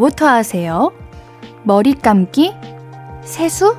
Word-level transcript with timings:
뭐부터 0.00 0.26
하세요? 0.26 0.92
머리 1.62 1.92
감기? 1.92 2.54
세수? 3.22 3.76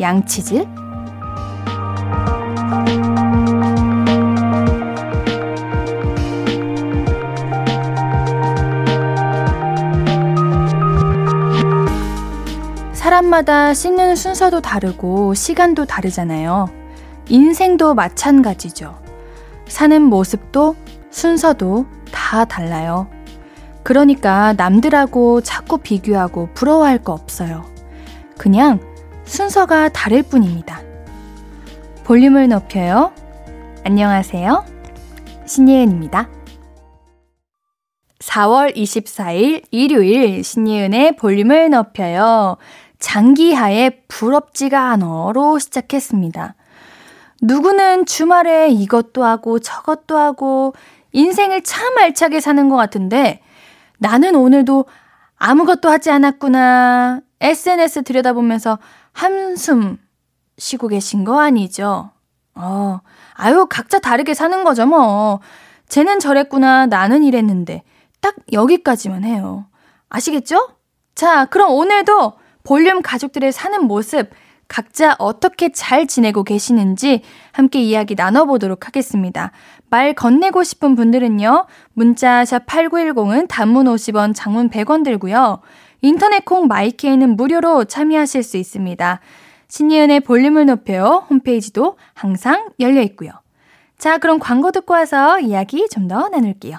양치질? 0.00 0.66
사람마다 12.94 13.74
씻는 13.74 14.16
순서도 14.16 14.62
다르고 14.62 15.34
시간도 15.34 15.84
다르잖아요. 15.84 16.70
인생도 17.28 17.94
마찬가지죠. 17.94 18.98
사는 19.66 20.02
모습도 20.02 20.74
순서도 21.10 21.84
다 22.10 22.46
달라요. 22.46 23.13
그러니까 23.84 24.54
남들하고 24.54 25.42
자꾸 25.42 25.78
비교하고 25.78 26.48
부러워할 26.54 26.98
거 26.98 27.12
없어요. 27.12 27.64
그냥 28.38 28.80
순서가 29.24 29.90
다를 29.90 30.22
뿐입니다. 30.22 30.80
볼륨을 32.04 32.48
높여요. 32.48 33.12
안녕하세요. 33.84 34.64
신예은입니다. 35.44 36.28
4월 38.20 38.74
24일 38.74 39.64
일요일 39.70 40.42
신예은의 40.42 41.16
볼륨을 41.16 41.68
높여요. 41.68 42.56
장기하의 42.98 44.04
부럽지가 44.08 44.90
않어로 44.92 45.58
시작했습니다. 45.58 46.54
누구는 47.42 48.06
주말에 48.06 48.70
이것도 48.70 49.22
하고 49.22 49.58
저것도 49.58 50.16
하고 50.16 50.72
인생을 51.12 51.62
참 51.62 51.98
알차게 51.98 52.40
사는 52.40 52.70
것 52.70 52.76
같은데 52.76 53.43
나는 53.98 54.34
오늘도 54.34 54.86
아무것도 55.36 55.90
하지 55.90 56.10
않았구나. 56.10 57.20
SNS 57.40 58.02
들여다보면서 58.04 58.78
한숨 59.12 59.98
쉬고 60.58 60.88
계신 60.88 61.24
거 61.24 61.40
아니죠? 61.40 62.10
어, 62.54 63.00
아유, 63.34 63.66
각자 63.68 63.98
다르게 63.98 64.34
사는 64.34 64.64
거죠, 64.64 64.86
뭐. 64.86 65.40
쟤는 65.88 66.20
저랬구나, 66.20 66.86
나는 66.86 67.24
이랬는데. 67.24 67.82
딱 68.20 68.36
여기까지만 68.52 69.24
해요. 69.24 69.66
아시겠죠? 70.08 70.68
자, 71.14 71.44
그럼 71.46 71.70
오늘도 71.72 72.34
볼륨 72.62 73.02
가족들의 73.02 73.52
사는 73.52 73.84
모습, 73.84 74.30
각자 74.68 75.14
어떻게 75.18 75.70
잘 75.72 76.06
지내고 76.06 76.42
계시는지 76.44 77.22
함께 77.52 77.80
이야기 77.80 78.14
나눠보도록 78.14 78.86
하겠습니다. 78.86 79.52
말 79.90 80.14
건네고 80.14 80.62
싶은 80.64 80.94
분들은요, 80.96 81.66
문자 81.92 82.44
샵 82.44 82.66
8910은 82.66 83.46
단문 83.48 83.86
50원, 83.86 84.32
장문 84.34 84.70
100원 84.70 85.04
들고요. 85.04 85.60
인터넷 86.00 86.44
콩 86.44 86.66
마이케이는 86.66 87.36
무료로 87.36 87.84
참여하실 87.84 88.42
수 88.42 88.56
있습니다. 88.56 89.20
신예은의 89.68 90.20
볼륨을 90.20 90.66
높여요. 90.66 91.26
홈페이지도 91.30 91.96
항상 92.12 92.68
열려 92.80 93.00
있고요. 93.02 93.30
자, 93.98 94.18
그럼 94.18 94.38
광고 94.38 94.70
듣고 94.70 94.94
와서 94.94 95.40
이야기 95.40 95.86
좀 95.90 96.08
더 96.08 96.28
나눌게요. 96.28 96.78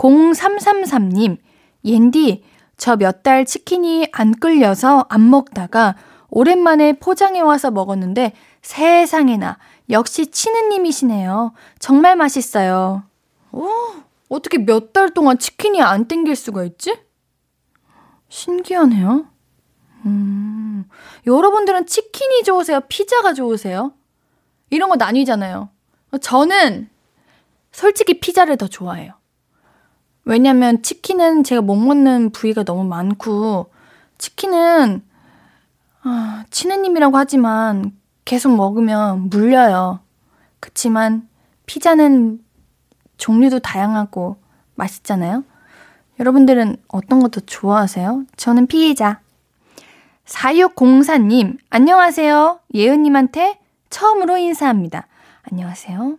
0333님, 0.00 1.36
옌디, 1.84 2.42
저 2.78 2.96
몇 2.96 3.22
달 3.22 3.44
치킨이 3.44 4.08
안 4.12 4.32
끌려서 4.32 5.04
안 5.10 5.28
먹다가 5.28 5.94
오랜만에 6.30 6.94
포장해 6.94 7.40
와서 7.40 7.70
먹었는데 7.70 8.32
세상에나 8.62 9.58
역시 9.90 10.30
치느님이시네요. 10.30 11.52
정말 11.78 12.16
맛있어요. 12.16 13.02
오, 13.52 13.68
어떻게 14.30 14.56
몇 14.58 14.92
달 14.94 15.10
동안 15.12 15.38
치킨이 15.38 15.82
안 15.82 16.08
땡길 16.08 16.34
수가 16.34 16.64
있지? 16.64 16.96
신기하네요. 18.30 19.26
음, 20.06 20.84
여러분들은 21.26 21.84
치킨이 21.86 22.44
좋으세요? 22.44 22.80
피자가 22.88 23.34
좋으세요? 23.34 23.92
이런 24.70 24.88
거 24.88 24.96
나뉘잖아요. 24.96 25.68
저는 26.22 26.88
솔직히 27.72 28.18
피자를 28.18 28.56
더 28.56 28.66
좋아해요. 28.66 29.12
왜냐면 30.24 30.82
치킨은 30.82 31.44
제가 31.44 31.62
못 31.62 31.76
먹는 31.76 32.30
부위가 32.30 32.62
너무 32.64 32.84
많고, 32.84 33.70
치킨은, 34.18 35.02
아, 36.02 36.44
치느님이라고 36.50 37.16
하지만 37.16 37.92
계속 38.24 38.54
먹으면 38.54 39.28
물려요. 39.30 40.00
그치만 40.60 41.28
피자는 41.66 42.40
종류도 43.16 43.60
다양하고 43.60 44.36
맛있잖아요? 44.74 45.44
여러분들은 46.18 46.76
어떤 46.88 47.20
것도 47.20 47.40
좋아하세요? 47.40 48.24
저는 48.36 48.66
피자. 48.66 49.20
4604님, 50.26 51.58
안녕하세요. 51.70 52.60
예은님한테 52.74 53.58
처음으로 53.88 54.36
인사합니다. 54.36 55.06
안녕하세요. 55.50 56.18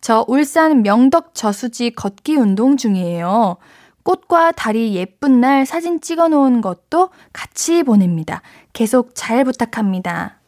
저 0.00 0.24
울산 0.28 0.82
명덕 0.82 1.34
저수지 1.34 1.90
걷기 1.90 2.36
운동 2.36 2.76
중이에요. 2.76 3.56
꽃과 4.02 4.52
달이 4.52 4.94
예쁜 4.94 5.40
날 5.40 5.66
사진 5.66 6.00
찍어 6.00 6.28
놓은 6.28 6.60
것도 6.60 7.10
같이 7.32 7.82
보냅니다. 7.82 8.42
계속 8.72 9.10
잘 9.14 9.44
부탁합니다. 9.44 10.38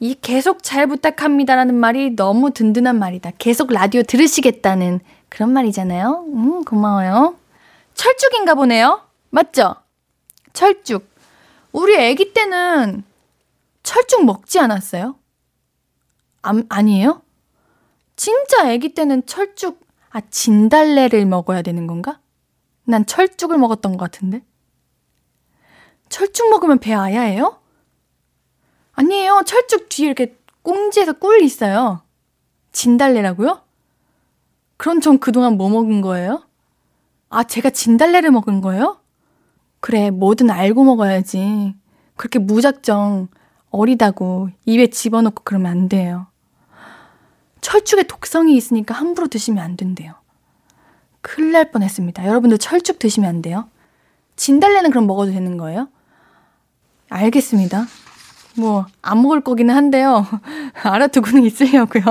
이 0.00 0.14
계속 0.14 0.62
잘 0.62 0.86
부탁합니다라는 0.86 1.74
말이 1.74 2.16
너무 2.16 2.50
든든한 2.52 2.98
말이다. 2.98 3.32
계속 3.38 3.72
라디오 3.72 4.02
들으시겠다는 4.02 5.00
그런 5.28 5.52
말이잖아요. 5.52 6.24
음, 6.32 6.64
고마워요. 6.64 7.36
철쭉인가 7.94 8.54
보네요. 8.54 9.02
맞죠? 9.28 9.76
철쭉. 10.52 11.08
우리 11.72 11.96
아기 11.96 12.32
때는 12.32 13.04
철쭉 13.82 14.24
먹지 14.24 14.58
않았어요? 14.58 15.16
아, 16.42 16.52
아니에요? 16.68 17.22
진짜 18.20 18.68
아기 18.68 18.92
때는 18.92 19.24
철쭉, 19.24 19.80
아, 20.10 20.20
진달래를 20.20 21.24
먹어야 21.24 21.62
되는 21.62 21.86
건가? 21.86 22.20
난 22.84 23.06
철쭉을 23.06 23.56
먹었던 23.56 23.96
것 23.96 23.96
같은데. 23.96 24.44
철쭉 26.10 26.50
먹으면 26.50 26.80
배 26.80 26.92
아야해요? 26.92 27.58
아니에요. 28.92 29.40
철쭉 29.46 29.88
뒤에 29.88 30.08
이렇게 30.08 30.36
꽁지에서 30.60 31.14
꿀 31.14 31.40
있어요. 31.42 32.02
진달래라고요? 32.72 33.62
그럼 34.76 35.00
전 35.00 35.18
그동안 35.18 35.56
뭐 35.56 35.70
먹은 35.70 36.02
거예요? 36.02 36.42
아, 37.30 37.44
제가 37.44 37.70
진달래를 37.70 38.32
먹은 38.32 38.60
거예요? 38.60 38.98
그래, 39.80 40.10
뭐든 40.10 40.50
알고 40.50 40.84
먹어야지. 40.84 41.74
그렇게 42.16 42.38
무작정 42.38 43.28
어리다고 43.70 44.50
입에 44.66 44.88
집어넣고 44.88 45.42
그러면 45.42 45.72
안 45.72 45.88
돼요. 45.88 46.29
철쭉에 47.60 48.04
독성이 48.04 48.56
있으니까 48.56 48.94
함부로 48.94 49.28
드시면 49.28 49.62
안 49.62 49.76
된대요. 49.76 50.14
큰일 51.20 51.52
날 51.52 51.70
뻔했습니다. 51.70 52.26
여러분들 52.26 52.58
철쭉 52.58 52.98
드시면 52.98 53.28
안 53.28 53.42
돼요. 53.42 53.68
진달래는 54.36 54.90
그럼 54.90 55.06
먹어도 55.06 55.32
되는 55.32 55.56
거예요? 55.56 55.88
알겠습니다. 57.10 57.86
뭐, 58.56 58.86
안 59.02 59.22
먹을 59.22 59.42
거기는 59.42 59.74
한데요. 59.74 60.26
알아두고는 60.82 61.44
있으려고요. 61.44 62.04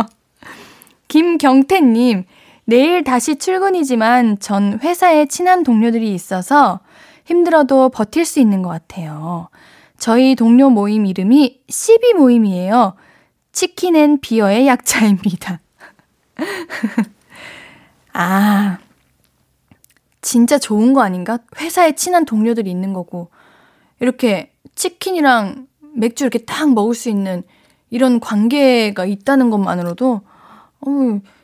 김경태님, 1.07 2.25
내일 2.65 3.03
다시 3.03 3.37
출근이지만 3.37 4.39
전 4.39 4.79
회사에 4.83 5.25
친한 5.25 5.63
동료들이 5.63 6.13
있어서 6.13 6.81
힘들어도 7.25 7.89
버틸 7.89 8.25
수 8.25 8.39
있는 8.39 8.61
것 8.61 8.69
같아요. 8.69 9.49
저희 9.97 10.35
동료 10.35 10.69
모임 10.69 11.05
이름이 11.05 11.61
12 11.67 12.13
모임이에요. 12.13 12.93
치킨앤 13.59 14.21
비어의 14.21 14.67
약자입니다. 14.67 15.59
아, 18.13 18.77
진짜 20.21 20.57
좋은 20.57 20.93
거 20.93 21.01
아닌가? 21.01 21.39
회사에 21.59 21.91
친한 21.91 22.23
동료들이 22.23 22.71
있는 22.71 22.93
거고, 22.93 23.31
이렇게 23.99 24.53
치킨이랑 24.75 25.67
맥주 25.93 26.23
이렇게 26.23 26.39
딱 26.45 26.73
먹을 26.73 26.95
수 26.95 27.09
있는 27.09 27.43
이런 27.89 28.21
관계가 28.21 29.03
있다는 29.03 29.49
것만으로도, 29.49 30.21
어, 30.79 30.89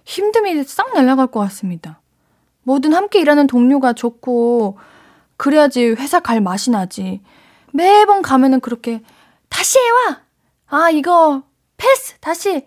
힘듦이 0.06 0.66
싹 0.66 0.94
날아갈 0.94 1.28
것 1.28 1.42
같습니다. 1.42 2.00
뭐든 2.64 2.94
함께 2.94 3.20
일하는 3.20 3.46
동료가 3.46 3.92
좋고, 3.92 4.78
그래야지 5.36 5.88
회사 6.00 6.22
갈 6.22 6.40
맛이 6.40 6.72
나지. 6.72 7.22
매번 7.74 8.22
가면은 8.22 8.62
그렇게 8.62 9.02
다시 9.50 9.80
해와! 9.80 10.22
아, 10.68 10.90
이거 10.92 11.44
패스! 11.86 12.16
다시 12.20 12.66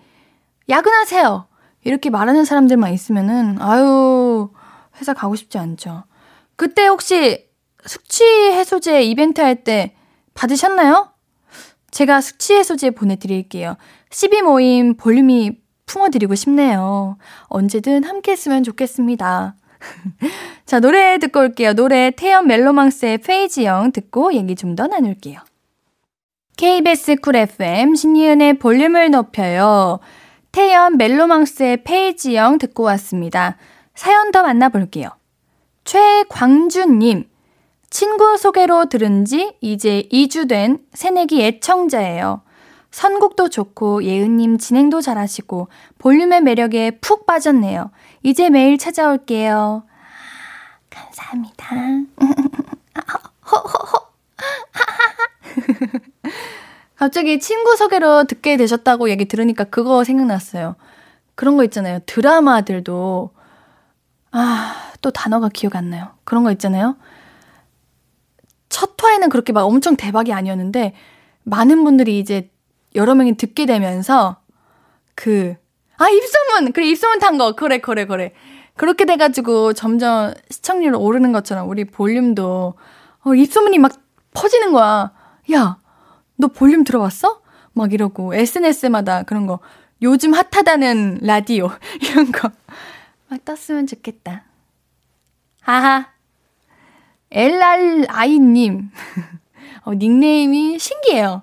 야근하세요! 0.69 1.47
이렇게 1.85 2.11
말하는 2.11 2.44
사람들만 2.44 2.93
있으면은, 2.93 3.56
아유, 3.61 4.50
회사 5.00 5.12
가고 5.15 5.35
싶지 5.37 5.59
않죠. 5.59 6.05
그때 6.56 6.87
혹시 6.87 7.47
숙취 7.87 8.25
해소제 8.25 9.03
이벤트 9.03 9.41
할 9.41 9.62
때 9.65 9.94
받으셨나요? 10.35 11.11
제가 11.91 12.20
숙취 12.20 12.55
해소제 12.55 12.91
보내드릴게요. 12.91 13.76
12 14.11 14.43
모임 14.43 14.97
볼륨이 14.97 15.59
품어드리고 15.87 16.35
싶네요. 16.35 17.17
언제든 17.47 18.05
함께 18.05 18.32
했으면 18.32 18.62
좋겠습니다. 18.62 19.56
자, 20.67 20.81
노래 20.81 21.19
듣고 21.19 21.41
올게요. 21.41 21.73
노래 21.75 22.11
태연 22.11 22.47
멜로망스의 22.47 23.19
페이지영 23.19 23.93
듣고 23.93 24.35
얘기 24.35 24.55
좀 24.55 24.76
더 24.76 24.87
나눌게요. 24.87 25.41
KBS 26.58 27.16
Cool 27.22 27.37
FM 27.37 27.94
신예은의 27.94 28.58
볼륨을 28.58 29.12
높여요. 29.12 30.00
태연 30.50 30.96
멜로망스의 30.96 31.84
페이지영 31.84 32.58
듣고 32.58 32.82
왔습니다. 32.82 33.56
사연 33.94 34.32
더 34.32 34.43
만나볼게요. 34.43 35.08
최광준님, 35.84 37.31
친구 37.90 38.37
소개로 38.37 38.87
들은 38.87 39.25
지 39.25 39.55
이제 39.60 40.08
2주 40.12 40.49
된 40.49 40.81
새내기 40.94 41.44
애청자예요. 41.44 42.43
선곡도 42.90 43.50
좋고 43.50 44.02
예은님 44.02 44.58
진행도 44.58 45.00
잘하시고 45.00 45.69
볼륨의 45.99 46.40
매력에 46.40 46.99
푹 47.00 47.25
빠졌네요. 47.25 47.93
이제 48.25 48.50
매일 48.50 48.78
찾아올게요. 48.78 49.84
감사합니다. 50.90 51.69
갑자기 56.96 57.38
친구 57.38 57.76
소개로 57.76 58.25
듣게 58.25 58.56
되셨다고 58.56 59.10
얘기 59.10 59.26
들으니까 59.26 59.64
그거 59.64 60.05
생각났어요. 60.05 60.76
그런 61.34 61.56
거 61.56 61.64
있잖아요. 61.64 62.00
드라마들도 62.06 63.31
아, 64.32 64.93
또 65.00 65.10
단어가 65.10 65.49
기억 65.49 65.76
안 65.76 65.90
나요. 65.90 66.10
그런 66.25 66.43
거 66.43 66.50
있잖아요. 66.52 66.96
첫 68.69 68.93
화에는 69.02 69.28
그렇게 69.28 69.52
막 69.52 69.64
엄청 69.64 69.96
대박이 69.96 70.32
아니었는데 70.32 70.94
많은 71.44 71.84
분들이 71.84 72.19
이제 72.19 72.50
여러 72.94 73.14
명이 73.14 73.37
듣게 73.37 73.66
되면서 73.66 74.38
그, 75.14 75.56
아, 75.96 76.08
입소문! 76.08 76.72
그래, 76.72 76.87
입소문 76.87 77.19
탄 77.19 77.38
거. 77.38 77.52
그래, 77.52 77.78
그래, 77.78 78.06
그래. 78.06 78.32
그렇게 78.76 79.05
돼 79.05 79.16
가지고 79.16 79.72
점점 79.72 80.32
시청률 80.49 80.94
오르는 80.94 81.32
것처럼 81.32 81.69
우리 81.69 81.84
볼륨도, 81.84 82.75
어, 83.25 83.34
입소문이 83.34 83.78
막 83.78 83.93
퍼지는 84.32 84.72
거야. 84.72 85.12
야, 85.52 85.78
너 86.36 86.48
볼륨 86.48 86.84
들어봤어? 86.84 87.40
막 87.72 87.92
이러고, 87.92 88.34
SNS마다 88.34 89.22
그런 89.22 89.46
거. 89.46 89.60
요즘 90.02 90.32
핫하다는 90.34 91.20
라디오. 91.22 91.70
이런 92.02 92.30
거. 92.32 92.50
막 93.28 93.44
떴으면 93.44 93.86
좋겠다. 93.86 94.44
하하. 95.62 96.08
LRI님. 97.30 98.90
어, 99.84 99.94
닉네임이 99.94 100.78
신기해요. 100.78 101.42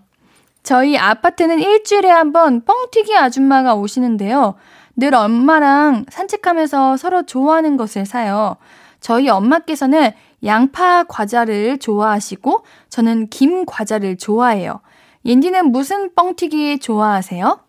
저희 0.64 0.98
아파트는 0.98 1.60
일주일에 1.60 2.10
한 2.10 2.32
번 2.34 2.62
뻥튀기 2.66 3.16
아줌마가 3.16 3.76
오시는데요. 3.76 4.56
늘 4.96 5.14
엄마랑 5.14 6.06
산책하면서 6.10 6.98
서로 6.98 7.24
좋아하는 7.24 7.78
것을 7.78 8.06
사요. 8.06 8.56
저희 9.00 9.30
엄마께서는 9.30 10.12
양파 10.44 11.04
과자를 11.04 11.78
좋아하시고 11.80 12.64
저는 12.90 13.30
김 13.30 13.66
과자를 13.66 14.18
좋아해요. 14.18 14.82
옌디는 15.26 15.72
무슨 15.72 16.14
뻥튀기 16.14 16.80
좋아하세요? 16.80 17.60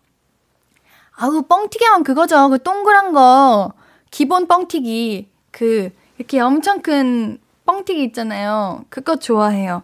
아우 1.15 1.41
뻥튀기 1.41 1.83
하면 1.85 2.03
그거죠. 2.03 2.49
그 2.49 2.61
동그란 2.61 3.13
거 3.13 3.73
기본 4.11 4.47
뻥튀기 4.47 5.29
그 5.51 5.89
이렇게 6.17 6.39
엄청 6.39 6.81
큰 6.81 7.39
뻥튀기 7.65 8.03
있잖아요. 8.05 8.85
그거 8.89 9.17
좋아해요. 9.17 9.83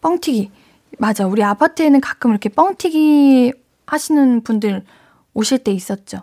뻥튀기. 0.00 0.50
맞아. 0.98 1.26
우리 1.26 1.42
아파트에는 1.42 2.00
가끔 2.00 2.30
이렇게 2.30 2.48
뻥튀기 2.48 3.52
하시는 3.86 4.42
분들 4.42 4.84
오실 5.34 5.58
때 5.58 5.72
있었죠. 5.72 6.22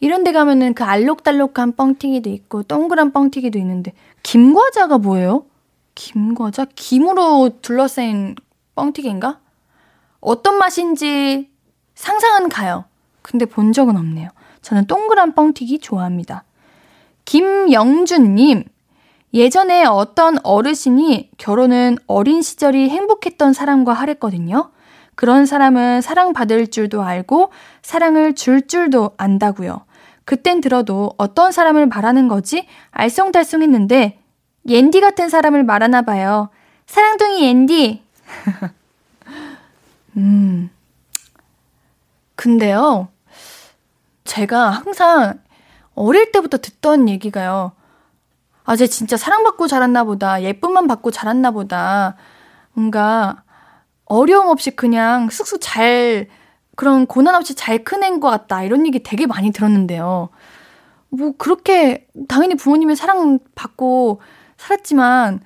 이런 0.00 0.22
데 0.22 0.32
가면은 0.32 0.74
그 0.74 0.84
알록달록한 0.84 1.72
뻥튀기도 1.72 2.30
있고 2.30 2.62
동그란 2.62 3.12
뻥튀기도 3.12 3.58
있는데 3.58 3.92
김과자가 4.22 4.98
뭐예요? 4.98 5.46
김과자? 5.94 6.66
김으로 6.74 7.50
둘러싸인 7.62 8.36
뻥튀기인가? 8.74 9.40
어떤 10.20 10.58
맛인지 10.58 11.50
상상은 11.94 12.48
가요. 12.48 12.84
근데 13.22 13.44
본 13.46 13.72
적은 13.72 13.96
없네요. 13.96 14.30
저는 14.62 14.86
동그란 14.86 15.34
뻥튀기 15.34 15.80
좋아합니다. 15.80 16.44
김영준님, 17.24 18.64
예전에 19.34 19.84
어떤 19.84 20.38
어르신이 20.42 21.30
결혼은 21.36 21.98
어린 22.06 22.40
시절이 22.42 22.88
행복했던 22.88 23.52
사람과 23.52 23.92
하랬거든요. 23.92 24.70
그런 25.14 25.46
사람은 25.46 26.00
사랑받을 26.00 26.68
줄도 26.68 27.02
알고 27.02 27.50
사랑을 27.82 28.34
줄 28.34 28.66
줄도 28.66 29.10
안다고요. 29.16 29.84
그땐 30.28 30.60
들어도 30.60 31.14
어떤 31.16 31.52
사람을 31.52 31.86
말하는 31.86 32.28
거지 32.28 32.68
알쏭달쏭 32.92 33.62
했는데 33.62 34.18
옌디 34.66 35.00
같은 35.00 35.30
사람을 35.30 35.64
말하나 35.64 36.02
봐요. 36.02 36.50
사랑둥이 36.84 37.46
옌디. 37.46 38.02
음. 40.18 40.68
근데요. 42.36 43.08
제가 44.24 44.68
항상 44.68 45.40
어릴 45.94 46.30
때부터 46.30 46.58
듣던 46.58 47.08
얘기가요. 47.08 47.72
아, 48.64 48.76
쟤 48.76 48.86
진짜 48.86 49.16
사랑받고 49.16 49.66
자랐나 49.66 50.04
보다. 50.04 50.42
예쁨만 50.42 50.88
받고 50.88 51.10
자랐나 51.10 51.52
보다. 51.52 52.16
뭔가 52.74 53.44
어려움 54.04 54.48
없이 54.48 54.72
그냥 54.72 55.30
쑥쑥 55.30 55.60
잘, 55.62 56.28
그런 56.78 57.06
고난 57.06 57.34
없이 57.34 57.56
잘 57.56 57.82
크낸 57.82 58.20
것 58.20 58.30
같다. 58.30 58.62
이런 58.62 58.86
얘기 58.86 59.02
되게 59.02 59.26
많이 59.26 59.50
들었는데요. 59.50 60.28
뭐, 61.08 61.32
그렇게, 61.36 62.06
당연히 62.28 62.54
부모님의 62.54 62.94
사랑 62.94 63.40
받고 63.56 64.20
살았지만, 64.58 65.40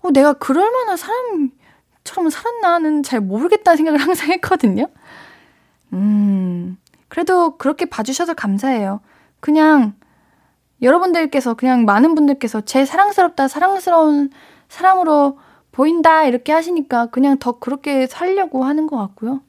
어, 0.00 0.10
내가 0.10 0.32
그럴 0.32 0.70
만한 0.72 0.96
사람처럼 0.96 2.30
살았나는 2.30 3.02
잘 3.02 3.20
모르겠다는 3.20 3.76
생각을 3.76 4.00
항상 4.00 4.30
했거든요. 4.30 4.86
음, 5.92 6.78
그래도 7.08 7.58
그렇게 7.58 7.84
봐주셔서 7.84 8.32
감사해요. 8.32 9.00
그냥, 9.40 9.92
여러분들께서 10.80 11.52
그냥 11.52 11.84
많은 11.84 12.14
분들께서 12.14 12.62
제 12.62 12.86
사랑스럽다, 12.86 13.48
사랑스러운 13.48 14.30
사람으로 14.70 15.38
보인다, 15.72 16.24
이렇게 16.24 16.52
하시니까 16.52 17.10
그냥 17.10 17.36
더 17.36 17.58
그렇게 17.58 18.06
살려고 18.06 18.64
하는 18.64 18.86
것 18.86 18.96
같고요. 18.96 19.42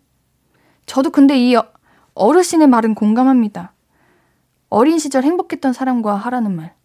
저도 0.85 1.09
근데 1.09 1.37
이 1.37 1.55
어르신의 2.13 2.67
말은 2.67 2.95
공감합니다. 2.95 3.73
어린 4.69 4.99
시절 4.99 5.23
행복했던 5.23 5.73
사람과 5.73 6.15
하라는 6.15 6.55
말. 6.55 6.75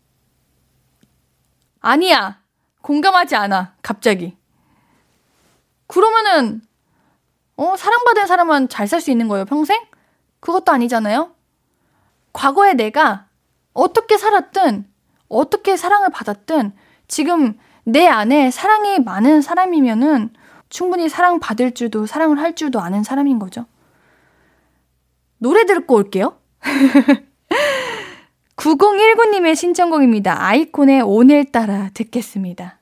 아니야! 1.81 2.41
공감하지 2.83 3.37
않아, 3.37 3.75
갑자기. 3.83 4.37
그러면은, 5.87 6.63
어, 7.57 7.77
사랑받은 7.77 8.27
사람은 8.27 8.69
잘 8.69 8.87
살 8.87 9.01
수 9.01 9.11
있는 9.11 9.29
거예요, 9.29 9.45
평생? 9.45 9.85
그것도 10.41 10.73
아니잖아요? 10.73 11.33
과거에 12.33 12.75
내가 12.75 13.27
어떻게 13.73 14.17
살았든, 14.17 14.91
어떻게 15.29 15.77
사랑을 15.77 16.11
받았든, 16.11 16.73
지금 17.09 17.59
내 17.85 18.07
안에 18.07 18.51
사랑이 18.51 19.01
많은 19.01 19.43
사람이면은 19.43 20.33
충분히 20.69 21.09
사랑받을 21.09 21.73
줄도, 21.75 22.07
사랑을 22.07 22.39
할 22.39 22.55
줄도 22.55 22.81
아는 22.81 23.03
사람인 23.03 23.39
거죠. 23.39 23.67
노래 25.41 25.65
듣고 25.65 25.97
올게요. 25.97 26.37
9019님의 28.57 29.57
신청곡입니다. 29.57 30.45
아이콘의 30.45 31.01
오늘따라 31.01 31.89
듣겠습니다. 31.95 32.79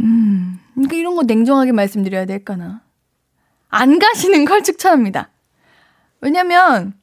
음, 0.00 0.58
그러니까 0.72 0.96
이런 0.96 1.14
거 1.14 1.24
냉정하게 1.24 1.72
말씀드려야 1.72 2.24
될까나. 2.24 2.80
안 3.68 3.98
가시는 3.98 4.46
걸 4.48 4.62
추천합니다. 4.62 5.28
왜냐면, 6.22 6.94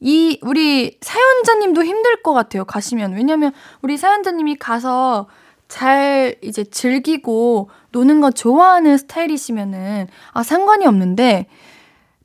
이, 0.00 0.38
우리 0.42 0.98
사연자님도 1.00 1.84
힘들 1.84 2.22
것 2.22 2.32
같아요, 2.34 2.64
가시면. 2.64 3.14
왜냐면, 3.14 3.52
우리 3.82 3.96
사연자님이 3.96 4.56
가서 4.56 5.26
잘 5.68 6.36
이제 6.42 6.64
즐기고 6.64 7.70
노는 7.92 8.20
거 8.20 8.30
좋아하는 8.30 8.98
스타일이시면은, 8.98 10.08
아, 10.32 10.42
상관이 10.42 10.86
없는데, 10.86 11.46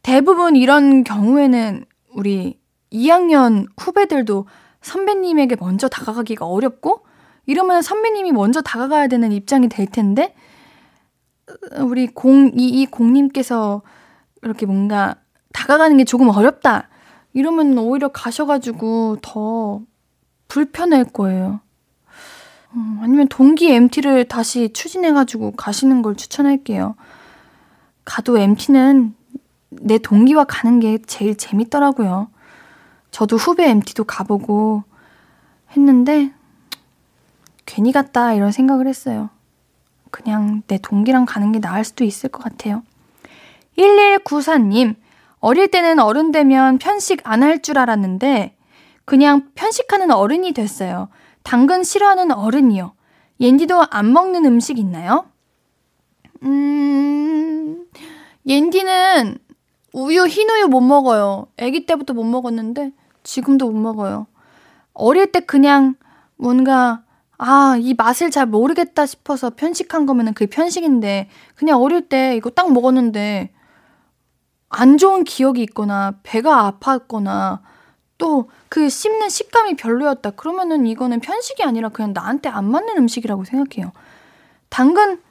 대부분 0.04 0.56
이런 0.56 1.04
경우에는 1.04 1.86
우리 2.14 2.60
2학년 2.92 3.68
후배들도 3.80 4.48
선배님에게 4.82 5.56
먼저 5.60 5.88
다가가기가 5.88 6.46
어렵고, 6.46 7.06
이러면 7.46 7.82
선배님이 7.82 8.34
먼저 8.34 8.62
다가가야 8.62 9.08
되는 9.08 9.32
입장이 9.32 9.70
될 9.70 9.86
텐데, 9.86 10.36
우리 11.80 12.08
0220님께서 12.08 13.82
이렇게 14.42 14.66
뭔가 14.66 15.16
다가가는 15.54 15.98
게 15.98 16.04
조금 16.04 16.30
어렵다. 16.30 16.90
이러면 17.34 17.78
오히려 17.78 18.10
가셔가지고 18.10 19.18
더 19.22 19.82
불편할 20.48 21.06
거예요. 21.06 21.62
음, 22.74 23.00
아니면 23.02 23.28
동기 23.28 23.72
MT를 23.72 24.26
다시 24.26 24.72
추진해가지고 24.74 25.52
가시는 25.52 26.02
걸 26.02 26.16
추천할게요. 26.16 26.96
가도 28.06 28.38
MT는 28.38 29.16
내 29.70 29.98
동기와 29.98 30.44
가는 30.46 30.80
게 30.80 30.98
제일 31.06 31.36
재밌더라고요. 31.38 32.28
저도 33.12 33.38
후배 33.38 33.70
MT도 33.70 34.04
가보고 34.06 34.84
했는데, 35.72 36.34
괜히 37.66 37.92
갔다 37.92 38.34
이런 38.34 38.52
생각을 38.52 38.88
했어요. 38.88 39.30
그냥 40.10 40.62
내 40.68 40.78
동기랑 40.78 41.26
가는 41.26 41.52
게 41.52 41.60
나을 41.60 41.84
수도 41.86 42.04
있을 42.04 42.30
것 42.30 42.44
같아요. 42.44 42.84
1194님, 43.78 44.96
어릴 45.42 45.68
때는 45.70 46.00
어른 46.00 46.32
되면 46.32 46.78
편식 46.78 47.22
안 47.28 47.44
할 47.44 47.62
줄 47.62 47.78
알았는데, 47.80 48.56
그냥 49.06 49.50
편식하는 49.56 50.12
어른이 50.12 50.54
됐어요. 50.54 51.10
당근 51.44 51.84
싫어하는 51.84 52.32
어른이요. 52.32 52.94
옌디도 53.40 53.88
안 53.90 54.14
먹는 54.14 54.46
음식 54.46 54.78
있나요? 54.78 55.26
음, 56.44 57.86
옌디는 58.48 59.38
우유, 59.94 60.26
흰우유 60.28 60.68
못 60.68 60.82
먹어요. 60.82 61.48
아기 61.60 61.86
때부터 61.86 62.14
못 62.14 62.24
먹었는데, 62.24 62.92
지금도 63.24 63.70
못 63.70 63.78
먹어요. 63.80 64.28
어릴 64.94 65.32
때 65.32 65.40
그냥 65.42 65.96
뭔가 66.38 67.04
아, 67.44 67.76
이 67.80 67.96
맛을 67.96 68.30
잘 68.30 68.46
모르겠다 68.46 69.08
싶어서 69.08 69.50
편식한 69.50 70.06
거면은 70.06 70.36
그게 70.36 70.46
편식인데, 70.48 71.28
그냥 71.56 71.82
어릴 71.82 72.08
때 72.08 72.36
이거 72.38 72.52
딱 72.52 72.72
먹었는데, 72.72 73.52
안 74.72 74.98
좋은 74.98 75.24
기억이 75.24 75.62
있거나, 75.64 76.16
배가 76.24 76.72
아팠거나, 76.80 77.60
또 78.18 78.48
그 78.72 78.88
씹는 78.88 79.28
식감이 79.28 79.76
별로였다. 79.76 80.32
그러면은 80.32 80.88
이거는 80.88 81.20
편식이 81.20 81.62
아니라 81.62 81.90
그냥 81.90 82.14
나한테 82.14 82.48
안 82.48 82.72
맞는 82.72 82.98
음식이라고 83.00 83.44
생각해요. 83.44 83.92
당근, 84.70 85.22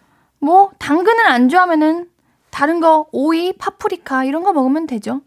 뭐, 0.41 0.73
당근을 0.79 1.27
안 1.27 1.49
좋아하면은 1.49 2.11
다른 2.51 2.81
거, 2.81 3.07
오이, 3.13 3.55
파프리카, 3.55 4.25
이런 4.25 4.43
거 4.43 4.53
먹으면 4.53 4.87
되죠. 4.87 5.23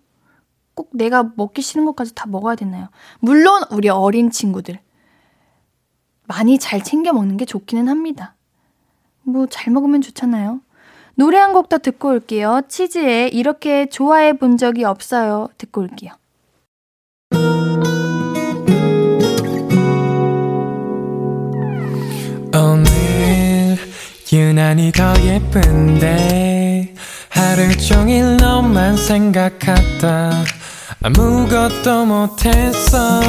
꼭 0.75 0.91
내가 0.93 1.32
먹기 1.36 1.63
싫은 1.63 1.86
것까지 1.86 2.13
다 2.13 2.27
먹어야 2.27 2.53
되나요? 2.53 2.89
물론 3.20 3.63
우리 3.72 3.89
어린 3.89 4.29
친구들. 4.29 4.79
많이 6.27 6.60
잘 6.60 6.84
챙겨 6.84 7.13
먹는 7.13 7.38
게 7.38 7.46
좋기는 7.46 7.88
합니다. 7.88 8.36
뭐, 9.24 9.48
잘 9.48 9.74
먹으면 9.74 10.01
좋잖아요. 10.01 10.62
노래 11.15 11.38
한 11.38 11.53
곡 11.53 11.70
더 11.70 11.77
듣고 11.77 12.10
올게요. 12.10 12.62
치즈에 12.67 13.27
이렇게 13.27 13.86
좋아해 13.88 14.34
본 14.34 14.58
적이 14.58 14.84
없어요. 14.86 15.50
듣고 15.58 15.82
올게요. 15.82 16.12
오늘 22.55 23.77
유난히 24.32 24.91
더 24.91 25.13
예쁜데 25.24 26.93
하루 27.29 27.75
종일 27.77 28.38
너만 28.38 28.96
생각하다 28.98 30.32
아무것도 31.03 32.05
못했어 32.05 33.22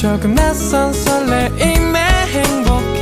조금 0.00 0.34
낯선 0.36 0.92
설레임에 0.92 1.98
행복해 2.28 3.00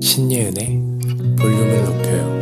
신예은의 0.00 0.80
볼륨을 1.36 1.84
높여요. 1.86 2.36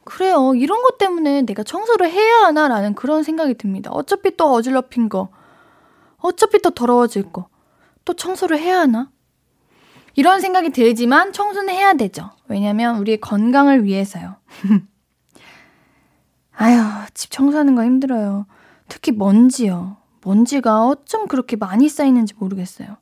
그래요. 0.04 0.54
이런 0.54 0.82
것 0.82 0.98
때문에 0.98 1.42
내가 1.42 1.62
청소를 1.62 2.10
해야 2.10 2.46
하나라는 2.46 2.94
그런 2.94 3.22
생각이 3.22 3.54
듭니다. 3.54 3.90
어차피 3.92 4.36
또 4.36 4.52
어질러핀 4.52 5.08
거. 5.08 5.28
어차피 6.18 6.60
또 6.60 6.70
더러워질 6.70 7.30
거. 7.30 7.48
또 8.04 8.14
청소를 8.14 8.58
해야 8.58 8.80
하나? 8.80 9.10
이런 10.16 10.40
생각이 10.40 10.70
들지만 10.70 11.32
청소는 11.32 11.72
해야 11.72 11.92
되죠. 11.94 12.30
왜냐면 12.48 12.98
우리의 12.98 13.20
건강을 13.20 13.84
위해서요. 13.84 14.36
아휴, 16.56 17.06
집 17.14 17.30
청소하는 17.30 17.76
거 17.76 17.84
힘들어요. 17.84 18.46
특히 18.88 19.12
먼지요. 19.12 19.98
먼지가 20.28 20.86
어쩜 20.86 21.26
그렇게 21.26 21.56
많이 21.56 21.88
쌓이는지 21.88 22.34
모르겠어요. 22.36 22.98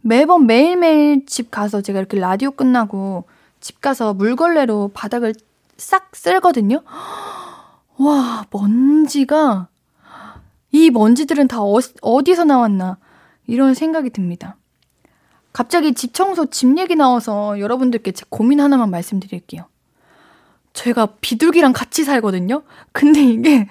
매번 0.00 0.46
매일매일 0.46 1.24
집 1.24 1.52
가서 1.52 1.80
제가 1.80 2.00
이렇게 2.00 2.18
라디오 2.18 2.50
끝나고 2.50 3.24
집 3.60 3.80
가서 3.80 4.12
물걸레로 4.12 4.90
바닥을 4.92 5.34
싹 5.76 6.16
쓸거든요. 6.16 6.82
와, 7.96 8.44
먼지가 8.50 9.68
이 10.72 10.90
먼지들은 10.90 11.46
다 11.46 11.62
어, 11.62 11.78
어디서 12.02 12.44
나왔나 12.44 12.98
이런 13.46 13.74
생각이 13.74 14.10
듭니다. 14.10 14.56
갑자기 15.52 15.94
집 15.94 16.12
청소 16.12 16.46
집 16.46 16.76
얘기 16.76 16.96
나와서 16.96 17.60
여러분들께 17.60 18.10
제 18.10 18.24
고민 18.28 18.60
하나만 18.60 18.90
말씀드릴게요. 18.90 19.66
제가 20.72 21.06
비둘기랑 21.20 21.72
같이 21.72 22.02
살거든요. 22.02 22.64
근데 22.90 23.22
이게 23.22 23.68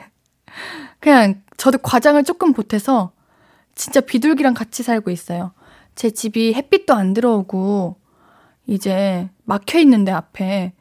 그냥 1.02 1.43
저도 1.58 1.78
과장을 1.80 2.24
조금 2.24 2.54
보태서 2.54 3.12
진짜 3.76 4.02
비둘기랑 4.02 4.54
같이 4.54 4.84
살고 4.84 5.12
있어요. 5.12 5.52
제 5.96 6.10
집이 6.10 6.54
햇빛도 6.54 6.94
안 6.94 7.14
들어오고 7.14 7.96
이제 8.68 9.30
막혀 9.46 9.80
있는데 9.80 10.12
앞에 10.12 10.74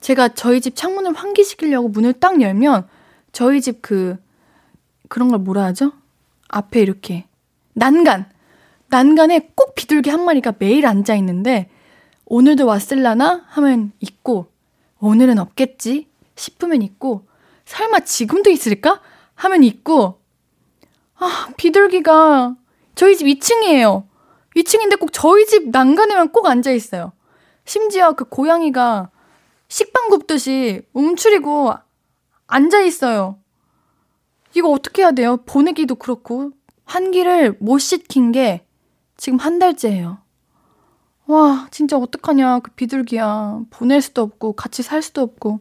제가 0.00 0.28
저희 0.28 0.60
집 0.60 0.76
창문을 0.76 1.14
환기시키려고 1.14 1.88
문을 1.88 2.14
딱 2.14 2.40
열면 2.40 2.88
저희 3.32 3.60
집 3.60 3.82
그 3.82 4.16
그런 5.08 5.28
걸 5.28 5.38
뭐라 5.38 5.64
하죠? 5.64 5.92
앞에 6.48 6.80
이렇게 6.80 7.24
난간 7.74 8.30
난간에 8.88 9.50
꼭 9.54 9.74
비둘기 9.74 10.10
한 10.10 10.24
마리가 10.24 10.54
매일 10.58 10.86
앉아 10.86 11.14
있는데 11.16 11.68
오늘도 12.24 12.66
왔을라나 12.66 13.44
하면 13.48 13.92
있고 14.00 14.46
오늘은 15.00 15.38
없겠지 15.38 16.08
싶으면 16.34 16.82
있고 16.82 17.26
설마 17.64 18.00
지금도 18.00 18.50
있을까 18.50 19.00
하면 19.36 19.62
있고 19.62 20.20
아 21.14 21.48
비둘기가 21.56 22.56
저희 22.94 23.16
집 23.16 23.26
2층이에요 23.26 24.06
2층인데 24.56 24.98
꼭 24.98 25.12
저희 25.12 25.46
집 25.46 25.70
난간에만 25.70 26.32
꼭 26.32 26.46
앉아 26.46 26.72
있어요 26.72 27.12
심지어 27.64 28.12
그 28.12 28.24
고양이가 28.24 29.10
식빵 29.68 30.08
굽듯이 30.08 30.82
움츠리고 30.92 31.74
앉아 32.46 32.80
있어요. 32.82 33.38
이거 34.54 34.70
어떻게 34.70 35.02
해야 35.02 35.10
돼요? 35.12 35.38
보내기도 35.38 35.96
그렇고. 35.96 36.52
한기를 36.84 37.56
못 37.60 37.78
시킨 37.78 38.30
게 38.30 38.64
지금 39.16 39.38
한 39.38 39.58
달째예요. 39.58 40.18
와, 41.26 41.66
진짜 41.72 41.96
어떡하냐. 41.98 42.60
그 42.60 42.70
비둘기야. 42.72 43.62
보낼 43.70 44.00
수도 44.00 44.22
없고, 44.22 44.52
같이 44.52 44.84
살 44.84 45.02
수도 45.02 45.22
없고. 45.22 45.58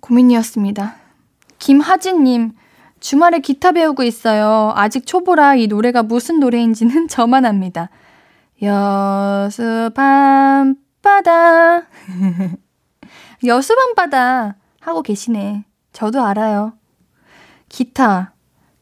고민이었습니다. 0.00 0.96
김하진님, 1.62 2.56
주말에 2.98 3.38
기타 3.38 3.70
배우고 3.70 4.02
있어요. 4.02 4.72
아직 4.74 5.06
초보라 5.06 5.54
이 5.54 5.68
노래가 5.68 6.02
무슨 6.02 6.40
노래인지는 6.40 7.06
저만 7.06 7.46
압니다. 7.46 7.88
여수 8.62 9.90
밤바다. 9.94 11.86
여수 13.46 13.76
밤바다 13.76 14.56
하고 14.80 15.02
계시네. 15.02 15.64
저도 15.92 16.24
알아요. 16.24 16.72
기타, 17.68 18.32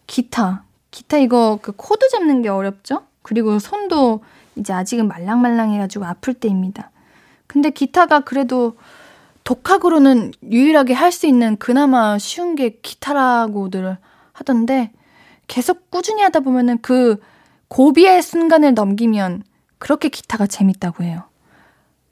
기타. 0.06 0.64
기타 0.90 1.18
이거 1.18 1.58
그 1.60 1.72
코드 1.76 2.08
잡는 2.08 2.40
게 2.40 2.48
어렵죠? 2.48 3.02
그리고 3.20 3.58
손도 3.58 4.24
이제 4.56 4.72
아직은 4.72 5.06
말랑말랑해가지고 5.06 6.06
아플 6.06 6.32
때입니다. 6.32 6.90
근데 7.46 7.68
기타가 7.68 8.20
그래도 8.20 8.78
독학으로는 9.50 10.30
유일하게 10.48 10.94
할 10.94 11.10
수 11.10 11.26
있는 11.26 11.56
그나마 11.56 12.18
쉬운 12.18 12.54
게 12.54 12.78
기타라고들 12.82 13.98
하던데 14.32 14.92
계속 15.48 15.90
꾸준히 15.90 16.22
하다 16.22 16.38
보면은 16.40 16.78
그 16.82 17.18
고비의 17.66 18.22
순간을 18.22 18.74
넘기면 18.74 19.42
그렇게 19.78 20.08
기타가 20.08 20.46
재밌다고 20.46 21.02
해요. 21.02 21.24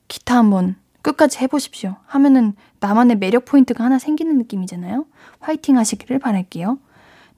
기타 0.09 0.37
한번 0.37 0.75
끝까지 1.03 1.39
해보십시오. 1.39 1.95
하면은 2.07 2.55
나만의 2.81 3.19
매력 3.19 3.45
포인트가 3.45 3.85
하나 3.85 4.01
생기는 4.01 4.37
느낌이잖아요. 4.39 5.07
화이팅 5.39 5.79
하시기를 5.79 6.19
바랄게요. 6.19 6.81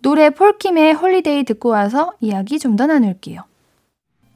노래 0.01 0.31
폴킴의 0.31 0.95
Holiday 0.95 1.45
듣고 1.45 1.69
와서 1.69 2.15
이야기 2.21 2.59
좀 2.59 2.77
더 2.77 2.87
나눌게요. 2.87 3.43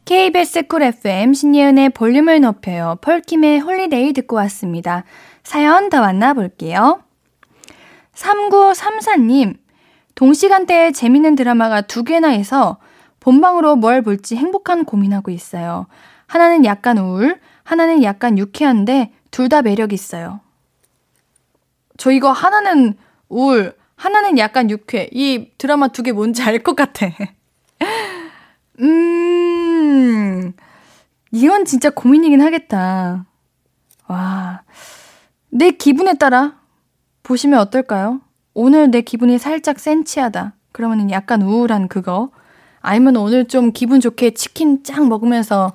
KBS 0.04 0.66
Cool 0.66 0.82
FM 0.82 1.32
신예은의 1.32 1.88
볼륨을 1.90 2.42
높여요. 2.42 2.98
폴킴의 3.00 3.60
Holiday 3.60 4.12
듣고 4.12 4.36
왔습니다. 4.36 5.04
사연 5.44 5.88
더 5.90 6.00
만나볼게요. 6.00 7.02
3934님, 8.14 9.58
동시간대에 10.14 10.92
재밌는 10.92 11.34
드라마가 11.36 11.80
두 11.82 12.04
개나 12.04 12.28
해서 12.28 12.78
본방으로 13.20 13.76
뭘 13.76 14.02
볼지 14.02 14.36
행복한 14.36 14.84
고민하고 14.84 15.30
있어요. 15.30 15.86
하나는 16.26 16.64
약간 16.64 16.98
우울, 16.98 17.40
하나는 17.64 18.02
약간 18.02 18.38
유쾌한데 18.38 19.12
둘 19.30 19.48
다 19.48 19.62
매력 19.62 19.92
있어요. 19.92 20.40
저 21.96 22.10
이거 22.10 22.30
하나는 22.32 22.94
우울, 23.28 23.74
하나는 23.96 24.38
약간 24.38 24.70
유쾌. 24.70 25.08
이 25.12 25.50
드라마 25.58 25.88
두 25.88 26.02
개 26.02 26.12
뭔지 26.12 26.42
알 26.42 26.62
것 26.62 26.76
같아. 26.76 27.06
음, 28.80 30.52
이건 31.30 31.64
진짜 31.64 31.90
고민이긴 31.90 32.40
하겠다. 32.42 33.24
와, 34.08 34.62
내 35.56 35.70
기분에 35.70 36.14
따라 36.14 36.54
보시면 37.22 37.60
어떨까요? 37.60 38.20
오늘 38.54 38.90
내 38.90 39.02
기분이 39.02 39.38
살짝 39.38 39.78
센치하다. 39.78 40.54
그러면 40.72 41.10
약간 41.12 41.42
우울한 41.42 41.86
그거. 41.86 42.30
아니면 42.80 43.14
오늘 43.16 43.46
좀 43.46 43.70
기분 43.72 44.00
좋게 44.00 44.34
치킨 44.34 44.82
짱 44.82 45.08
먹으면서 45.08 45.74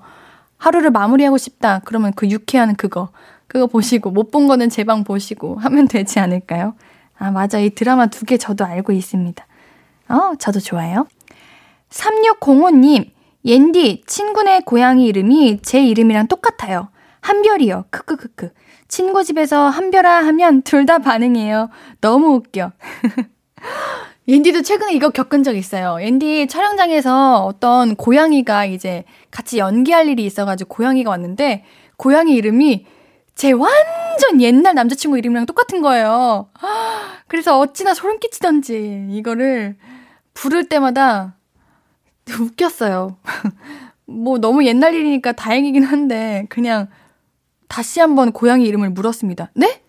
하루를 0.58 0.92
마무리하고 0.92 1.38
싶다. 1.38 1.80
그러면 1.86 2.12
그 2.14 2.28
유쾌한 2.30 2.76
그거. 2.76 3.10
그거 3.48 3.68
보시고, 3.68 4.12
못 4.12 4.32
본 4.32 4.48
거는 4.48 4.70
제 4.70 4.84
방 4.84 5.06
보시고 5.06 5.56
하면 5.56 5.88
되지 5.88 6.20
않을까요? 6.20 6.76
아, 7.18 7.32
맞아. 7.32 7.58
이 7.60 7.70
드라마 7.70 8.08
두 8.08 8.26
개 8.26 8.38
저도 8.38 8.66
알고 8.66 8.92
있습니다. 8.92 9.48
어, 10.10 10.34
저도 10.38 10.60
좋아요. 10.60 11.08
3605님, 11.90 13.12
옌디, 13.46 14.04
친구네 14.06 14.62
고양이 14.66 15.08
이름이 15.08 15.62
제 15.64 15.82
이름이랑 15.84 16.28
똑같아요. 16.28 16.90
한별이요. 17.22 17.86
크크크크. 17.90 18.52
친구 18.90 19.24
집에서 19.24 19.70
한별아 19.70 20.26
하면 20.28 20.62
둘 20.64 20.86
다 20.86 21.00
반응해요. 21.00 21.70
너무 22.02 22.34
웃겨. 22.36 22.72
옌디도 24.28 24.62
최근에 24.64 24.94
이거 24.94 25.10
겪은 25.10 25.44
적 25.44 25.56
있어요. 25.56 25.98
옌디 26.02 26.48
촬영장에서 26.48 27.44
어떤 27.46 27.96
고양이가 27.96 28.66
이제 28.66 29.04
같이 29.32 29.58
연기할 29.60 30.08
일이 30.08 30.26
있어가지고 30.26 30.70
고양이가 30.70 31.10
왔는데, 31.10 31.64
고양이 31.98 32.34
이름이 32.36 32.86
제 33.36 33.52
완전 33.52 34.42
옛날 34.42 34.76
남자친구 34.76 35.18
이름이랑 35.18 35.46
똑같은 35.46 35.82
거예요. 35.82 36.50
그래서 37.28 37.58
어찌나 37.60 37.94
소름 37.94 38.20
끼치던지 38.20 39.08
이거를 39.12 39.76
부를 40.34 40.68
때마다 40.70 41.36
웃겼어요. 42.40 43.18
뭐 44.06 44.40
너무 44.40 44.66
옛날 44.66 44.94
일이니까 44.94 45.34
다행이긴 45.34 45.84
한데 45.84 46.46
그냥 46.50 46.88
다시 47.70 48.02
한번 48.02 48.34
고양이 48.34 48.66
이름을 48.66 48.90
물었습니다. 48.90 49.52
네? 49.54 49.82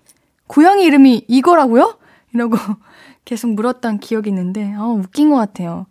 고양이 0.47 0.85
이름이 0.85 1.25
이거라고요? 1.27 1.99
이러고 2.33 2.57
계속 3.25 3.51
물었던 3.55 3.99
기억이 3.99 4.29
있는데 4.31 4.73
아 4.77 4.85
웃긴 4.87 5.31
것 5.31 5.37
같아요. 5.37 5.87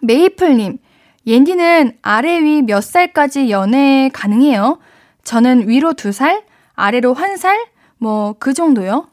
메이플님, 0.00 0.78
옌디는 1.26 1.98
아래 2.02 2.40
위 2.42 2.62
몇 2.62 2.82
살까지 2.82 3.50
연애 3.50 4.08
가능해요? 4.12 4.78
저는 5.24 5.68
위로 5.68 5.92
두 5.94 6.12
살, 6.12 6.44
아래로 6.74 7.14
한 7.14 7.36
살? 7.36 7.66
뭐, 7.98 8.34
그 8.38 8.52
정도요? 8.52 9.08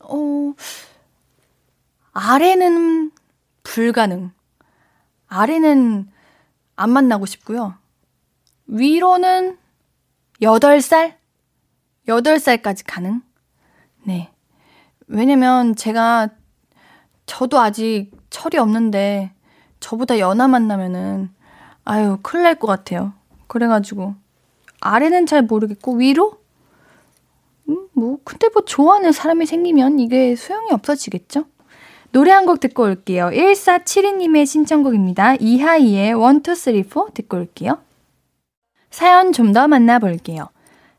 어, 0.00 0.52
아래는 2.12 3.10
불가능. 3.62 4.30
아래는 5.28 6.08
안 6.76 6.90
만나고 6.90 7.24
싶고요. 7.26 7.74
위로는 8.66 9.56
8살? 10.42 11.14
8살까지 12.08 12.82
가능? 12.86 13.22
네. 14.04 14.30
왜냐면 15.06 15.74
제가, 15.74 16.28
저도 17.26 17.58
아직 17.60 18.10
철이 18.30 18.58
없는데, 18.58 19.32
저보다 19.80 20.18
연하 20.18 20.48
만나면은, 20.48 21.30
아유, 21.84 22.18
큰일 22.22 22.44
날 22.44 22.54
것 22.56 22.66
같아요. 22.66 23.12
그래가지고, 23.46 24.14
아래는 24.80 25.26
잘 25.26 25.42
모르겠고, 25.42 25.94
위로? 25.96 26.38
음, 27.68 27.88
뭐, 27.92 28.18
근데 28.24 28.48
뭐 28.52 28.64
좋아하는 28.64 29.12
사람이 29.12 29.46
생기면 29.46 29.98
이게 30.00 30.36
소용이 30.36 30.70
없어지겠죠? 30.72 31.44
노래 32.12 32.30
한 32.30 32.46
곡 32.46 32.60
듣고 32.60 32.84
올게요. 32.84 33.30
1472님의 33.32 34.46
신청곡입니다. 34.46 35.36
이하이의 35.36 36.08
1, 36.10 36.14
2, 36.14 36.54
3, 36.54 36.82
4 36.84 37.06
듣고 37.14 37.38
올게요. 37.38 37.78
사연 38.94 39.32
좀 39.32 39.52
더 39.52 39.66
만나볼게요. 39.66 40.50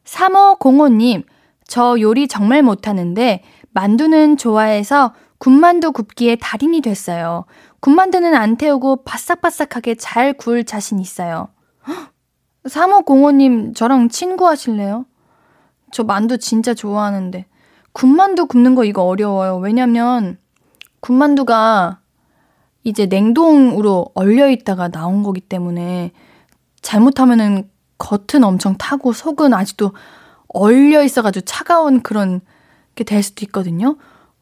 3505님, 0.03 1.23
저 1.65 1.95
요리 2.01 2.27
정말 2.27 2.61
못하는데 2.61 3.41
만두는 3.71 4.35
좋아해서 4.35 5.13
군만두 5.37 5.93
굽기에 5.93 6.35
달인이 6.35 6.81
됐어요. 6.81 7.45
군만두는 7.79 8.35
안 8.35 8.57
태우고 8.57 9.05
바싹바싹하게 9.05 9.95
잘 9.95 10.33
구울 10.33 10.65
자신 10.65 10.99
있어요. 10.99 11.47
3505님, 12.65 13.73
저랑 13.73 14.09
친구 14.09 14.45
하실래요? 14.45 15.05
저 15.93 16.03
만두 16.03 16.37
진짜 16.37 16.73
좋아하는데. 16.73 17.45
군만두 17.93 18.47
굽는 18.47 18.75
거 18.75 18.83
이거 18.83 19.03
어려워요. 19.03 19.55
왜냐면 19.59 20.37
군만두가 20.99 21.99
이제 22.83 23.05
냉동으로 23.05 24.07
얼려 24.15 24.49
있다가 24.49 24.89
나온 24.89 25.23
거기 25.23 25.39
때문에 25.39 26.11
잘못하면은 26.81 27.69
겉은 27.97 28.43
엄청 28.43 28.75
타고 28.77 29.13
속은 29.13 29.53
아직도 29.53 29.93
얼려 30.47 31.03
있어가지고 31.03 31.45
차가운 31.45 32.01
그런 32.01 32.41
게 32.95 33.03
될 33.03 33.21
수도 33.23 33.45
있거든요. 33.45 33.97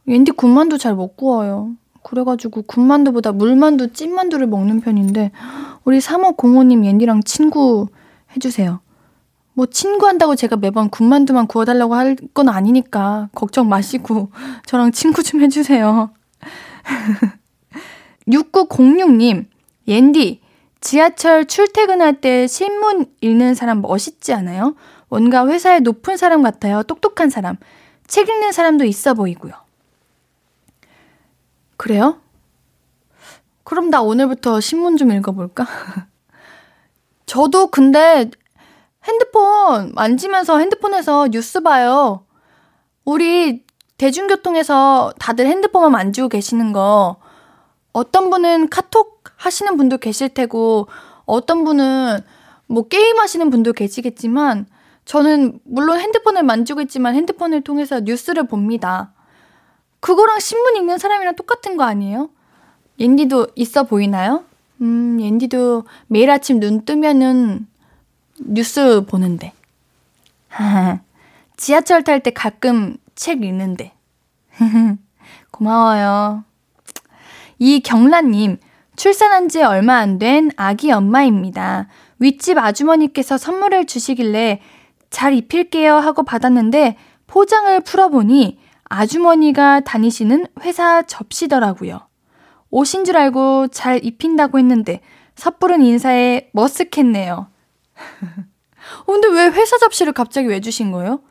왠디 0.05 0.31
군만두 0.31 0.77
잘 0.77 0.93
못 0.95 1.15
구워요. 1.15 1.71
그래가지고 2.03 2.63
군만두보다 2.63 3.31
물만두, 3.31 3.93
찐만두를 3.93 4.45
먹는 4.47 4.81
편인데 4.81 5.31
우리 5.85 5.99
3505님 5.99 6.83
옌디랑 6.85 7.23
친구 7.23 7.87
해주세요. 8.35 8.81
뭐 9.55 9.65
친구한다고 9.67 10.35
제가 10.35 10.57
매번 10.57 10.89
군만두만 10.89 11.47
구워달라고 11.47 11.95
할 11.95 12.15
건 12.33 12.49
아니니까 12.49 13.29
걱정 13.33 13.69
마시고 13.69 14.31
저랑 14.65 14.91
친구 14.91 15.23
좀 15.23 15.41
해주세요. 15.41 16.11
6906님, 18.27 19.45
옌디, 19.87 20.41
지하철 20.83 21.45
출퇴근할 21.45 22.19
때 22.19 22.45
신문 22.45 23.05
읽는 23.21 23.55
사람 23.55 23.81
멋있지 23.81 24.33
않아요? 24.33 24.75
뭔가 25.07 25.47
회사에 25.47 25.79
높은 25.79 26.17
사람 26.17 26.41
같아요. 26.41 26.83
똑똑한 26.83 27.29
사람. 27.29 27.55
책 28.05 28.27
읽는 28.27 28.51
사람도 28.51 28.83
있어 28.83 29.13
보이고요. 29.13 29.53
그래요? 31.77 32.19
그럼 33.63 33.91
나 33.91 34.01
오늘부터 34.01 34.59
신문 34.59 34.97
좀 34.97 35.13
읽어볼까? 35.13 35.65
저도 37.25 37.67
근데 37.67 38.29
핸드폰 39.05 39.93
만지면서 39.93 40.57
핸드폰에서 40.57 41.29
뉴스 41.29 41.61
봐요. 41.61 42.25
우리 43.05 43.63
대중교통에서 43.97 45.13
다들 45.17 45.47
핸드폰만 45.47 45.93
만지고 45.93 46.27
계시는 46.27 46.73
거 46.73 47.22
어떤 47.93 48.29
분은 48.29 48.69
카톡 48.69 49.23
하시는 49.37 49.77
분도 49.77 49.97
계실 49.97 50.29
테고 50.29 50.87
어떤 51.25 51.63
분은 51.63 52.19
뭐 52.67 52.87
게임 52.87 53.19
하시는 53.19 53.49
분도 53.49 53.71
계시겠지만 53.71 54.65
저는 55.05 55.59
물론 55.63 55.99
핸드폰을 55.99 56.43
만지고 56.43 56.81
있지만 56.81 57.15
핸드폰을 57.15 57.61
통해서 57.61 57.99
뉴스를 57.99 58.47
봅니다. 58.47 59.13
그거랑 59.99 60.39
신문 60.39 60.75
읽는 60.75 60.97
사람이랑 60.97 61.35
똑같은 61.35 61.77
거 61.77 61.83
아니에요? 61.83 62.29
옌디도 62.99 63.47
있어 63.55 63.83
보이나요? 63.83 64.43
음, 64.81 65.19
옌디도 65.19 65.83
매일 66.07 66.29
아침 66.31 66.59
눈 66.59 66.83
뜨면은 66.83 67.67
뉴스 68.39 69.05
보는데. 69.05 69.53
지하철 71.57 72.03
탈 72.03 72.19
때 72.21 72.31
가끔 72.31 72.97
책 73.15 73.43
읽는데. 73.43 73.93
고마워요. 75.51 76.43
이경란님, 77.63 78.57
출산한 78.97 79.47
지 79.47 79.63
얼마 79.63 79.95
안 79.99 80.19
된 80.19 80.51
아기 80.57 80.91
엄마입니다. 80.91 81.87
윗집 82.19 82.57
아주머니께서 82.57 83.37
선물을 83.37 83.85
주시길래 83.85 84.59
잘 85.09 85.33
입힐게요 85.33 85.95
하고 85.95 86.23
받았는데 86.23 86.97
포장을 87.25 87.79
풀어보니 87.79 88.59
아주머니가 88.83 89.79
다니시는 89.79 90.47
회사 90.59 91.03
접시더라고요. 91.03 92.01
옷인 92.69 93.05
줄 93.05 93.15
알고 93.15 93.69
잘 93.69 94.03
입힌다고 94.03 94.59
했는데 94.59 94.99
섣부른 95.35 95.81
인사에 95.83 96.49
머쓱했네요. 96.53 97.31
어, 97.37 97.47
근데 99.07 99.29
왜 99.29 99.45
회사 99.45 99.77
접시를 99.77 100.11
갑자기 100.11 100.49
왜 100.49 100.59
주신 100.59 100.91
거예요? 100.91 101.21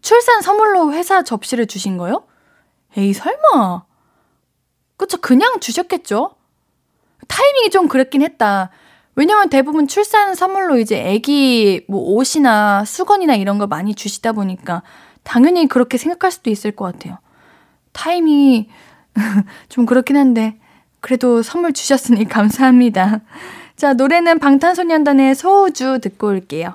출산 0.00 0.42
선물로 0.42 0.92
회사 0.92 1.24
접시를 1.24 1.66
주신 1.66 1.96
거예요? 1.98 2.24
에이, 2.96 3.12
설마. 3.12 3.85
그쵸, 4.96 5.18
그냥 5.20 5.60
주셨겠죠? 5.60 6.34
타이밍이 7.28 7.70
좀 7.70 7.88
그랬긴 7.88 8.22
했다. 8.22 8.70
왜냐면 9.14 9.48
대부분 9.48 9.88
출산 9.88 10.34
선물로 10.34 10.78
이제 10.78 11.00
애기 11.00 11.84
뭐 11.88 12.00
옷이나 12.00 12.84
수건이나 12.84 13.34
이런 13.34 13.58
거 13.58 13.66
많이 13.66 13.94
주시다 13.94 14.32
보니까 14.32 14.82
당연히 15.22 15.66
그렇게 15.66 15.96
생각할 15.96 16.30
수도 16.30 16.50
있을 16.50 16.72
것 16.72 16.84
같아요. 16.84 17.18
타이밍이 17.92 18.68
좀 19.70 19.86
그렇긴 19.86 20.16
한데 20.16 20.58
그래도 21.00 21.42
선물 21.42 21.72
주셨으니 21.72 22.24
감사합니다. 22.28 23.20
자, 23.76 23.94
노래는 23.94 24.38
방탄소년단의 24.38 25.34
소우주 25.34 26.00
듣고 26.02 26.28
올게요. 26.28 26.74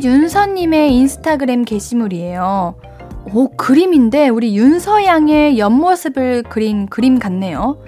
최윤서님의 0.00 0.94
인스타그램 0.94 1.64
게시물이에요. 1.64 2.76
오, 3.34 3.48
그림인데 3.56 4.28
우리 4.28 4.56
윤서양의 4.56 5.58
옆모습을 5.58 6.44
그린 6.44 6.86
그림 6.86 7.18
같네요. 7.18 7.82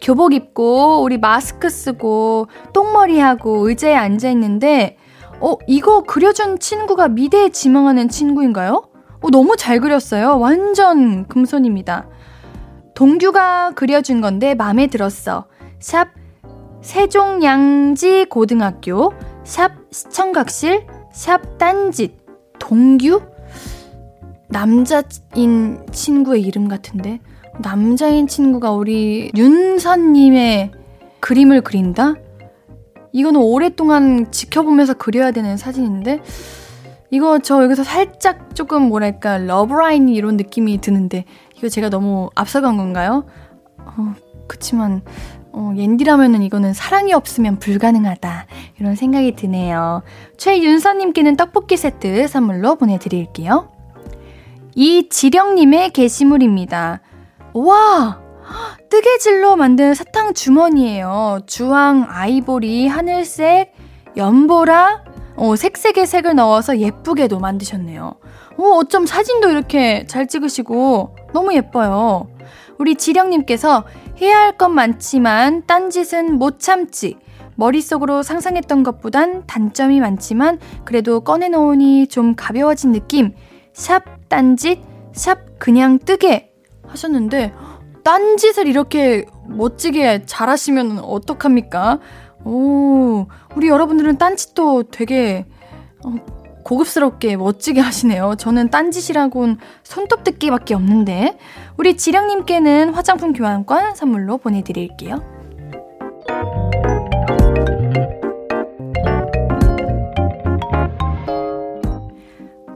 교복 0.00 0.34
입고 0.34 1.02
우리 1.02 1.16
마스크 1.16 1.70
쓰고 1.70 2.48
똥머리 2.74 3.18
하고 3.18 3.66
의자에 3.66 3.94
앉아 3.94 4.28
있는데 4.30 4.98
어 5.40 5.56
이거 5.66 6.02
그려준 6.02 6.58
친구가 6.58 7.08
미대에 7.08 7.48
지망하는 7.48 8.08
친구인가요? 8.08 8.82
어 9.22 9.30
너무 9.30 9.56
잘 9.56 9.80
그렸어요. 9.80 10.38
완전 10.38 11.26
금손입니다. 11.28 12.08
동규가 12.94 13.72
그려준 13.74 14.20
건데 14.20 14.54
마음에 14.54 14.86
들었어. 14.86 15.46
샵 15.78 16.08
세종양지 16.82 18.26
고등학교 18.26 19.14
샵 19.44 19.72
시청각실 19.90 20.86
샵 21.14 21.58
딴짓 21.58 22.12
동규 22.58 23.22
남자인 24.48 25.86
친구의 25.92 26.42
이름 26.42 26.68
같은데 26.68 27.20
남자인 27.60 28.26
친구가 28.26 28.72
우리 28.72 29.30
윤선님의 29.36 30.72
그림을 31.20 31.62
그린다? 31.62 32.14
이거는 33.12 33.40
오랫동안 33.40 34.30
지켜보면서 34.32 34.94
그려야 34.94 35.30
되는 35.30 35.56
사진인데, 35.56 36.20
이거 37.10 37.38
저 37.38 37.62
여기서 37.62 37.84
살짝 37.84 38.56
조금 38.56 38.88
뭐랄까, 38.88 39.38
러브라인 39.38 40.08
이런 40.08 40.36
느낌이 40.36 40.80
드는데, 40.80 41.24
이거 41.56 41.68
제가 41.68 41.90
너무 41.90 42.28
앞서간 42.34 42.76
건가요? 42.76 43.24
어, 43.78 44.14
그치만, 44.48 45.02
어, 45.56 45.72
옌디라면은 45.76 46.42
이거는 46.42 46.72
사랑이 46.72 47.12
없으면 47.12 47.60
불가능하다. 47.60 48.46
이런 48.80 48.96
생각이 48.96 49.36
드네요. 49.36 50.02
최윤서님께는 50.36 51.36
떡볶이 51.36 51.76
세트 51.76 52.26
선물로 52.26 52.74
보내드릴게요. 52.74 53.70
이지령님의 54.74 55.90
게시물입니다. 55.90 57.00
와! 57.52 58.20
뜨개질로 58.90 59.54
만든 59.54 59.94
사탕 59.94 60.34
주머니예요. 60.34 61.40
주황, 61.46 62.04
아이보리, 62.08 62.88
하늘색, 62.88 63.72
연보라, 64.16 65.04
어, 65.36 65.54
색색의 65.54 66.06
색을 66.06 66.34
넣어서 66.34 66.78
예쁘게도 66.78 67.38
만드셨네요. 67.38 68.14
어, 68.58 68.62
어쩜 68.78 69.06
사진도 69.06 69.50
이렇게 69.50 70.04
잘 70.06 70.26
찍으시고 70.26 71.16
너무 71.32 71.54
예뻐요. 71.54 72.28
우리 72.78 72.96
지령님께서 72.96 73.84
해야 74.20 74.38
할것 74.40 74.70
많지만 74.70 75.64
딴짓은 75.66 76.38
못 76.38 76.60
참지. 76.60 77.18
머릿속으로 77.56 78.22
상상했던 78.22 78.82
것보단 78.82 79.46
단점이 79.46 80.00
많지만 80.00 80.58
그래도 80.84 81.20
꺼내놓으니 81.20 82.08
좀 82.08 82.34
가벼워진 82.34 82.92
느낌. 82.92 83.34
샵 83.72 84.28
딴짓, 84.28 84.80
샵 85.12 85.58
그냥 85.58 85.98
뜨개 85.98 86.50
하셨는데 86.86 87.52
딴짓을 88.02 88.66
이렇게 88.66 89.24
멋지게 89.48 90.26
잘하시면 90.26 91.00
어떡합니까? 91.00 92.00
오, 92.44 93.26
우리 93.56 93.68
여러분들은 93.68 94.18
딴짓도 94.18 94.84
되게 94.90 95.46
어, 96.04 96.14
고급스럽게 96.64 97.36
멋지게 97.36 97.80
하시네요. 97.80 98.34
저는 98.36 98.70
딴짓이라곤 98.70 99.58
손톱 99.82 100.24
뜯기밖에 100.24 100.74
없는데 100.74 101.38
우리 101.76 101.96
지령님께는 101.96 102.94
화장품 102.94 103.32
교환권 103.32 103.94
선물로 103.94 104.38
보내드릴게요. 104.38 105.22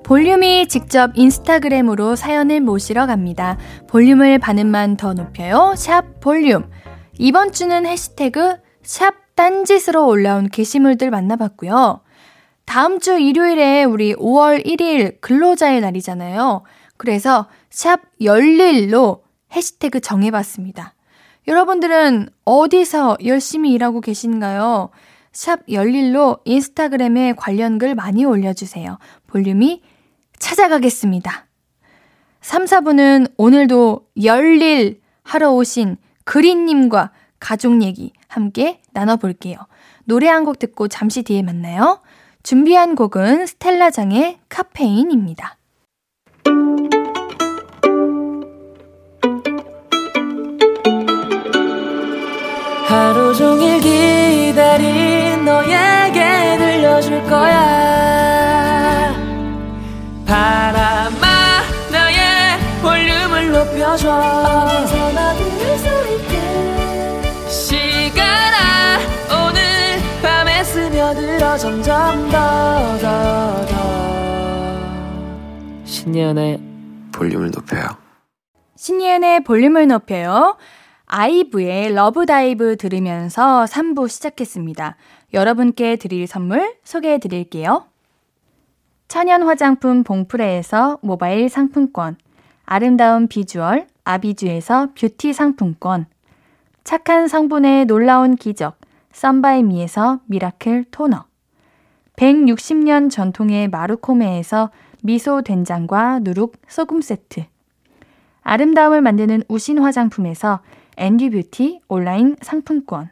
볼륨이 0.04 0.68
직접 0.68 1.10
인스타그램으로 1.14 2.16
사연을 2.16 2.62
모시러 2.62 3.06
갑니다. 3.06 3.58
볼륨을 3.88 4.38
반음만 4.38 4.96
더 4.96 5.12
높여요. 5.12 5.74
샵 5.76 6.20
볼륨. 6.20 6.70
이번 7.18 7.52
주는 7.52 7.84
해시태그 7.84 8.56
샵 8.82 9.14
딴짓으로 9.34 10.06
올라온 10.06 10.48
게시물들 10.48 11.10
만나봤고요. 11.10 12.00
다음 12.68 13.00
주 13.00 13.18
일요일에 13.18 13.84
우리 13.84 14.14
5월 14.14 14.62
1일 14.62 15.22
근로자의 15.22 15.80
날이잖아요. 15.80 16.64
그래서 16.98 17.48
샵 17.70 18.02
열일로 18.20 19.24
해시태그 19.52 20.00
정해봤습니다. 20.00 20.92
여러분들은 21.46 22.28
어디서 22.44 23.16
열심히 23.24 23.72
일하고 23.72 24.02
계신가요? 24.02 24.90
샵 25.32 25.60
열일로 25.70 26.40
인스타그램에 26.44 27.32
관련 27.38 27.78
글 27.78 27.94
많이 27.94 28.26
올려주세요. 28.26 28.98
볼륨이 29.28 29.80
찾아가겠습니다. 30.38 31.46
3, 32.42 32.66
4부는 32.66 33.32
오늘도 33.38 34.08
열일 34.22 35.00
하러 35.22 35.52
오신 35.52 35.96
그린님과 36.24 37.12
가족 37.40 37.80
얘기 37.82 38.12
함께 38.28 38.82
나눠볼게요. 38.92 39.56
노래 40.04 40.28
한 40.28 40.44
곡 40.44 40.58
듣고 40.58 40.88
잠시 40.88 41.22
뒤에 41.22 41.40
만나요. 41.40 42.02
준비한 42.42 42.94
곡은 42.94 43.46
스텔라장의 43.46 44.38
카페인입니다. 44.48 45.56
하루 52.86 53.34
종일 53.34 53.80
기다린 53.80 55.44
너에게 55.44 56.56
들려줄 56.58 57.22
거야 57.24 59.12
바람아 60.26 61.62
나의 61.92 62.58
볼륨을 62.80 63.52
높여줘 63.52 64.97
들어 71.38 71.56
점점 71.56 72.28
더 72.30 72.98
더 72.98 73.66
더 73.68 73.74
신예은의 75.84 76.60
볼륨을 77.12 77.52
높여요 77.52 77.86
신예은의 78.74 79.44
볼륨을 79.44 79.86
높여요. 79.86 80.56
아이브의 81.06 81.94
Love 81.94 82.35
Dive 82.35 82.76
들으면서 82.76 83.64
3부 83.68 84.08
시작했습니다. 84.08 84.96
여러분께 85.32 85.96
드릴 85.96 86.26
선물 86.26 86.76
소개해 86.84 87.18
드릴게요. 87.18 87.86
천연 89.08 89.42
화장품 89.42 90.04
봉프레에서 90.04 90.98
모바일 91.02 91.48
상품권, 91.48 92.16
아름다운 92.66 93.26
비주얼 93.26 93.86
아비주에서 94.04 94.88
뷰티 94.94 95.32
상품권, 95.32 96.06
착한 96.84 97.26
성분의 97.26 97.86
놀라운 97.86 98.36
기적 98.36 98.76
썬바이미에서 99.12 100.20
miracle 100.26 100.84
토너, 100.90 101.24
160년 102.16 103.10
전통의 103.10 103.68
마루코메에서 103.68 104.70
미소 105.02 105.42
된장과 105.42 106.20
누룩 106.20 106.56
소금 106.68 107.00
세트, 107.00 107.44
아름다움을 108.42 109.02
만드는 109.02 109.42
우신 109.48 109.78
화장품에서 109.78 110.60
앤디 110.96 111.30
뷰티 111.30 111.80
온라인 111.88 112.36
상품권. 112.40 113.10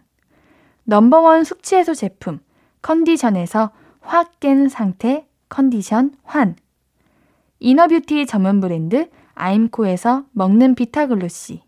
넘버원 0.84 1.44
숙취해소 1.44 1.94
제품 1.94 2.40
컨디션에서 2.82 3.70
확 4.00 4.40
깬 4.40 4.68
상태 4.68 5.26
컨디션 5.48 6.14
환. 6.24 6.56
inner 7.60 7.90
beauty 7.90 8.26
전문 8.26 8.60
브랜드 8.60 9.08
아임코에서 9.34 10.24
먹는 10.32 10.74
비타글로시. 10.74 11.62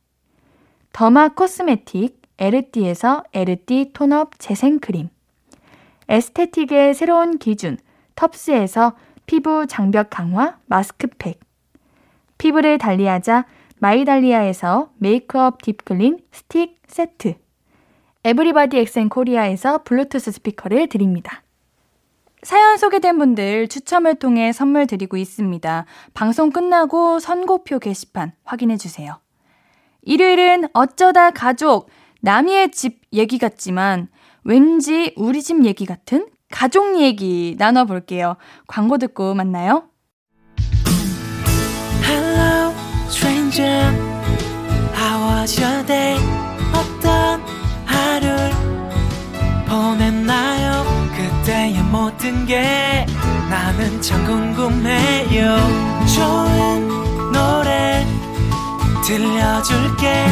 derma 0.92 1.28
cosmetic 1.30 2.17
에르띠에서 2.38 3.24
에르띠 3.32 3.90
tone-up 3.92 4.38
재생크림 4.38 5.08
aesthetic의 6.08 6.94
새로운 6.94 7.38
기준 7.38 7.76
텁스에서 8.14 8.94
피부 9.26 9.66
장벽 9.66 10.10
강화 10.10 10.58
마스크팩 10.66 11.40
피부를 12.38 12.78
달리하자 12.78 13.44
마이달리아에서 13.78 14.90
메이크업 14.98 15.62
deep 15.62 15.88
clean 15.88 16.20
스틱 16.32 16.80
세트 16.86 17.34
에브리바디 18.24 18.78
엑센 18.78 19.08
코리아에서 19.08 19.84
블루투스 19.84 20.32
스피커를 20.32 20.88
드립니다. 20.88 21.42
사연 22.42 22.76
소개된 22.76 23.18
분들 23.18 23.68
추첨을 23.68 24.16
통해 24.16 24.52
선물 24.52 24.86
드리고 24.86 25.16
있습니다. 25.16 25.84
방송 26.14 26.50
끝나고 26.50 27.18
선곡표 27.20 27.78
게시판 27.78 28.32
확인해 28.44 28.76
주세요. 28.76 29.18
일요일은 30.02 30.68
어쩌다 30.72 31.30
가족, 31.30 31.88
남이의 32.20 32.70
집 32.72 33.00
얘기 33.12 33.38
같지만 33.38 34.08
왠지 34.44 35.12
우리 35.16 35.42
집 35.42 35.64
얘기 35.64 35.86
같은 35.86 36.26
가족 36.50 37.00
얘기 37.00 37.54
나눠볼게요. 37.58 38.36
광고 38.66 38.98
듣고 38.98 39.34
만나요. 39.34 39.84
Hello, 42.04 42.72
stranger. 43.08 43.94
How 44.96 45.40
was 45.40 45.60
your 45.60 45.86
day? 45.86 46.18
어떤 46.72 47.42
하루를 47.84 48.50
보냈나요? 49.68 50.84
그때의 51.14 51.82
모든 51.84 52.46
게 52.46 53.04
나는 53.50 54.00
참 54.00 54.24
궁금해요. 54.24 55.56
좋은 56.14 57.32
노래 57.32 58.06
들려줄게. 59.06 60.24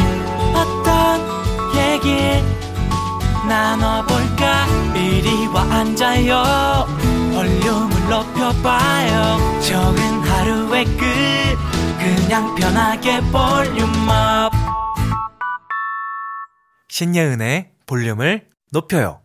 어떤 0.55 1.46
얘기 1.77 2.43
나눠볼까? 3.47 4.65
이리 4.95 5.47
와 5.47 5.61
앉아요. 5.61 6.85
볼륨을 7.33 8.09
높여봐요. 8.09 9.59
적은 9.61 10.19
하루의 10.21 10.85
끝. 10.85 11.05
그냥 11.99 12.55
편하게 12.55 13.19
볼륨업 13.31 14.51
신예은의 16.89 17.71
볼륨을 17.85 18.47
높여요 18.71 19.21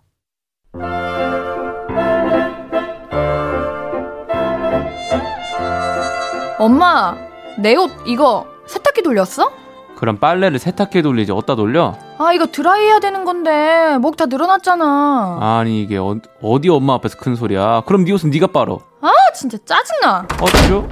엄마, 6.58 7.16
내 7.58 7.74
옷 7.74 7.90
이거 8.06 8.46
세탁기 8.66 9.02
돌렸어? 9.02 9.50
그럼 9.96 10.18
빨래를 10.18 10.58
세탁기에 10.58 11.02
돌리지 11.02 11.32
어디다 11.32 11.56
돌려? 11.56 11.96
아, 12.24 12.32
이거 12.32 12.46
드라이 12.46 12.84
해야 12.86 13.00
되는 13.00 13.24
건데 13.24 13.98
목 14.00 14.16
다 14.16 14.26
늘어났잖아. 14.26 15.38
아니 15.40 15.82
이게 15.82 15.96
어, 15.98 16.14
디 16.60 16.68
엄마 16.68 16.94
앞에서 16.94 17.16
큰 17.18 17.34
소리야 17.34 17.82
그럼 17.86 18.04
네 18.04 18.12
옷은 18.12 18.30
네가 18.30 18.48
빨어 18.48 18.78
아, 19.00 19.10
진짜 19.34 19.58
짜증나. 19.64 20.26
어쩌죠? 20.40 20.88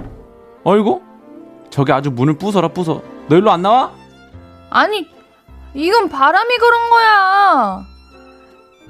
어이구 0.64 1.00
저기 1.70 1.92
아주 1.92 2.10
문을 2.10 2.36
부숴라 2.38 2.72
부숴 2.74 3.02
너 3.28 3.36
일로 3.36 3.50
안 3.52 3.62
나와? 3.62 3.92
아니, 4.70 5.06
이건 5.74 6.08
바람이 6.08 6.56
그런 6.58 6.90
거야. 6.90 7.84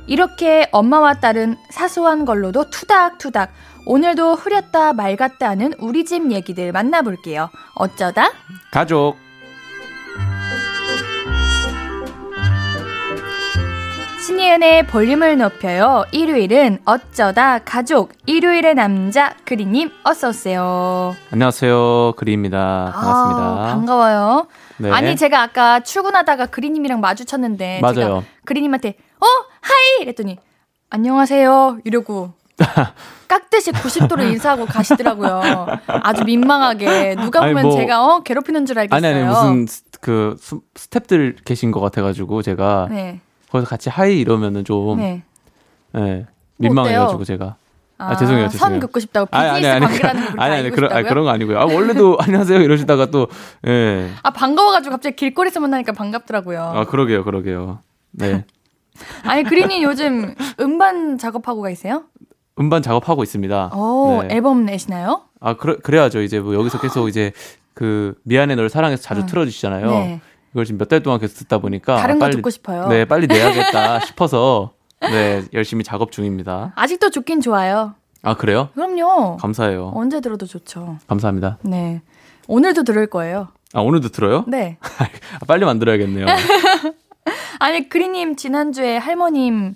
이렇게 0.06 0.68
엄마와 0.72 1.14
딸은 1.20 1.56
사소한 1.70 2.24
걸로도 2.24 2.70
투닥투닥 2.70 3.50
오늘도 3.86 4.34
흐렸다 4.34 4.92
맑았다 4.94 5.48
하는 5.50 5.72
우리 5.78 6.04
집 6.04 6.30
얘기들 6.32 6.72
만나볼게요. 6.72 7.50
어쩌다 7.74 8.30
가족 8.72 9.16
신예은의 14.30 14.86
볼륨을 14.86 15.38
높여요. 15.38 16.04
일요일은 16.12 16.78
어쩌다 16.84 17.58
가족 17.58 18.12
일요일의 18.26 18.76
남자 18.76 19.34
그리님 19.44 19.90
어서 20.04 20.28
오세요. 20.28 21.16
안녕하세요 21.32 22.12
그리입니다 22.16 22.92
반갑습니다 22.94 23.40
아, 23.42 23.66
반가워요. 23.74 24.46
네. 24.76 24.88
아니 24.92 25.16
제가 25.16 25.42
아까 25.42 25.80
출근하다가 25.80 26.46
그리님이랑 26.46 27.00
마주쳤는데 27.00 27.80
맞아요 27.82 28.22
그리님한테 28.44 28.90
어 29.20 29.26
hi 29.62 30.02
이랬더니 30.02 30.38
안녕하세요 30.90 31.78
이러고 31.82 32.30
깍듯이 33.26 33.72
90도로 33.72 34.20
인사하고 34.30 34.64
가시더라고요. 34.66 35.66
아주 35.88 36.22
민망하게 36.22 37.16
누가 37.16 37.40
보면 37.40 37.62
뭐- 37.64 37.72
제가 37.76 38.04
어 38.06 38.20
괴롭히는 38.22 38.64
줄 38.66 38.78
알겠어요. 38.78 38.96
아니 38.96 39.06
아니 39.12 39.26
무슨 39.26 39.66
스- 39.66 39.82
그 40.00 40.36
스- 40.38 40.60
스탭들 40.74 41.38
계신 41.44 41.72
것 41.72 41.80
같아가지고 41.80 42.42
제가 42.42 42.86
네. 42.90 43.20
거기서 43.50 43.68
같이 43.68 43.90
hi 43.90 44.20
이러면은 44.20 44.64
좀 44.64 44.98
네. 44.98 45.22
예, 45.96 46.26
민망해가지고? 46.58 47.24
제가 47.24 47.56
아, 47.98 48.16
죄송해요, 48.16 48.44
선 48.44 48.50
죄송해요. 48.52 48.80
긋고 48.80 49.00
싶다고 49.00 49.26
비즈니스 49.26 49.46
아니 49.50 49.66
아니 49.66 49.84
관계라는 49.84 50.20
걸 50.30 50.40
아니 50.40 50.50
다 50.52 50.58
아니 50.58 50.70
그런 50.70 50.92
아니? 50.92 51.06
그런 51.08 51.24
거 51.24 51.30
아니고요. 51.30 51.58
아 51.58 51.64
원래도 51.66 52.16
안녕하세요 52.22 52.60
이러시다가 52.60 53.06
또 53.06 53.28
예. 53.66 54.10
아 54.22 54.30
반가워가지고 54.30 54.92
갑자기 54.92 55.16
길거리에서 55.16 55.60
만나니까 55.60 55.92
반갑더라고요. 55.92 56.62
아 56.62 56.84
그러게요 56.86 57.24
그러게요. 57.24 57.80
네. 58.12 58.44
아니 59.24 59.42
그린이 59.44 59.82
요즘 59.82 60.34
음반 60.60 61.18
작업하고 61.18 61.62
계세요? 61.62 62.04
음반 62.58 62.82
작업하고 62.82 63.22
있습니다. 63.22 63.72
오 63.74 64.22
네. 64.22 64.34
앨범 64.36 64.64
내시나요? 64.64 65.22
아 65.40 65.54
그래 65.56 65.76
그래야죠 65.82 66.20
이제 66.22 66.38
뭐 66.40 66.54
여기서 66.54 66.80
계속 66.80 67.08
이제 67.08 67.32
그 67.74 68.14
미안해 68.24 68.54
널 68.54 68.68
사랑해서 68.70 69.02
자주 69.02 69.22
어. 69.22 69.26
틀어주시잖아요. 69.26 69.86
네. 69.90 70.20
이걸 70.52 70.64
지금 70.64 70.78
몇 70.78 70.88
달 70.88 71.02
동안 71.02 71.20
계속 71.20 71.34
듣다 71.38 71.58
보니까 71.58 71.96
다른 71.96 72.16
거 72.18 72.24
빨리, 72.26 72.36
듣고 72.36 72.50
싶어요. 72.50 72.88
네 72.88 73.04
빨리 73.04 73.26
내야겠다 73.26 74.00
싶어서 74.06 74.72
네 75.00 75.44
열심히 75.52 75.84
작업 75.84 76.12
중입니다. 76.12 76.72
아직도 76.76 77.10
좋긴 77.10 77.40
좋아요. 77.40 77.94
아 78.22 78.34
그래요? 78.36 78.68
그럼요. 78.74 79.36
감사해요. 79.38 79.92
언제 79.94 80.20
들어도 80.20 80.46
좋죠. 80.46 80.98
감사합니다. 81.06 81.58
네. 81.62 82.02
오늘도 82.48 82.82
들을 82.82 83.06
거예요. 83.08 83.48
아 83.72 83.80
오늘도 83.80 84.08
들어요? 84.08 84.44
네. 84.48 84.76
아, 84.80 85.06
빨리 85.46 85.64
만들어야겠네요. 85.64 86.26
아니 87.60 87.88
그린님 87.88 88.36
지난주에 88.36 88.96
할머님 88.96 89.74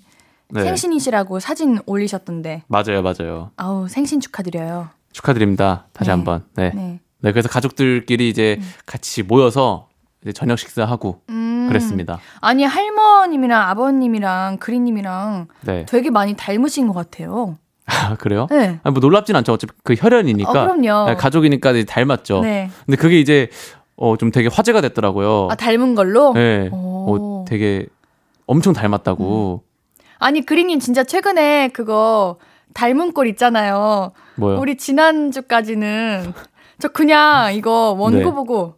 네. 0.50 0.62
생신이시라고 0.62 1.40
사진 1.40 1.78
올리셨던데 1.86 2.64
맞아요 2.66 3.02
맞아요. 3.02 3.50
아우 3.56 3.88
생신 3.88 4.20
축하드려요. 4.20 4.88
축하드립니다. 5.12 5.86
다시 5.92 6.08
네. 6.08 6.10
한 6.12 6.24
번. 6.24 6.44
네. 6.56 6.70
네. 6.74 7.00
네, 7.20 7.32
그래서 7.32 7.48
가족들끼리 7.48 8.28
이제 8.28 8.60
같이 8.84 9.22
모여서 9.22 9.88
저녁 10.32 10.58
식사하고 10.58 11.20
음. 11.28 11.66
그랬습니다. 11.68 12.18
아니 12.40 12.64
할머님이랑 12.64 13.68
아버님이랑 13.68 14.58
그리님이랑 14.58 15.48
네. 15.62 15.84
되게 15.86 16.10
많이 16.10 16.34
닮으신 16.34 16.86
것 16.86 16.94
같아요. 16.94 17.58
아, 17.86 18.16
그래요? 18.16 18.46
네. 18.50 18.80
아니, 18.82 18.92
뭐 18.92 19.00
놀랍진 19.00 19.36
않죠. 19.36 19.52
어차피 19.52 19.72
그 19.82 19.94
혈연이니까. 19.94 20.50
어, 20.50 20.52
그럼요. 20.52 21.10
네, 21.10 21.16
가족이니까 21.16 21.72
닮았죠. 21.86 22.40
네. 22.40 22.70
근데 22.86 22.96
그게 22.96 23.20
이제 23.20 23.50
어, 23.96 24.16
좀 24.16 24.30
되게 24.30 24.48
화제가 24.48 24.80
됐더라고요. 24.80 25.48
아 25.50 25.54
닮은 25.54 25.94
걸로? 25.94 26.32
네. 26.32 26.70
오. 26.72 27.42
어, 27.42 27.44
되게 27.46 27.86
엄청 28.46 28.72
닮았다고. 28.72 29.62
아니 30.18 30.44
그리님 30.44 30.80
진짜 30.80 31.04
최근에 31.04 31.68
그거 31.68 32.38
닮은 32.72 33.12
꼴 33.12 33.28
있잖아요. 33.28 34.12
뭐요? 34.36 34.58
우리 34.58 34.76
지난주까지는 34.76 36.32
저 36.80 36.88
그냥 36.88 37.54
이거 37.54 37.94
원고 37.98 38.18
네. 38.18 38.24
보고 38.24 38.74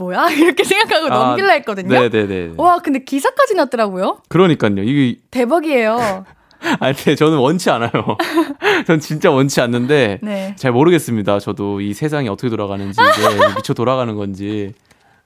뭐야 0.00 0.30
이렇게 0.32 0.64
생각하고 0.64 1.12
아, 1.12 1.26
넘길라 1.28 1.52
했거든요. 1.54 1.88
네네네. 2.00 2.54
와 2.56 2.78
근데 2.78 3.00
기사까지 3.04 3.54
났더라고요. 3.54 4.18
그러니까요. 4.28 4.74
이게 4.82 5.18
대박이에요. 5.30 6.24
아니 6.80 6.94
근데 6.94 7.14
저는 7.14 7.38
원치 7.38 7.70
않아요. 7.70 7.90
전 8.86 9.00
진짜 9.00 9.30
원치 9.30 9.60
않는데 9.60 10.18
네. 10.22 10.54
잘 10.58 10.72
모르겠습니다. 10.72 11.38
저도 11.38 11.80
이 11.80 11.94
세상이 11.94 12.28
어떻게 12.28 12.48
돌아가는지 12.48 13.00
이제 13.00 13.54
미쳐 13.56 13.74
돌아가는 13.74 14.14
건지. 14.16 14.72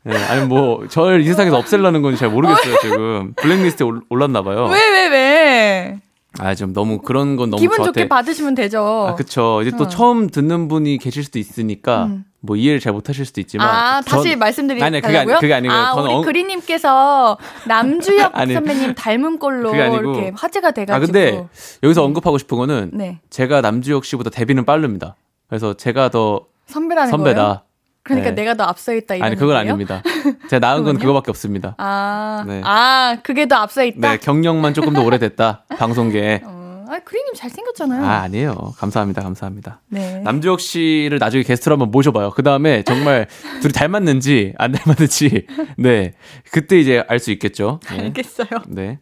네, 0.07 0.15
아니 0.29 0.45
뭐 0.47 0.87
저를 0.89 1.23
이 1.23 1.25
세상에서 1.25 1.57
없애려는 1.57 2.03
건지 2.03 2.19
잘 2.21 2.29
모르겠어요 2.29 2.77
지금 2.83 3.33
블랙리스트에 3.37 3.87
올- 3.87 4.03
올랐나 4.11 4.43
봐요. 4.43 4.67
왜 4.71 4.79
왜 4.91 5.09
왜? 5.09 5.99
아 6.38 6.55
좀 6.55 6.73
너무 6.73 6.99
그런 7.01 7.37
건 7.37 7.51
너무 7.51 7.61
기분 7.61 7.77
저한테 7.77 8.01
좋게 8.03 8.09
받으시면 8.09 8.55
되죠. 8.55 9.07
아 9.11 9.14
그쵸 9.14 9.61
이제 9.62 9.70
또 9.77 9.85
어. 9.85 9.88
처음 9.88 10.29
듣는 10.29 10.68
분이 10.68 10.99
계실 10.99 11.23
수도 11.25 11.38
있으니까 11.38 12.05
음. 12.07 12.25
뭐 12.40 12.57
이해를 12.57 12.81
잘 12.81 12.92
못하실 12.92 13.25
수도 13.25 13.40
있지만 13.40 13.68
아, 13.68 14.01
다시 14.03 14.31
전- 14.31 14.38
말씀드리자고요? 14.38 14.87
아니, 14.87 15.01
그게 15.01 15.16
아니- 15.18 15.40
그게 15.40 15.55
아니고요. 15.55 15.77
아, 15.79 15.94
우리 15.94 16.12
엉- 16.12 16.23
그리님께서 16.25 17.38
남주혁 17.66 18.33
선배님 18.55 18.94
닮은 18.94 19.38
아니고. 19.83 19.97
이렇게 20.16 20.33
화제가 20.37 20.73
돼가지고. 20.73 20.94
아 20.94 20.99
근데 21.07 21.47
여기서 21.83 22.05
언급하고 22.05 22.38
싶은 22.38 22.59
거는 22.59 22.90
네. 22.92 23.20
제가 23.31 23.61
남주혁 23.61 24.05
씨보다 24.05 24.31
데뷔는 24.31 24.64
빠릅니다. 24.64 25.16
그래서 25.49 25.75
제가 25.75 26.09
더 26.11 26.47
선배라는 26.66 27.11
선배다. 27.11 27.42
거예요? 27.42 27.61
그러니까 28.05 28.31
네. 28.31 28.35
내가 28.37 28.55
더 28.55 28.64
앞서 28.64 28.95
있다 28.95 29.14
이런 29.17 29.27
아니 29.27 29.35
그건 29.37 29.57
얘기예요? 29.57 29.73
아닙니다. 29.75 30.03
제가 30.49 30.61
나은 30.67 30.85
건? 30.85 30.99
그거밖에 30.99 31.31
없습니다. 31.31 31.75
아, 31.79 32.45
네. 32.47 32.61
아, 32.64 33.17
그게 33.23 33.49
더 33.49 33.57
앞서 33.57 33.83
있다? 33.83 34.11
네 34.12 34.17
경력만 34.19 34.75
조금 34.75 34.93
더 34.93 35.03
오래됐다 35.03 35.64
방송계에. 35.79 36.43
어, 36.45 36.85
아, 36.88 36.99
그리님 37.03 37.33
잘생겼잖아요. 37.35 38.05
아 38.05 38.21
아니에요. 38.21 38.75
감사합니다. 38.77 39.23
감사합니다. 39.23 39.81
네. 39.88 40.21
남주혁 40.21 40.61
씨를 40.61 41.19
나중에 41.19 41.43
게스트로 41.43 41.73
한번 41.75 41.90
모셔봐요. 41.90 42.31
그 42.33 42.43
다음에 42.43 42.83
정말 42.83 43.27
둘이 43.62 43.73
닮았는지 43.73 44.53
안 44.59 44.73
닮았는지 44.73 45.47
네 45.79 46.12
그때 46.53 46.79
이제 46.79 47.03
알 47.09 47.19
수 47.19 47.31
있겠죠. 47.33 47.81
네. 47.90 48.01
알겠어요. 48.03 48.49
네. 48.69 48.99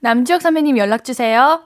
남주혁 0.00 0.40
선배님 0.42 0.78
연락 0.78 1.04
주세요. 1.04 1.60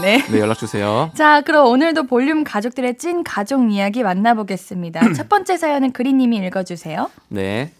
네. 0.00 0.22
네 0.30 0.40
연락 0.40 0.58
주세요. 0.58 1.10
자, 1.14 1.42
그럼 1.42 1.66
오늘도 1.66 2.04
볼륨 2.04 2.44
가족들의 2.44 2.96
찐 2.96 3.24
가족 3.24 3.70
이야기 3.70 4.02
만나보겠습니다. 4.02 5.12
첫 5.12 5.28
번째 5.28 5.56
사연은 5.56 5.92
그리님이 5.92 6.38
읽어주세요. 6.38 7.10
네. 7.28 7.72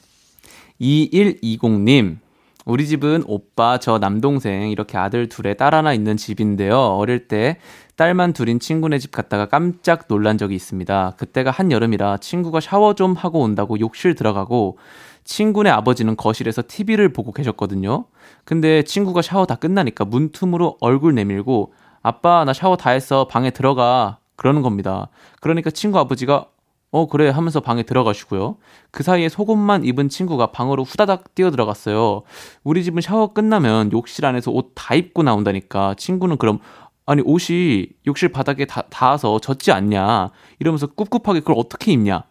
2120님. 0.80 2.18
우리 2.64 2.86
집은 2.86 3.24
오빠, 3.26 3.78
저 3.78 3.98
남동생, 3.98 4.70
이렇게 4.70 4.96
아들 4.96 5.28
둘에 5.28 5.54
딸 5.54 5.74
하나 5.74 5.92
있는 5.92 6.16
집인데요. 6.16 6.78
어릴 6.78 7.26
때 7.26 7.56
딸만 7.96 8.32
둘인 8.34 8.60
친구네 8.60 8.98
집 8.98 9.10
갔다가 9.10 9.46
깜짝 9.46 10.06
놀란 10.06 10.38
적이 10.38 10.54
있습니다. 10.54 11.14
그때가 11.16 11.50
한여름이라 11.50 12.18
친구가 12.18 12.60
샤워 12.60 12.94
좀 12.94 13.14
하고 13.14 13.40
온다고 13.40 13.80
욕실 13.80 14.14
들어가고 14.14 14.78
친구네 15.24 15.70
아버지는 15.70 16.16
거실에서 16.16 16.62
TV를 16.66 17.12
보고 17.12 17.32
계셨거든요. 17.32 18.06
근데 18.44 18.82
친구가 18.82 19.22
샤워 19.22 19.46
다 19.46 19.56
끝나니까 19.56 20.04
문틈으로 20.04 20.78
얼굴 20.80 21.14
내밀고 21.14 21.74
아빠, 22.02 22.44
나 22.44 22.52
샤워 22.52 22.76
다 22.76 22.90
했어. 22.90 23.26
방에 23.26 23.50
들어가. 23.50 24.18
그러는 24.36 24.62
겁니다. 24.62 25.08
그러니까 25.40 25.70
친구 25.70 25.98
아버지가 25.98 26.46
어, 26.90 27.06
그래 27.06 27.30
하면서 27.30 27.60
방에 27.60 27.84
들어가시고요. 27.84 28.56
그 28.90 29.02
사이에 29.02 29.28
속옷만 29.28 29.84
입은 29.84 30.08
친구가 30.10 30.48
방으로 30.52 30.84
후다닥 30.84 31.34
뛰어 31.34 31.50
들어갔어요. 31.50 32.22
우리 32.64 32.84
집은 32.84 33.00
샤워 33.00 33.32
끝나면 33.32 33.92
욕실 33.92 34.26
안에서 34.26 34.50
옷 34.50 34.72
다 34.74 34.94
입고 34.94 35.22
나온다니까. 35.22 35.94
친구는 35.94 36.36
그럼 36.36 36.58
아니 37.06 37.22
옷이 37.24 37.88
욕실 38.06 38.30
바닥에 38.30 38.64
다, 38.64 38.82
닿아서 38.90 39.38
젖지 39.38 39.72
않냐 39.72 40.30
이러면서 40.58 40.86
꿉꿉하게 40.86 41.40
그걸 41.40 41.56
어떻게 41.58 41.92
입냐 41.92 42.22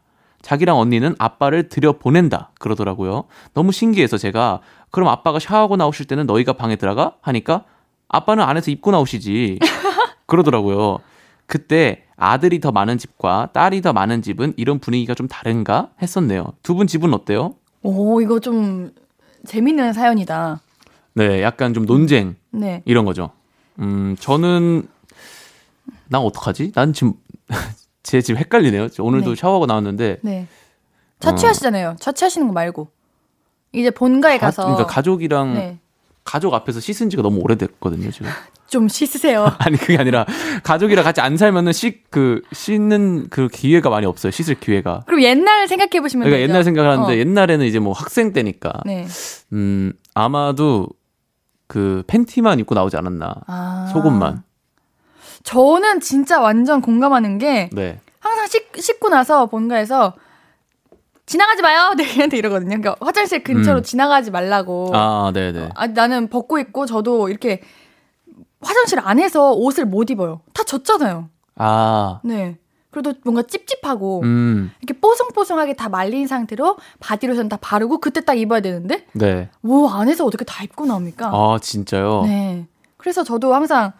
자기랑 0.42 0.78
언니는 0.78 1.16
아빠를 1.20 1.68
들여 1.70 1.94
보낸다 2.00 2.52
그러더라고요 2.58 3.26
너무 3.54 3.72
신기해서 3.74 4.18
제가 4.18 4.62
그럼 4.90 5.10
아빠가 5.10 5.40
샤워하고 5.40 5.76
나오실 5.76 6.08
때는 6.08 6.26
너희가 6.26 6.54
방에 6.54 6.78
들어가 6.78 7.16
하니까 7.22 7.66
아빠는 8.14 8.44
안에서 8.44 8.72
입고 8.72 8.92
나오시지 8.92 9.60
그러더라고요 10.28 11.00
그때 11.46 12.04
아들이 12.18 12.60
더 12.60 12.72
많은 12.72 12.98
집과 12.98 13.50
딸이 13.54 13.82
더 13.82 13.94
많은 13.94 14.22
집은 14.22 14.54
이런 14.58 14.80
분위기가 14.80 15.14
좀 15.16 15.28
다른가 15.28 15.90
했었네요 16.02 16.54
두 16.64 16.76
분 16.76 16.88
집은 16.88 17.14
어때요? 17.14 17.56
오, 17.84 18.22
이거 18.22 18.40
좀 18.40 18.92
재밌는 19.46 19.94
사연이다. 19.94 20.62
네 21.16 21.42
약간 21.42 21.74
좀 21.74 21.86
논쟁 21.86 22.36
네. 22.52 22.84
이런 22.86 23.06
거죠. 23.06 23.32
음, 23.80 24.16
저는 24.20 24.88
나 26.10 26.20
어떡하지? 26.20 26.74
난 26.74 26.94
지금 26.94 27.14
제 28.04 28.22
집 28.22 28.38
헷갈리네요. 28.38 28.90
저 28.90 29.04
오늘도 29.04 29.32
네. 29.32 29.36
샤워하고 29.36 29.66
나왔는데 29.66 30.20
네. 30.22 30.48
자취하시잖아요. 31.20 31.96
자취하시는 32.00 32.46
거 32.48 32.54
말고. 32.54 32.90
이제 33.74 33.90
본가에 33.90 34.38
가, 34.38 34.48
가서. 34.48 34.64
그러니까 34.64 34.86
가족이랑 34.86 35.54
네. 35.56 35.80
가족 36.24 36.54
앞에서 36.54 36.80
씻은 36.80 37.10
지가 37.10 37.22
너무 37.24 37.40
오래됐거든요, 37.42 38.12
지금. 38.12 38.30
좀 38.68 38.88
씻으세요. 38.88 39.52
아니 39.60 39.76
그게 39.78 39.98
아니라 39.98 40.26
가족이랑 40.64 41.04
같이 41.04 41.20
안 41.20 41.36
살면은 41.38 41.74
씻 41.74 42.04
그 42.10 42.42
씻는 42.54 43.28
그 43.30 43.48
기회가 43.50 43.90
많이 43.90 44.06
없어요. 44.06 44.32
씻을 44.32 44.56
기회가. 44.60 45.02
그럼 45.08 45.22
옛날 45.24 45.68
생각해 45.68 46.00
보시면 46.02 46.26
그러니까 46.26 46.42
되죠. 46.42 46.50
옛날 46.50 46.64
생각하는데 46.64 47.14
어. 47.14 47.18
옛날에는 47.18 47.66
이제 47.66 47.80
뭐 47.80 47.94
학생 47.94 48.32
때니까 48.34 48.72
네. 48.86 49.06
음 49.54 49.94
아마도 50.14 50.88
그 51.68 52.04
팬티만 52.08 52.60
입고 52.60 52.76
나오지 52.76 52.98
않았나 52.98 53.34
아. 53.48 53.90
속옷만 53.94 54.44
저는 55.44 56.00
진짜 56.02 56.40
완전 56.42 56.82
공감하는 56.82 57.38
게 57.38 57.70
네 57.74 58.00
항상 58.20 58.48
씻, 58.48 58.64
씻고 58.80 59.10
나서 59.10 59.48
본가에서 59.48 60.14
지나가지 61.32 61.62
마요. 61.62 61.94
네, 61.98 62.04
걔한테 62.04 62.38
이러거든요. 62.38 62.70
그러니까 62.82 62.96
화장실 63.00 63.42
근처로 63.42 63.80
음. 63.80 63.84
지나가지 63.84 64.32
말라고. 64.32 64.92
아, 64.94 65.32
네 65.34 65.54
네. 65.54 65.70
아, 65.76 65.88
나는 65.88 66.28
벗고 66.28 66.60
있고 66.60 66.86
저도 66.86 67.30
이렇게 67.30 67.62
화장실 68.60 69.00
안에서 69.00 69.54
옷을 69.54 69.86
못 69.86 70.10
입어요. 70.10 70.42
다 70.54 70.64
젖잖아요. 70.64 71.30
아, 71.56 72.20
네. 72.26 72.58
그래도 72.90 73.14
뭔가 73.24 73.44
찝찝하고 73.44 74.20
음, 74.24 74.72
이렇게 74.82 75.00
뽀송뽀송하게 75.00 75.76
다 75.76 75.88
말린 75.88 76.28
상태로 76.28 76.76
바디로션 77.00 77.48
다 77.48 77.58
바르고 77.62 78.00
그때 78.00 78.20
딱 78.20 78.38
입어야 78.38 78.60
되는데 78.60 79.06
네. 79.14 79.50
뭐 79.62 79.90
안에서 79.90 80.26
어떻게 80.26 80.44
다 80.44 80.62
입고 80.66 80.86
나옵니까? 80.86 81.28
아, 81.28 81.58
진짜요? 81.62 82.24
네. 82.24 82.68
그래서 82.98 83.24
저도 83.24 83.56
항상 83.56 83.94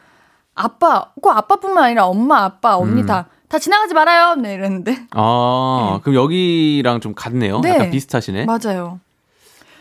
아빠, 0.54 1.14
꼭 1.22 1.30
아빠뿐만 1.30 1.86
아니라 1.86 2.08
엄마, 2.08 2.44
아빠, 2.44 2.76
언니 2.78 3.02
음. 3.02 3.06
다, 3.06 3.30
다 3.52 3.60
지나가지 3.60 3.94
말아요. 3.94 4.36
네, 4.36 4.54
이랬는데. 4.54 5.08
아, 5.12 6.00
그럼 6.04 6.16
여기랑 6.16 7.02
좀 7.02 7.14
같네요. 7.14 7.60
네. 7.60 7.72
약간 7.72 7.92
비슷하시네. 7.92 8.46
맞아요. 8.46 9.02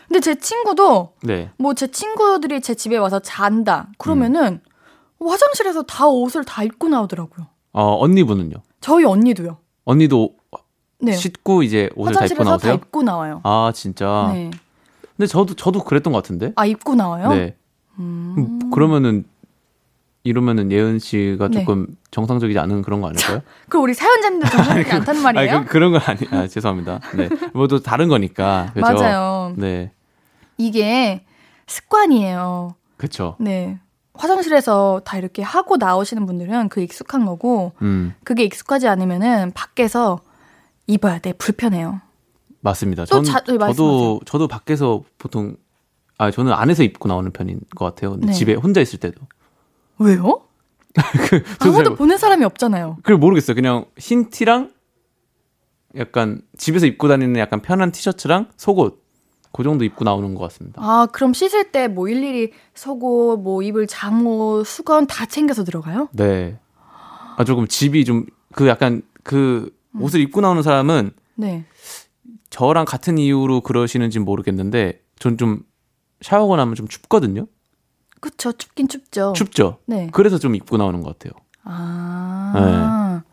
근데 0.09 0.19
제 0.19 0.35
친구도 0.35 1.13
네. 1.23 1.51
뭐 1.57 1.73
제 1.73 1.87
친구들이 1.87 2.59
제 2.59 2.75
집에 2.75 2.97
와서 2.97 3.19
잔다. 3.19 3.87
그러면은 3.97 4.59
화장실에서 5.25 5.83
다 5.83 6.05
옷을 6.07 6.43
다 6.43 6.63
입고 6.63 6.89
나오더라고요. 6.89 7.47
어, 7.71 7.97
언니분은요? 8.03 8.57
저희 8.81 9.05
언니도요. 9.05 9.57
언니도 9.85 10.35
네. 10.99 11.13
씻고 11.13 11.63
이제 11.63 11.89
옷을 11.95 12.13
다 12.13 12.25
입고 12.25 12.33
화장실에서 12.33 12.43
다 12.43 12.49
나오세요? 12.49 12.73
입고 12.73 13.03
나와요. 13.03 13.39
아, 13.45 13.71
진짜. 13.73 14.31
네. 14.33 14.51
근데 15.15 15.27
저도 15.27 15.53
저도 15.53 15.81
그랬던 15.85 16.11
것 16.11 16.21
같은데. 16.21 16.51
아, 16.57 16.65
입고 16.65 16.95
나와요? 16.95 17.29
네. 17.29 17.55
음. 17.99 18.35
음, 18.37 18.69
그러면은 18.71 19.23
이러면은 20.23 20.71
예은 20.71 20.99
씨가 20.99 21.47
네. 21.47 21.59
조금 21.59 21.87
정상적이지 22.11 22.59
않은 22.59 22.83
그런 22.83 23.01
거 23.01 23.07
아닐까요? 23.09 23.41
그럼 23.69 23.83
우리 23.85 23.93
사연자님들 23.93 24.49
정상적이지 24.51 24.91
않다는 24.91 25.21
말이에요? 25.23 25.55
아니, 25.57 25.65
그, 25.65 25.71
그런 25.71 25.91
건 25.91 26.01
아니. 26.05 26.19
아, 26.31 26.47
죄송합니다. 26.47 26.99
네. 27.15 27.29
뭐 27.53 27.67
또 27.67 27.79
다른 27.79 28.07
거니까. 28.07 28.71
그죠? 28.73 28.81
맞아요. 28.85 29.53
네. 29.57 29.91
이게 30.57 31.25
습관이에요. 31.67 32.75
그렇죠. 32.97 33.35
네. 33.39 33.79
화장실에서 34.13 35.01
다 35.05 35.17
이렇게 35.17 35.41
하고 35.41 35.77
나오시는 35.77 36.25
분들은 36.27 36.69
그 36.69 36.81
익숙한 36.81 37.25
거고, 37.25 37.71
음. 37.81 38.13
그게 38.23 38.43
익숙하지 38.43 38.87
않으면은 38.87 39.51
밖에서 39.55 40.19
입어야 40.85 41.17
돼. 41.19 41.33
불편해요. 41.33 42.01
맞습니다. 42.59 43.05
또 43.05 43.07
전, 43.07 43.23
자- 43.23 43.39
네. 43.47 43.57
저도 43.57 44.19
저도 44.25 44.47
밖에서 44.47 45.01
보통 45.17 45.55
아 46.19 46.29
저는 46.29 46.51
안에서 46.53 46.83
입고 46.83 47.07
나오는 47.07 47.31
편인 47.31 47.61
것 47.75 47.85
같아요. 47.85 48.17
네. 48.19 48.33
집에 48.33 48.53
혼자 48.53 48.81
있을 48.81 48.99
때도. 48.99 49.19
왜요? 50.01 50.41
잘 51.59 51.69
아무도 51.69 51.95
보는 51.95 52.17
사람이 52.17 52.43
없잖아요. 52.45 52.97
그걸 52.97 53.17
모르겠어요. 53.17 53.55
그냥 53.55 53.85
흰 53.97 54.29
티랑 54.29 54.71
약간 55.97 56.41
집에서 56.57 56.85
입고 56.85 57.07
다니는 57.07 57.37
약간 57.39 57.61
편한 57.61 57.91
티셔츠랑 57.91 58.47
속옷 58.57 59.01
그 59.53 59.63
정도 59.63 59.83
입고 59.83 60.03
나오는 60.05 60.33
것 60.35 60.41
같습니다. 60.43 60.81
아, 60.81 61.07
그럼 61.11 61.33
씻을 61.33 61.71
때 61.71 61.87
뭐 61.89 62.07
일일이 62.07 62.51
속옷, 62.73 63.41
뭐 63.41 63.61
입을 63.61 63.87
잠옷, 63.87 64.65
수건 64.65 65.07
다 65.07 65.25
챙겨서 65.25 65.63
들어가요? 65.65 66.07
네. 66.13 66.57
아 67.37 67.43
조금 67.45 67.67
집이 67.67 68.05
좀 68.05 68.25
그 68.53 68.67
약간 68.67 69.01
그 69.23 69.73
음. 69.95 70.01
옷을 70.01 70.19
입고 70.19 70.41
나오는 70.41 70.61
사람은 70.61 71.11
네. 71.35 71.63
저랑 72.49 72.83
같은 72.85 73.17
이유로 73.17 73.61
그러시는지 73.61 74.19
모르겠는데 74.19 75.01
전 75.19 75.37
좀 75.37 75.63
샤워하고 76.19 76.57
나면 76.57 76.75
좀 76.75 76.87
춥거든요. 76.89 77.47
그쵸. 78.21 78.53
춥긴 78.53 78.87
춥죠. 78.87 79.33
춥죠. 79.35 79.79
네. 79.85 80.07
그래서 80.13 80.37
좀 80.37 80.55
입고 80.55 80.77
나오는 80.77 81.01
것 81.01 81.19
같아요. 81.19 81.33
아. 81.63 83.23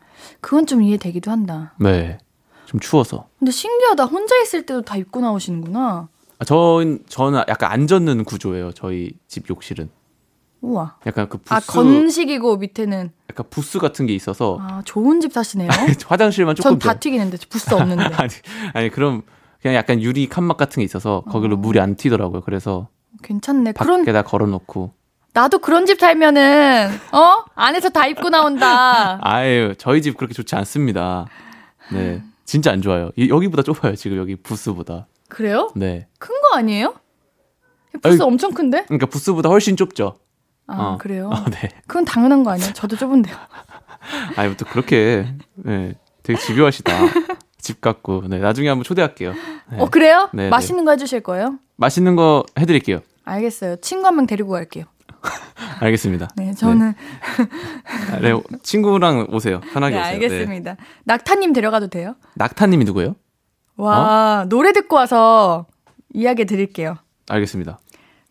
그건 0.41 0.67
좀 0.67 0.83
이해되기도 0.83 1.31
한다. 1.31 1.75
네. 1.79 2.19
좀 2.67 2.81
추워서. 2.81 3.29
근데 3.39 3.51
신기하다. 3.51 4.05
혼자 4.05 4.37
있을 4.43 4.67
때도 4.67 4.83
다 4.83 4.97
입고 4.97 5.21
나오시는구나. 5.21 6.09
아, 6.39 6.45
전 6.45 7.01
저는 7.09 7.43
약간 7.49 7.71
안 7.73 7.87
젖는 7.87 8.25
구조예요. 8.25 8.73
저희 8.73 9.13
집 9.27 9.49
욕실은. 9.51 9.91
우와. 10.61 10.97
약간 11.07 11.29
그 11.29 11.39
부스 11.39 11.55
아, 11.55 11.61
건식이고 11.61 12.57
밑에는. 12.57 13.11
약간 13.31 13.47
부스 13.51 13.79
같은 13.79 14.07
게 14.07 14.15
있어서 14.15 14.59
아, 14.61 14.83
좋은 14.85 15.21
집 15.21 15.33
사시네요. 15.33 15.69
화장실만 16.07 16.57
조금 16.57 16.73
전다 16.73 16.95
더- 16.95 16.99
튀기는데 17.01 17.39
부스 17.49 17.73
없는데. 17.75 18.05
아니 18.17 18.31
아니 18.75 18.91
그럼 18.91 19.23
그냥 19.63 19.75
약간 19.77 20.01
유리 20.03 20.29
칸막 20.29 20.57
같은 20.57 20.81
게 20.81 20.85
있어서 20.85 21.23
거기로 21.29 21.57
물이 21.57 21.81
안 21.81 21.97
튀더라고요. 21.97 22.43
그래서 22.43 22.89
괜찮네. 23.23 23.73
그런 23.73 24.01
밖에다 24.01 24.23
걸어놓고 24.23 24.93
나도 25.35 25.59
그런 25.59 25.87
집 25.87 26.01
살면은 26.01 26.89
어 27.13 27.45
안에서 27.55 27.91
다 27.91 28.07
입고 28.07 28.29
나온다. 28.31 29.19
아유 29.27 29.75
저희 29.79 30.03
집 30.03 30.17
그렇게 30.17 30.35
좋지 30.35 30.55
않습니다. 30.57 31.27
네 31.93 32.23
진짜 32.45 32.73
안 32.73 32.83
좋아요. 32.83 33.11
이- 33.17 33.29
여기보다 33.29 33.63
좁아요 33.63 33.95
지금 33.97 34.17
여기 34.19 34.37
부스보다. 34.37 35.07
그래요? 35.29 35.71
네 35.77 36.07
큰 36.19 36.41
거 36.41 36.57
아니에요? 36.57 36.95
부스 38.03 38.23
아유, 38.23 38.27
엄청 38.27 38.53
큰데? 38.53 38.85
그러니까 38.85 39.07
부스보다 39.07 39.49
훨씬 39.49 39.77
좁죠. 39.77 40.19
아 40.67 40.77
어. 40.95 40.99
그래요? 40.99 41.31
어, 41.33 41.45
네. 41.51 41.69
그건 41.87 42.05
당연한 42.05 42.45
거 42.45 42.51
아니에요? 42.51 42.73
저도 42.73 42.97
좁은데요. 42.97 43.35
아니 44.37 44.57
또 44.57 44.65
그렇게 44.67 45.27
네 45.55 45.95
되게 46.23 46.39
집요하시다. 46.39 46.93
집 47.61 47.81
갖고 47.81 48.23
네 48.29 48.39
나중에 48.39 48.69
한번 48.69 48.85
초대할게요. 48.85 49.33
네. 49.73 49.79
어 49.81 49.87
그래요? 49.91 50.29
네, 50.33 50.45
네. 50.45 50.49
맛있는 50.51 50.85
거 50.85 50.93
해주실 50.93 51.23
거예요? 51.23 51.59
맛있는 51.77 52.17
거 52.17 52.45
해드릴게요. 52.59 53.01
알겠어요. 53.25 53.77
친구 53.77 54.07
한 54.07 54.17
명 54.17 54.27
데리고 54.27 54.51
갈게요. 54.53 54.85
알겠습니다. 55.81 56.29
네, 56.37 56.55
저는 56.55 56.95
네, 58.23 58.33
네, 58.33 58.41
친구랑 58.63 59.27
오세요. 59.33 59.61
편하게 59.73 59.97
네, 59.97 60.01
오세요. 60.01 60.15
알겠습니다. 60.15 60.77
낙타님 61.05 61.53
데려가도 61.53 61.89
돼요? 61.89 62.15
낙타님이 62.37 62.85
누구예요? 62.85 63.17
와 63.77 64.47
노래 64.49 64.73
듣고 64.73 64.97
와서 64.97 65.67
이야기 66.15 66.45
드릴게요. 66.47 66.97
알겠습니다. 67.29 67.79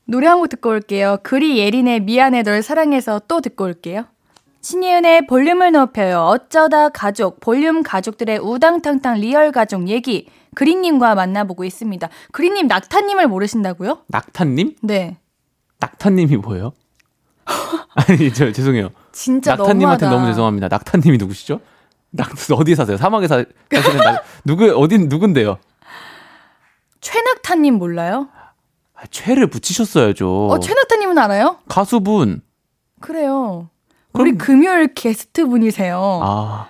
노래 0.05 0.27
한 0.27 0.39
곡 0.39 0.47
듣고 0.49 0.69
올게요. 0.69 1.17
그리 1.23 1.57
예린의 1.59 2.01
미안해 2.01 2.43
널 2.43 2.61
사랑해서 2.61 3.21
또 3.27 3.41
듣고 3.41 3.65
올게요. 3.65 4.05
신예은의 4.67 5.27
볼륨을 5.27 5.71
높여요. 5.71 6.23
어쩌다 6.23 6.89
가족, 6.89 7.39
볼륨 7.39 7.83
가족들의 7.83 8.39
우당탕탕 8.39 9.21
real 9.21 9.53
가족 9.53 9.87
얘기. 9.87 10.27
그린님과 10.55 11.15
만나보고 11.15 11.63
있습니다. 11.63 12.09
그린님 12.33 12.67
낙타님을 12.67 13.27
모르신다고요? 13.29 13.99
낙타님? 14.07 14.75
네. 14.83 15.15
낙타님이 15.79 16.35
뭐예요? 16.37 16.73
아니 17.95 18.33
저 18.33 18.51
죄송해요. 18.51 18.89
진짜 19.13 19.55
낙타님한테 19.55 20.05
너무하다. 20.05 20.09
너무 20.09 20.25
죄송합니다. 20.33 20.67
낙타님이 20.67 21.17
누구시죠? 21.17 21.61
낙 22.09 22.31
어디에 22.51 22.75
사세요? 22.75 22.97
사막에 22.97 23.29
사 23.29 23.45
사시는 23.71 24.03
낙 24.03 24.23
누구 24.43 24.65
어딘 24.65 25.07
누군데요? 25.07 25.59
최낙타님 26.99 27.75
몰라요? 27.75 28.27
아, 28.95 29.03
최를 29.11 29.47
붙이셨어야죠. 29.47 30.47
어, 30.49 30.59
최낙타님은 30.59 31.17
알아요? 31.17 31.59
가수분. 31.69 32.41
그래요. 32.99 33.69
우리 34.19 34.33
금요일 34.37 34.93
게스트 34.93 35.45
분이세요. 35.47 36.19
아 36.23 36.67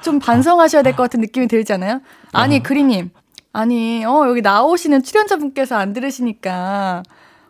좀 0.00 0.20
반성하셔야 0.20 0.82
될 0.82 0.94
것 0.94 1.02
같은 1.02 1.20
느낌이 1.20 1.48
들잖아요. 1.48 2.00
아니 2.32 2.62
그리님, 2.62 3.10
아니 3.52 4.04
어 4.06 4.26
여기 4.28 4.40
나오시는 4.40 5.02
출연자분께서 5.02 5.76
안 5.76 5.92
들으시니까 5.92 7.02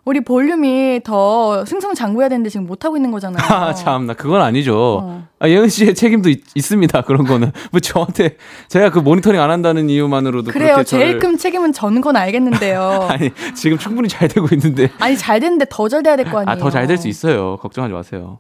우리 0.09 0.21
볼륨이 0.23 1.03
더 1.05 1.67
승승장구해야 1.67 2.31
되는데 2.31 2.49
지금 2.49 2.67
못 2.67 2.83
하고 2.87 2.97
있는 2.97 3.11
거잖아요. 3.11 3.45
아, 3.47 3.75
참나 3.75 4.15
그건 4.15 4.41
아니죠. 4.41 5.01
어. 5.03 5.29
아, 5.39 5.49
예은 5.49 5.69
씨의 5.69 5.95
책임도 5.95 6.31
있, 6.31 6.43
습니다 6.63 7.03
그런 7.03 7.25
거는 7.27 7.53
뭐 7.71 7.79
저한테 7.81 8.39
제가 8.69 8.91
그 8.91 9.01
모니터링 9.01 9.39
안 9.39 9.51
한다는 9.51 9.91
이유만으로도 9.91 10.51
그래요. 10.51 10.83
제일 10.83 11.19
큰 11.19 11.37
책임은 11.37 11.75
전건 11.75 12.17
알겠는데요. 12.17 13.07
아니 13.13 13.31
지금 13.55 13.77
충분히 13.77 14.09
잘 14.09 14.29
되고 14.29 14.49
있는데 14.53 14.91
아니 14.99 15.15
잘 15.17 15.41
됐는데 15.41 15.67
더 15.69 15.89
잘 15.89 16.03
돼야 16.03 16.17
될 16.17 16.25
거 16.31 16.39
아니에요. 16.39 16.51
아 16.53 16.57
더 16.57 16.71
잘 16.71 16.87
될 16.87 16.97
수 16.97 17.07
있어요. 17.09 17.59
걱정하지 17.59 17.93
마세요. 17.93 18.39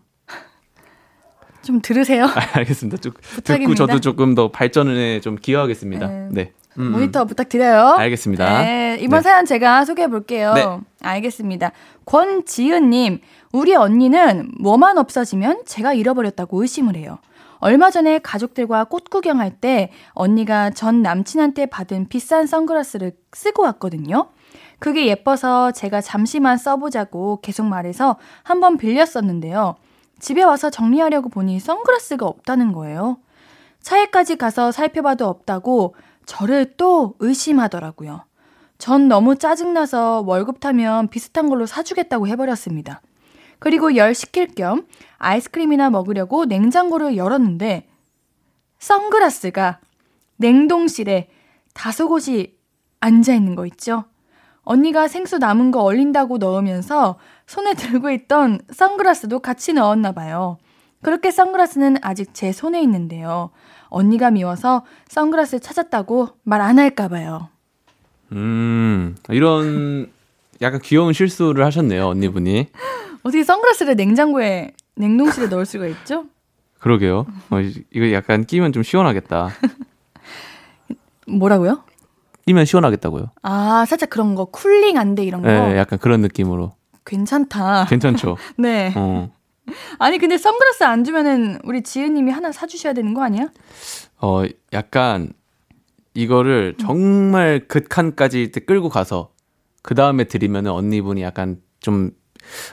좀 1.62 1.80
들으세요. 1.82 2.24
아, 2.24 2.32
알겠습니다. 2.54 2.96
쭉 2.96 3.12
듣고 3.20 3.34
부탁입니다. 3.34 3.74
저도 3.74 4.00
조금 4.00 4.34
더 4.34 4.50
발전에 4.50 5.20
좀 5.20 5.36
기여하겠습니다. 5.36 6.06
네. 6.06 6.28
네. 6.30 6.52
음, 6.78 6.86
음. 6.86 6.92
모니터 6.92 7.24
부탁드려요. 7.24 7.96
알겠습니다. 7.98 8.62
네, 8.62 8.98
이번 9.00 9.18
네. 9.18 9.22
사연 9.22 9.44
제가 9.44 9.84
소개해 9.84 10.08
볼게요. 10.08 10.54
네. 10.54 10.64
알겠습니다. 11.02 11.72
권지은님, 12.04 13.20
우리 13.52 13.74
언니는 13.74 14.52
뭐만 14.60 14.98
없어지면 14.98 15.62
제가 15.66 15.92
잃어버렸다고 15.92 16.62
의심을 16.62 16.96
해요. 16.96 17.18
얼마 17.60 17.90
전에 17.90 18.20
가족들과 18.20 18.84
꽃 18.84 19.10
구경할 19.10 19.50
때 19.50 19.90
언니가 20.12 20.70
전 20.70 21.02
남친한테 21.02 21.66
받은 21.66 22.08
비싼 22.08 22.46
선글라스를 22.46 23.12
쓰고 23.32 23.62
왔거든요. 23.64 24.28
그게 24.78 25.06
예뻐서 25.06 25.72
제가 25.72 26.00
잠시만 26.00 26.56
써보자고 26.56 27.40
계속 27.42 27.66
말해서 27.66 28.16
한번 28.44 28.76
빌렸었는데요. 28.76 29.74
집에 30.20 30.42
와서 30.44 30.70
정리하려고 30.70 31.28
보니 31.28 31.58
선글라스가 31.58 32.26
없다는 32.26 32.72
거예요. 32.72 33.18
차에까지 33.80 34.36
가서 34.36 34.70
살펴봐도 34.70 35.26
없다고 35.26 35.94
저를 36.28 36.74
또 36.76 37.14
의심하더라고요. 37.20 38.22
전 38.76 39.08
너무 39.08 39.36
짜증나서 39.36 40.24
월급 40.26 40.60
타면 40.60 41.08
비슷한 41.08 41.48
걸로 41.48 41.64
사주겠다고 41.64 42.28
해버렸습니다. 42.28 43.00
그리고 43.58 43.96
열 43.96 44.14
식힐 44.14 44.54
겸 44.54 44.86
아이스크림이나 45.16 45.88
먹으려고 45.88 46.44
냉장고를 46.44 47.16
열었는데 47.16 47.88
선글라스가 48.78 49.80
냉동실에 50.36 51.30
다섯 51.72 52.06
곳이 52.06 52.58
앉아 53.00 53.32
있는 53.32 53.54
거 53.54 53.64
있죠? 53.64 54.04
언니가 54.62 55.08
생수 55.08 55.38
남은 55.38 55.70
거 55.70 55.80
얼린다고 55.80 56.36
넣으면서 56.36 57.18
손에 57.46 57.72
들고 57.72 58.10
있던 58.10 58.60
선글라스도 58.70 59.38
같이 59.38 59.72
넣었나 59.72 60.12
봐요. 60.12 60.58
그렇게 61.02 61.30
선글라스는 61.30 61.96
아직 62.02 62.34
제 62.34 62.52
손에 62.52 62.82
있는데요. 62.82 63.50
언니가 63.90 64.30
미워서 64.30 64.84
선글라스 65.08 65.60
찾았다고 65.60 66.28
말 66.44 66.60
안 66.60 66.78
할까 66.78 67.08
봐요. 67.08 67.48
음, 68.32 69.16
이런 69.30 70.10
약간 70.60 70.80
귀여운 70.82 71.12
실수를 71.12 71.64
하셨네요, 71.64 72.06
언니분이. 72.08 72.68
어떻게 73.22 73.42
선글라스를 73.44 73.96
냉장고에 73.96 74.72
냉동실에 74.96 75.46
넣을 75.48 75.64
수가 75.66 75.86
있죠? 75.86 76.26
그러게요. 76.80 77.26
어, 77.50 77.60
이- 77.60 77.84
이거 77.92 78.12
약간 78.12 78.44
끼면 78.44 78.72
좀 78.72 78.82
시원하겠다. 78.82 79.50
뭐라고요? 81.26 81.82
끼면 82.46 82.64
시원하겠다고요. 82.64 83.30
아, 83.42 83.84
살짝 83.86 84.10
그런 84.10 84.34
거 84.34 84.46
쿨링 84.46 84.96
안돼 84.98 85.24
이런 85.24 85.42
거. 85.42 85.48
네, 85.48 85.76
약간 85.76 85.98
그런 85.98 86.20
느낌으로. 86.20 86.72
괜찮다. 87.04 87.86
괜찮죠? 87.86 88.36
네. 88.58 88.92
어. 88.96 89.30
아니 89.98 90.18
근데 90.18 90.38
선글라스 90.38 90.84
안 90.84 91.04
주면은 91.04 91.58
우리 91.64 91.82
지은님이 91.82 92.30
하나 92.30 92.52
사주셔야 92.52 92.92
되는 92.92 93.14
거 93.14 93.22
아니야? 93.22 93.48
어, 94.20 94.44
약간 94.72 95.32
이거를 96.14 96.74
정말 96.78 97.66
극한까지 97.68 98.50
끌고 98.66 98.88
가서 98.88 99.32
그 99.82 99.94
다음에 99.94 100.24
드리면은 100.24 100.70
언니분이 100.72 101.22
약간 101.22 101.60
좀 101.80 102.10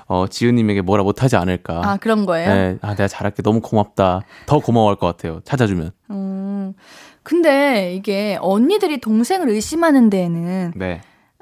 어, 0.07 0.27
지은님에게 0.27 0.81
뭐라 0.81 1.03
못하지 1.03 1.35
않을까. 1.35 1.81
아 1.83 1.97
그런 1.97 2.25
거예요? 2.25 2.53
네, 2.53 2.77
아, 2.81 2.91
내가 2.95 3.07
잘할게. 3.07 3.43
너무 3.43 3.61
고맙다. 3.61 4.21
더 4.45 4.59
고마워할 4.59 4.95
것 4.95 5.07
같아요. 5.07 5.41
찾아주면. 5.43 5.91
음. 6.11 6.73
근데 7.23 7.95
이게 7.95 8.37
언니들이 8.39 9.01
동생을 9.01 9.49
의심하는 9.49 10.09
데에는 10.09 10.73
네. 10.75 11.01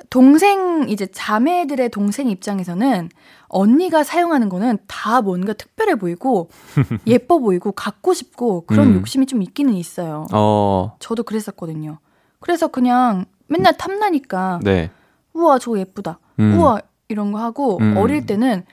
동생 0.09 0.85
이제 0.87 1.05
자매들의 1.07 1.89
동생 1.89 2.29
입장에서는 2.29 3.09
언니가 3.53 4.03
사용하는 4.03 4.49
거는 4.49 4.79
다 4.87 5.21
뭔가 5.21 5.53
특별해 5.53 5.95
보이고 5.95 6.49
예뻐 7.07 7.37
보이고 7.37 7.71
갖고 7.71 8.13
싶고 8.13 8.65
그런 8.65 8.89
음. 8.89 8.95
욕심이 8.95 9.25
좀 9.25 9.41
있기는 9.41 9.73
있어요. 9.73 10.25
어, 10.33 10.95
저도 10.99 11.23
그랬었거든요. 11.23 11.99
그래서 12.39 12.67
그냥 12.67 13.25
맨날 13.47 13.77
탐나니까 13.77 14.59
네. 14.63 14.89
우와 15.33 15.59
저거 15.59 15.77
예쁘다. 15.77 16.19
음. 16.39 16.57
우와 16.57 16.81
이런 17.07 17.31
거 17.31 17.39
하고 17.39 17.77
음. 17.79 17.95
어릴 17.97 18.25
때는 18.25 18.65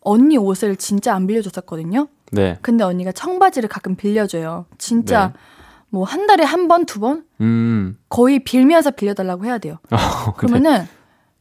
언니 0.00 0.36
옷을 0.36 0.76
진짜 0.76 1.14
안 1.14 1.26
빌려줬었거든요. 1.26 2.08
네. 2.32 2.58
근데 2.60 2.82
언니가 2.82 3.12
청바지를 3.12 3.68
가끔 3.68 3.94
빌려줘요. 3.94 4.66
진짜 4.78 5.28
네. 5.28 5.32
뭐한 5.90 6.26
달에 6.26 6.42
한 6.42 6.66
번, 6.66 6.86
두 6.86 6.98
번? 6.98 7.24
음. 7.40 7.96
거의 8.08 8.40
빌면서 8.40 8.90
빌려달라고 8.90 9.44
해야 9.44 9.58
돼요. 9.58 9.78
어, 9.90 10.32
그러면은 10.32 10.86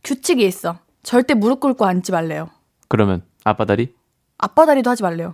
규칙이 0.03 0.45
있어. 0.45 0.77
절대 1.01 1.33
무릎 1.33 1.59
꿇고 1.59 1.85
앉지 1.85 2.11
말래요. 2.11 2.49
그러면 2.93 3.23
아빠 3.43 3.65
다리 3.65 3.91
아빠 4.37 4.67
다리도 4.67 4.87
하지 4.87 5.01
말래요. 5.01 5.33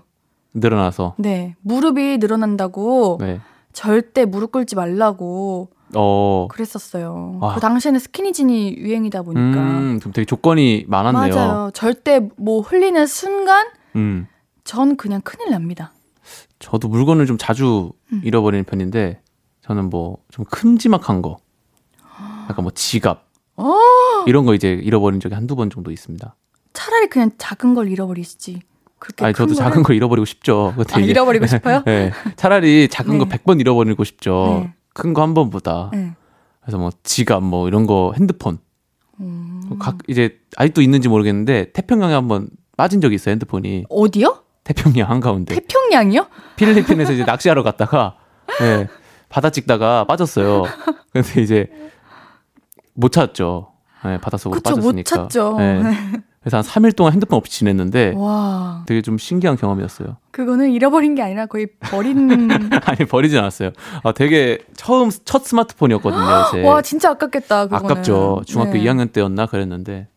늘어나서 0.54 1.16
네. 1.18 1.58
무릎이 1.60 2.18
늘어난다고 2.20 3.18
네. 3.20 3.42
절대 3.74 4.24
무릎 4.24 4.54
꿇지 4.54 4.78
말라고 4.78 5.68
어. 5.94 6.48
그랬었어요. 6.50 7.38
아. 7.42 7.56
그 7.56 7.60
당시에는 7.60 8.00
스키니진이 8.00 8.78
유행이다 8.78 9.24
보니까. 9.24 9.60
음, 9.60 10.00
좀 10.02 10.14
되게 10.14 10.24
조건이 10.24 10.86
많았네요. 10.88 11.36
맞아요. 11.36 11.72
절대 11.74 12.30
뭐 12.38 12.62
흘리는 12.62 13.06
순간 13.08 13.68
음. 13.98 14.28
전 14.64 14.96
그냥 14.96 15.20
큰일 15.22 15.52
납니다. 15.52 15.92
저도 16.60 16.88
물건을 16.88 17.26
좀 17.26 17.38
자주 17.38 17.92
음. 18.14 18.22
잃어버리는 18.24 18.64
편인데 18.64 19.20
저는 19.64 19.90
뭐 19.90 20.20
좀 20.32 20.46
큼지막한 20.50 21.22
거 21.22 21.40
약간 22.50 22.64
뭐 22.64 22.72
지갑 22.74 23.28
어! 23.58 23.76
이런 24.28 24.46
거 24.46 24.54
이제 24.54 24.72
잃어버린 24.72 25.20
적이 25.20 25.36
한두 25.36 25.58
번 25.58 25.70
정도 25.70 25.92
있습니다. 25.92 26.34
차라리 26.80 27.08
그냥 27.10 27.32
작은 27.38 27.74
걸 27.74 27.90
잃어버리시지. 27.90 28.62
그렇게 29.00 29.26
아니 29.26 29.34
큰 29.34 29.48
저도 29.48 29.54
거를- 29.54 29.58
작은 29.64 29.84
거 29.84 29.94
잃어버리고 29.94 30.24
싶죠. 30.26 30.74
아, 30.78 31.00
이제- 31.00 31.10
잃어버리고 31.12 31.46
싶어요? 31.46 31.84
네. 31.86 32.12
차라리 32.38 32.88
작은 32.88 33.18
거 33.18 33.26
네. 33.26 33.38
100번 33.38 33.60
잃어버리고 33.60 34.04
싶죠. 34.06 34.62
네. 34.64 34.74
큰거 34.94 35.22
한 35.22 35.34
번보다. 35.34 35.90
네. 35.94 36.14
그래서 36.62 36.78
뭐 36.78 36.90
지갑 37.04 37.44
뭐 37.44 37.68
이런 37.68 37.86
거 37.86 38.14
핸드폰 38.16 38.60
음. 39.20 39.62
각 39.80 39.98
이제 40.08 40.38
아직도 40.56 40.82
있는지 40.82 41.10
모르겠는데 41.10 41.72
태평양에 41.74 42.14
한번 42.14 42.50
빠진 42.78 43.02
적이 43.02 43.16
있어요 43.16 43.32
핸드폰이 43.34 43.86
어디요? 43.90 44.44
태평양 44.64 45.10
한가운데 45.10 45.56
태평양이요? 45.56 46.28
필리핀에서 46.56 47.12
이제 47.14 47.24
낚시하러 47.24 47.64
갔다가 47.64 48.18
예, 48.62 48.88
바다 49.30 49.50
찍다가 49.50 50.06
빠졌어요. 50.06 50.64
근데 51.12 51.42
이제 51.42 51.68
못 52.94 53.12
찾았죠. 53.12 53.72
예, 54.06 54.18
바닷속으로 54.22 54.62
그쵸, 54.62 54.72
못 54.72 54.76
빠졌으니까. 54.78 55.16
찾죠. 55.28 55.58
예. 55.60 55.82
그래서 56.42 56.58
한 56.58 56.64
3일 56.64 56.96
동안 56.96 57.14
핸드폰 57.14 57.38
없이 57.38 57.52
지냈는데 57.60 58.14
와, 58.16 58.84
되게 58.88 59.02
좀 59.02 59.18
신기한 59.18 59.58
경험이었어요. 59.58 60.18
그거는 60.32 60.72
잃어버린 60.72 61.14
게 61.16 61.22
아니라 61.22 61.46
거의 61.48 61.68
버린. 61.82 62.50
아니 62.86 63.06
버리진 63.08 63.40
않았어요. 63.40 63.72
아, 64.04 64.12
되게 64.14 64.60
처음 64.76 65.10
첫 65.26 65.44
스마트폰이었거든요. 65.46 66.22
제. 66.54 66.64
와, 66.64 66.82
진짜 66.82 67.12
아깝겠다. 67.12 67.66
그거는. 67.68 67.88
네. 67.88 67.92
아깝죠. 67.94 68.42
중학교 68.46 68.74
네. 68.74 68.84
2학년 68.84 69.12
때였나 69.12 69.48
그랬는데 69.48 70.08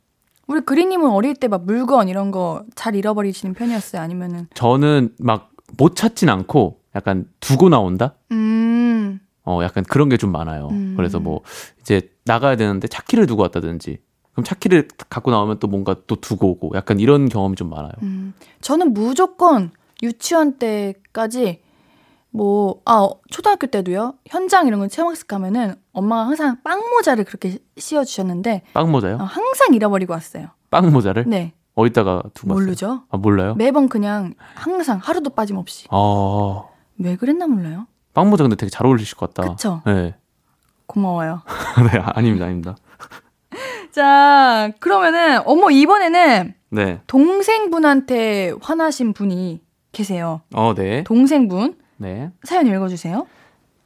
우리 0.46 0.60
그리님은 0.60 1.10
어릴 1.10 1.34
때 1.34 1.48
막 1.48 1.64
물건 1.64 2.08
이런 2.08 2.30
거 2.30 2.64
잘 2.76 2.94
잃어버리시는 2.94 3.54
편이었어요? 3.54 4.00
아니면은? 4.02 4.46
저는 4.54 5.10
막 5.18 5.50
못 5.78 5.96
찾진 5.96 6.28
않고 6.28 6.80
약간 6.94 7.24
두고 7.40 7.70
나온다. 7.70 8.16
음, 8.30 9.20
어, 9.42 9.60
약간 9.62 9.82
그런 9.84 10.10
게 10.10 10.18
좀 10.18 10.30
많아요. 10.30 10.68
음. 10.70 10.92
그래서 10.98 11.18
뭐, 11.18 11.40
이제 11.80 12.10
나가야 12.26 12.56
되는데 12.56 12.88
차키를 12.88 13.26
두고 13.26 13.40
왔다든지, 13.40 13.96
그럼 14.32 14.44
차키를 14.44 14.88
갖고 15.08 15.30
나오면 15.30 15.58
또 15.58 15.66
뭔가 15.68 15.94
또 16.06 16.16
두고 16.16 16.50
오고, 16.50 16.72
약간 16.74 17.00
이런 17.00 17.28
경험이 17.28 17.56
좀 17.56 17.68
많아요. 17.70 17.92
음. 18.02 18.34
저는 18.60 18.92
무조건 18.94 19.70
유치원 20.02 20.58
때까지 20.58 21.60
뭐, 22.30 22.80
아, 22.86 22.94
어, 23.02 23.20
초등학교 23.28 23.66
때도요. 23.66 24.14
현장 24.26 24.66
이런 24.66 24.80
거 24.80 24.88
체험학습 24.88 25.28
가면은 25.28 25.74
엄마가 25.92 26.26
항상 26.26 26.56
빵 26.64 26.80
모자를 26.90 27.24
그렇게 27.24 27.58
씌워주셨는데 27.76 28.62
빵 28.72 28.90
모자요? 28.90 29.16
어, 29.16 29.24
항상 29.24 29.74
잃어버리고 29.74 30.14
왔어요. 30.14 30.48
빵 30.70 30.90
모자를? 30.90 31.24
네. 31.28 31.52
어디다가 31.74 32.22
두고 32.32 32.54
왔어요? 32.54 32.64
모르죠? 32.64 33.02
아, 33.10 33.18
몰라요? 33.18 33.54
매번 33.56 33.88
그냥 33.90 34.32
항상 34.54 34.98
하루도 35.02 35.30
빠짐없이. 35.30 35.88
아, 35.90 36.64
왜 36.98 37.16
그랬나 37.16 37.46
몰라요. 37.46 37.86
빵 38.14 38.30
모자 38.30 38.44
근데 38.44 38.56
되게 38.56 38.70
잘 38.70 38.86
어울리실 38.86 39.16
것 39.18 39.34
같다. 39.34 39.50
그쵸? 39.50 39.82
네. 39.84 40.14
고마워요. 40.86 41.42
네, 41.92 41.98
아, 41.98 42.12
아닙니다, 42.14 42.46
아닙니다. 42.46 42.76
자, 43.92 44.70
그러면은, 44.80 45.40
어머, 45.44 45.70
이번에는 45.70 46.54
네. 46.70 47.00
동생분한테 47.06 48.54
화나신 48.62 49.12
분이 49.12 49.60
계세요. 49.92 50.40
어, 50.54 50.72
네. 50.74 51.04
동생분. 51.04 51.76
네. 51.98 52.30
사연 52.42 52.66
읽어주세요. 52.66 53.26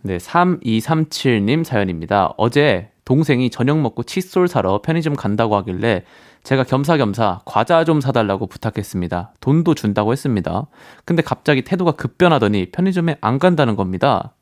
네, 0.02 0.18
3237님 0.18 1.64
사연입니다. 1.64 2.32
어제 2.36 2.90
동생이 3.04 3.50
저녁 3.50 3.80
먹고 3.80 4.04
칫솔 4.04 4.46
사러 4.46 4.80
편의점 4.80 5.16
간다고 5.16 5.56
하길래 5.56 6.04
제가 6.44 6.62
겸사겸사 6.62 7.40
과자 7.44 7.82
좀 7.82 8.00
사달라고 8.00 8.46
부탁했습니다. 8.46 9.34
돈도 9.40 9.74
준다고 9.74 10.12
했습니다. 10.12 10.66
근데 11.04 11.22
갑자기 11.22 11.62
태도가 11.62 11.92
급변하더니 11.92 12.70
편의점에 12.70 13.16
안 13.20 13.40
간다는 13.40 13.74
겁니다. 13.74 14.32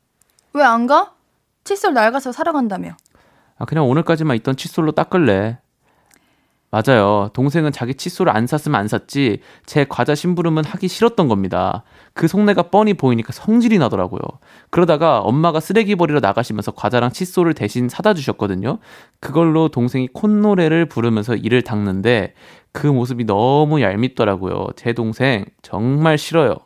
왜 0.53 0.61
안 0.63 0.85
가? 0.85 1.13
칫솔 1.63 1.95
낡아서 1.95 2.31
사러 2.31 2.53
간다며. 2.53 2.95
아, 3.57 3.65
그냥 3.65 3.87
오늘까지만 3.87 4.35
있던 4.37 4.55
칫솔로 4.55 4.91
닦을래. 4.93 5.59
맞아요. 6.71 7.29
동생은 7.31 7.71
자기 7.71 7.93
칫솔을 7.93 8.35
안 8.35 8.47
샀으면 8.47 8.77
안 8.77 8.89
샀지 8.89 9.39
제 9.65 9.85
과자 9.87 10.13
심부름은 10.13 10.65
하기 10.65 10.89
싫었던 10.89 11.29
겁니다. 11.29 11.83
그 12.13 12.27
속내가 12.27 12.63
뻔히 12.63 12.93
보이니까 12.93 13.31
성질이 13.31 13.77
나더라고요. 13.77 14.19
그러다가 14.71 15.19
엄마가 15.19 15.61
쓰레기 15.61 15.95
버리러 15.95 16.19
나가시면서 16.19 16.71
과자랑 16.71 17.11
칫솔을 17.11 17.53
대신 17.53 17.87
사다 17.87 18.13
주셨거든요. 18.13 18.79
그걸로 19.21 19.69
동생이 19.69 20.09
콧노래를 20.11 20.87
부르면서 20.87 21.35
이를 21.35 21.61
닦는데 21.61 22.33
그 22.73 22.87
모습이 22.87 23.23
너무 23.23 23.81
얄밉더라고요. 23.81 24.67
제 24.75 24.91
동생 24.91 25.45
정말 25.61 26.17
싫어요. 26.17 26.57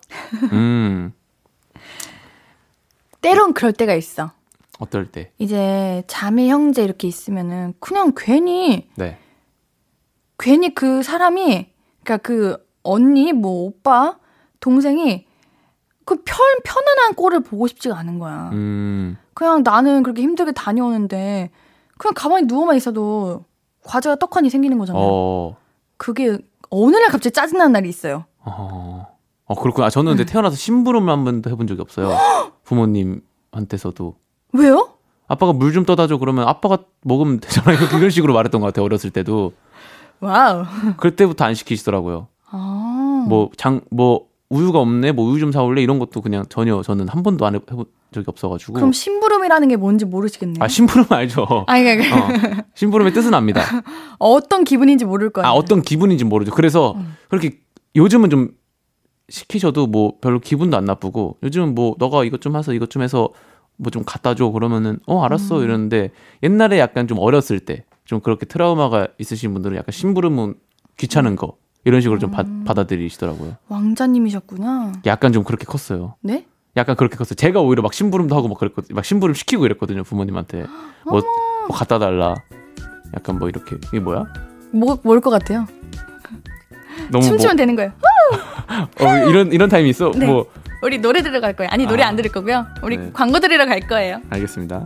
음, 0.53 1.13
때론 3.21 3.53
그럴 3.53 3.73
때가 3.73 3.93
있어. 3.93 4.31
어떨 4.79 5.11
때? 5.11 5.31
이제 5.37 6.03
자매 6.07 6.49
형제 6.49 6.83
이렇게 6.83 7.07
있으면은 7.07 7.73
그냥 7.79 8.13
괜히 8.15 8.87
네. 8.95 9.19
괜히 10.39 10.73
그 10.73 11.03
사람이 11.03 11.69
그러니까 12.03 12.17
그 12.17 12.57
언니 12.81 13.33
뭐 13.33 13.65
오빠 13.65 14.17
동생이 14.61 15.27
그 16.05 16.15
편, 16.23 16.37
편안한 16.63 17.13
꼴을 17.13 17.41
보고 17.41 17.67
싶지가 17.67 17.95
않은 17.99 18.17
거야. 18.17 18.49
음, 18.53 19.17
그냥 19.35 19.61
나는 19.63 20.01
그렇게 20.01 20.23
힘들게 20.23 20.53
다녀오는데 20.53 21.51
그냥 21.97 22.13
가만히 22.15 22.47
누워만 22.47 22.77
있어도 22.77 23.45
과제가 23.83 24.15
떡하니 24.15 24.49
생기는 24.49 24.77
거잖아요. 24.77 25.03
어, 25.05 25.57
그게 25.97 26.39
어느 26.69 26.95
날 26.95 27.09
갑자기 27.09 27.33
짜증나는 27.33 27.73
날이 27.73 27.89
있어요. 27.89 28.25
어, 28.39 29.07
어 29.45 29.55
그렇구나. 29.55 29.87
아, 29.87 29.89
저는 29.89 30.15
근데 30.15 30.25
태어나서 30.25 30.55
심부름을 30.55 31.11
한 31.11 31.25
번도 31.25 31.49
해본 31.49 31.67
적이 31.67 31.81
없어요. 31.81 32.09
부모님한테서도. 32.63 34.15
왜요? 34.53 34.93
아빠가 35.27 35.53
물 35.53 35.71
좀 35.73 35.85
떠다 35.85 36.07
줘 36.07 36.17
그러면 36.17 36.47
아빠가 36.47 36.79
먹으면 37.03 37.39
되잖아. 37.39 37.71
이렇게 37.73 37.95
이런 37.97 38.09
식으로 38.09 38.33
말했던 38.33 38.61
것 38.61 38.67
같아요. 38.67 38.85
어렸을 38.85 39.11
때도. 39.11 39.53
wow. 40.21 40.65
그때부터 40.97 41.45
안 41.45 41.53
시키시더라고요. 41.53 42.27
아. 42.49 43.25
뭐장뭐 43.29 44.27
우유가 44.49 44.79
없네. 44.79 45.11
뭐 45.11 45.25
우유 45.29 45.39
좀 45.39 45.51
사올래. 45.51 45.81
이런 45.83 45.99
것도 45.99 46.21
그냥 46.21 46.45
전혀 46.49 46.81
저는 46.81 47.07
한 47.09 47.21
번도 47.21 47.45
안 47.45 47.53
해- 47.55 47.59
해본 47.71 47.85
적이 48.11 48.25
없어가지고. 48.27 48.73
그럼 48.73 48.91
심부름이라는 48.91 49.67
게 49.67 49.75
뭔지 49.75 50.05
모르시겠네요. 50.05 50.63
아 50.63 50.67
심부름 50.67 51.05
알죠. 51.09 51.45
아니, 51.67 51.83
그러니까 51.83 52.17
어, 52.17 52.29
심부름의 52.73 53.13
뜻은 53.13 53.33
압니다. 53.35 53.61
어떤 54.17 54.63
기분인지 54.63 55.05
모를 55.05 55.29
거예요. 55.29 55.47
아 55.47 55.51
어떤 55.53 55.83
기분인지 55.83 56.25
모르죠. 56.25 56.51
그래서 56.51 56.93
음. 56.97 57.15
그렇게 57.29 57.59
요즘은 57.95 58.31
좀 58.31 58.49
시키셔도 59.29 59.85
뭐 59.85 60.13
별로 60.21 60.39
기분도 60.39 60.75
안 60.75 60.85
나쁘고 60.85 61.37
요즘은 61.43 61.75
뭐 61.75 61.95
너가 61.99 62.23
이것 62.23 62.41
좀 62.41 62.55
해서 62.55 62.73
이것 62.73 62.89
좀 62.89 63.03
해서 63.03 63.29
뭐 63.79 63.89
좀 63.91 64.03
갖다 64.05 64.35
줘 64.35 64.49
그러면은 64.51 64.99
어 65.07 65.23
알았어 65.23 65.57
음. 65.59 65.63
이러는데 65.63 66.11
옛날에 66.43 66.77
약간 66.79 67.07
좀 67.07 67.17
어렸을 67.19 67.59
때 67.59 67.85
좀 68.09 68.21
그렇게 68.21 68.47
트라우마가 68.47 69.09
있으신 69.19 69.53
분들은 69.53 69.77
약간 69.77 69.91
심부름은 69.91 70.55
귀찮은 70.97 71.35
거 71.35 71.57
이런 71.85 72.01
식으로 72.01 72.17
좀 72.17 72.31
바, 72.31 72.41
음. 72.41 72.63
받아들이시더라고요. 72.65 73.57
왕자님이셨구나. 73.67 74.93
약간 75.05 75.31
좀 75.31 75.43
그렇게 75.43 75.65
컸어요. 75.65 76.15
네? 76.21 76.47
약간 76.75 76.95
그렇게 76.95 77.15
컸어요. 77.17 77.35
제가 77.35 77.61
오히려 77.61 77.83
막 77.83 77.93
심부름도 77.93 78.35
하고 78.35 78.47
막 78.47 78.57
그랬거든요. 78.57 78.95
막 78.95 79.05
심부름 79.05 79.35
시키고 79.35 79.63
이랬거든요 79.67 80.01
부모님한테 80.03 80.65
뭐, 81.05 81.21
뭐 81.67 81.77
갖다 81.77 81.99
달라. 81.99 82.33
약간 83.15 83.37
뭐 83.37 83.47
이렇게 83.47 83.75
이게 83.75 83.99
뭐야? 83.99 84.25
뭐, 84.71 84.97
뭘것 85.03 85.31
같아요? 85.31 85.67
너무 87.11 87.23
춤추면 87.23 87.57
되는 87.57 87.75
거예요. 87.75 87.91
뭐 88.99 89.07
어, 89.07 89.29
이런 89.29 89.51
이런 89.51 89.69
타임이 89.69 89.87
있어. 89.91 90.09
네. 90.15 90.25
뭐 90.25 90.47
우리 90.81 90.97
노래 90.97 91.21
들으러 91.21 91.41
갈 91.41 91.53
거예요. 91.55 91.69
아니, 91.71 91.85
노래 91.85 92.03
아. 92.03 92.07
안 92.07 92.15
들을 92.15 92.31
거고요. 92.31 92.65
우리 92.81 92.97
네. 92.97 93.09
광고 93.13 93.39
들으러 93.39 93.65
갈 93.65 93.81
거예요. 93.81 94.21
알겠습니다. 94.29 94.85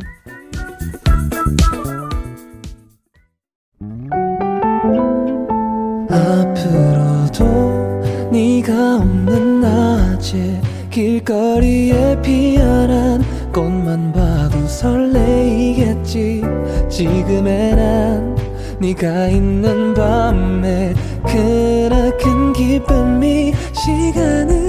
앞으로도 6.64 8.30
네가 8.32 8.96
없는 8.98 9.62
낮에 9.62 10.62
길거리에 10.90 12.22
피어난 12.22 13.24
꽃만 13.52 14.14
봐도 14.14 14.66
설레이겠지 14.68 16.44
지금의 16.90 17.76
난 17.76 18.36
네가 18.80 19.28
있는 19.28 19.94
밤에 19.94 20.94
그나큰 21.26 22.54
기쁨이 22.54 23.54
시간을 23.74 24.63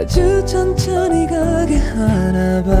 아주 0.00 0.42
천천히 0.46 1.26
가게 1.26 1.76
하나 1.76 2.62
봐 2.62 2.72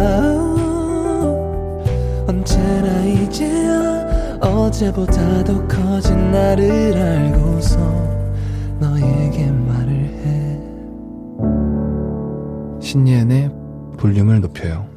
언제나 2.26 3.04
이제야 3.04 4.38
어제보다 4.40 5.44
더 5.44 5.68
커진 5.68 6.30
나를 6.30 6.96
알고서 6.96 7.78
너에게 8.80 9.50
말을 9.50 9.92
해 9.92 10.58
신예은의 12.80 13.50
볼륨을 13.98 14.40
높여요 14.40 14.88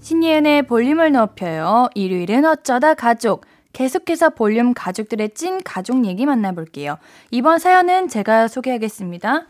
신예은의 0.00 0.62
볼륨을 0.66 1.12
높여요. 1.12 1.88
일요일은 1.94 2.44
어쩌다 2.44 2.94
가족. 2.94 3.44
계속해서 3.72 4.30
볼륨 4.30 4.74
가족들의 4.74 5.30
찐 5.34 5.62
가족 5.62 6.04
얘기 6.06 6.26
만나볼게요. 6.26 6.96
이번 7.30 7.60
사연은 7.60 8.08
제가 8.08 8.48
소개하겠습니다. 8.48 9.46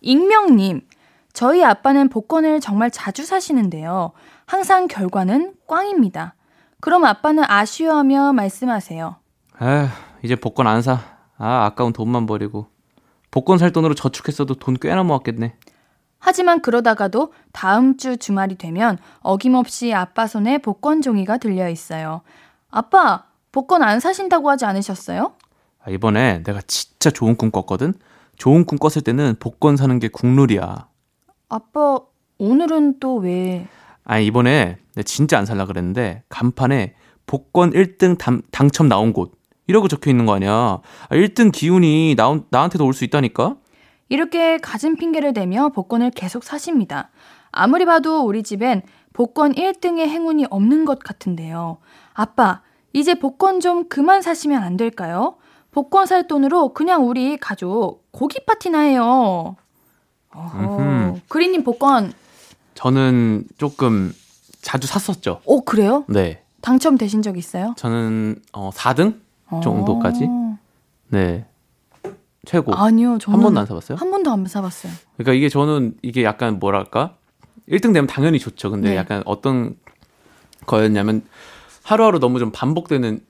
익명님, 0.00 0.80
저희 1.32 1.64
아빠는 1.64 2.08
복권을 2.08 2.60
정말 2.60 2.90
자주 2.90 3.24
사시는데요. 3.24 4.12
항상 4.46 4.86
결과는 4.86 5.54
꽝입니다. 5.66 6.34
그럼 6.80 7.04
아빠는 7.04 7.44
아쉬워하며 7.46 8.32
말씀하세요. 8.34 9.16
아, 9.58 9.88
이제 10.22 10.36
복권 10.36 10.66
안 10.66 10.82
사. 10.82 11.00
아, 11.38 11.64
아까운 11.64 11.92
돈만 11.92 12.26
버리고. 12.26 12.66
복권 13.30 13.56
살 13.58 13.72
돈으로 13.72 13.94
저축했어도 13.94 14.54
돈 14.54 14.76
꽤나 14.80 15.02
모았겠네. 15.02 15.54
하지만 16.18 16.60
그러다가도 16.60 17.32
다음 17.52 17.96
주 17.96 18.16
주말이 18.16 18.56
되면 18.56 18.98
어김없이 19.20 19.92
아빠 19.92 20.26
손에 20.26 20.58
복권 20.58 21.02
종이가 21.02 21.38
들려 21.38 21.68
있어요. 21.68 22.20
아빠, 22.70 23.24
복권 23.50 23.82
안 23.82 23.98
사신다고 24.00 24.48
하지 24.50 24.64
않으셨어요? 24.64 25.32
아, 25.84 25.90
이번에 25.90 26.42
내가 26.44 26.60
진짜 26.66 27.10
좋은 27.10 27.36
꿈 27.36 27.50
꿨거든? 27.50 27.94
좋은 28.36 28.64
꿈 28.66 28.78
꿨을 28.78 29.02
때는 29.04 29.36
복권 29.40 29.76
사는 29.76 29.98
게 29.98 30.08
국룰이야. 30.08 30.86
아빠, 31.56 31.98
오늘은 32.38 32.98
또 32.98 33.16
왜? 33.16 33.66
아니, 34.04 34.24
이번에 34.26 34.78
진짜 35.04 35.38
안 35.38 35.44
살라 35.44 35.66
그랬는데, 35.66 36.22
간판에 36.30 36.94
복권 37.26 37.70
1등 37.72 38.16
당, 38.16 38.40
당첨 38.50 38.88
나온 38.88 39.12
곳. 39.12 39.32
이러고 39.66 39.86
적혀 39.88 40.10
있는 40.10 40.24
거 40.24 40.34
아니야. 40.34 40.50
아, 40.52 40.80
1등 41.10 41.52
기운이 41.52 42.14
나, 42.16 42.40
나한테도 42.50 42.86
올 42.86 42.94
수 42.94 43.04
있다니까? 43.04 43.56
이렇게 44.08 44.56
가진 44.58 44.96
핑계를 44.96 45.34
대며 45.34 45.68
복권을 45.68 46.10
계속 46.12 46.42
사십니다. 46.42 47.10
아무리 47.50 47.84
봐도 47.84 48.22
우리 48.22 48.42
집엔 48.42 48.80
복권 49.12 49.52
1등의 49.52 50.00
행운이 50.08 50.46
없는 50.48 50.86
것 50.86 51.00
같은데요. 51.00 51.78
아빠, 52.14 52.62
이제 52.94 53.14
복권 53.14 53.60
좀 53.60 53.88
그만 53.90 54.22
사시면 54.22 54.62
안 54.62 54.78
될까요? 54.78 55.36
복권 55.70 56.06
살 56.06 56.26
돈으로 56.26 56.72
그냥 56.72 57.06
우리 57.06 57.36
가족 57.36 58.06
고기 58.10 58.44
파티나 58.46 58.80
해요. 58.80 59.56
어허. 60.34 61.20
그리님 61.28 61.64
복권, 61.64 62.12
저는 62.74 63.44
조금 63.58 64.14
자주 64.60 64.86
샀었죠. 64.86 65.40
오, 65.44 65.64
그래요? 65.64 66.04
네. 66.08 66.42
당첨되신 66.62 67.22
적 67.22 67.36
있어요? 67.36 67.74
저는 67.76 68.36
어, 68.52 68.70
4등 68.70 69.20
정도까지. 69.62 70.26
어. 70.28 70.58
네. 71.08 71.44
최고. 72.44 72.74
아니요, 72.74 73.18
저는 73.18 73.38
한 73.38 73.42
번도 73.44 73.60
안 73.60 73.66
사봤어요? 73.66 73.98
한 73.98 74.10
번도 74.10 74.30
안 74.32 74.46
사봤어요. 74.46 74.92
그러니까 75.16 75.34
이게 75.34 75.48
저는 75.48 75.94
이게 76.02 76.24
약간 76.24 76.58
뭐랄까 76.58 77.14
1등 77.68 77.92
되면 77.92 78.06
당연히 78.06 78.38
좋죠. 78.38 78.70
근데 78.70 78.90
네. 78.90 78.96
약간 78.96 79.22
어떤 79.26 79.76
거였냐면 80.66 81.22
하루하루 81.82 82.18
너무 82.18 82.38
좀 82.38 82.50
반복되는 82.50 83.20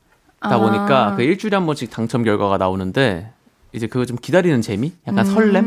다 0.41 0.55
아. 0.55 0.59
보니까 0.59 1.15
그 1.17 1.23
일주일에 1.23 1.57
한 1.57 1.67
번씩 1.67 1.91
당첨 1.91 2.23
결과가 2.23 2.59
나오는데 2.59 3.33
이제 3.73 3.87
그거 3.87 4.05
좀 4.05 4.17
기다리는 4.21 4.61
재미? 4.61 4.93
약간 5.07 5.25
설렘? 5.25 5.65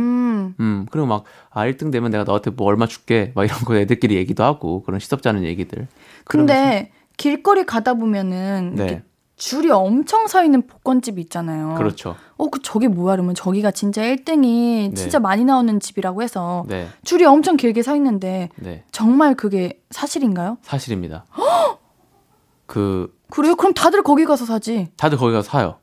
음. 0.59 0.65
음, 0.65 0.85
그리고 0.89 1.07
막, 1.07 1.23
아, 1.49 1.65
1등 1.65 1.91
되면 1.91 2.11
내가 2.11 2.23
너한테 2.23 2.51
뭐 2.51 2.67
얼마 2.67 2.87
줄게. 2.87 3.31
막 3.35 3.45
이런 3.45 3.59
거 3.59 3.75
애들끼리 3.75 4.15
얘기도 4.15 4.43
하고, 4.43 4.83
그런 4.83 4.99
시덥지 4.99 5.27
않은 5.29 5.43
얘기들. 5.43 5.87
근데 6.23 6.91
길거리 7.17 7.65
가다 7.65 7.93
보면은 7.93 8.75
네. 8.75 9.03
줄이 9.37 9.69
엄청 9.69 10.27
서 10.27 10.43
있는 10.43 10.65
복권집 10.65 11.19
있잖아요. 11.19 11.75
그렇죠. 11.75 12.15
어, 12.37 12.49
그 12.49 12.61
저게 12.61 12.87
뭐야? 12.87 13.15
그러면 13.15 13.35
저기가 13.35 13.71
진짜 13.71 14.01
1등이 14.01 14.89
네. 14.89 14.93
진짜 14.93 15.19
많이 15.19 15.43
나오는 15.43 15.79
집이라고 15.79 16.23
해서 16.23 16.63
네, 16.67 16.87
줄이 17.03 17.25
엄청 17.25 17.57
길게 17.57 17.83
서 17.83 17.95
있는데 17.95 18.49
네. 18.55 18.85
정말 18.91 19.35
그게 19.35 19.81
사실인가요? 19.91 20.57
사실입니다. 20.61 21.25
그, 22.65 23.13
그래요? 23.29 23.55
그럼 23.55 23.73
다들 23.73 24.03
거기 24.03 24.25
가서 24.25 24.45
사지. 24.45 24.87
다들 24.95 25.17
거기 25.17 25.33
가서 25.33 25.49
사요. 25.49 25.79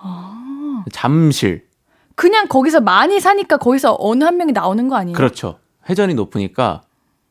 아. 0.00 0.84
잠실. 0.92 1.65
그냥 2.16 2.48
거기서 2.48 2.80
많이 2.80 3.20
사니까 3.20 3.58
거기서 3.58 3.96
어느 4.00 4.24
한 4.24 4.36
명이 4.38 4.52
나오는 4.52 4.88
거 4.88 4.96
아니에요? 4.96 5.16
그렇죠. 5.16 5.58
회전이 5.88 6.14
높으니까, 6.14 6.82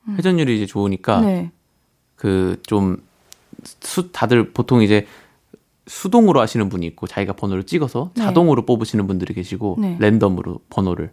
회전율이 0.07 0.55
이제 0.55 0.65
좋으니까, 0.65 1.19
음. 1.19 1.25
네. 1.25 1.51
그좀 2.15 2.97
수, 3.63 4.11
다들 4.11 4.53
보통 4.53 4.81
이제 4.81 5.05
수동으로 5.87 6.39
하시는 6.39 6.69
분이 6.69 6.85
있고 6.87 7.07
자기가 7.07 7.33
번호를 7.33 7.65
찍어서 7.65 8.11
네. 8.15 8.23
자동으로 8.23 8.65
뽑으시는 8.65 9.05
분들이 9.07 9.33
계시고 9.33 9.77
네. 9.79 9.97
랜덤으로 9.99 10.59
번호를 10.69 11.11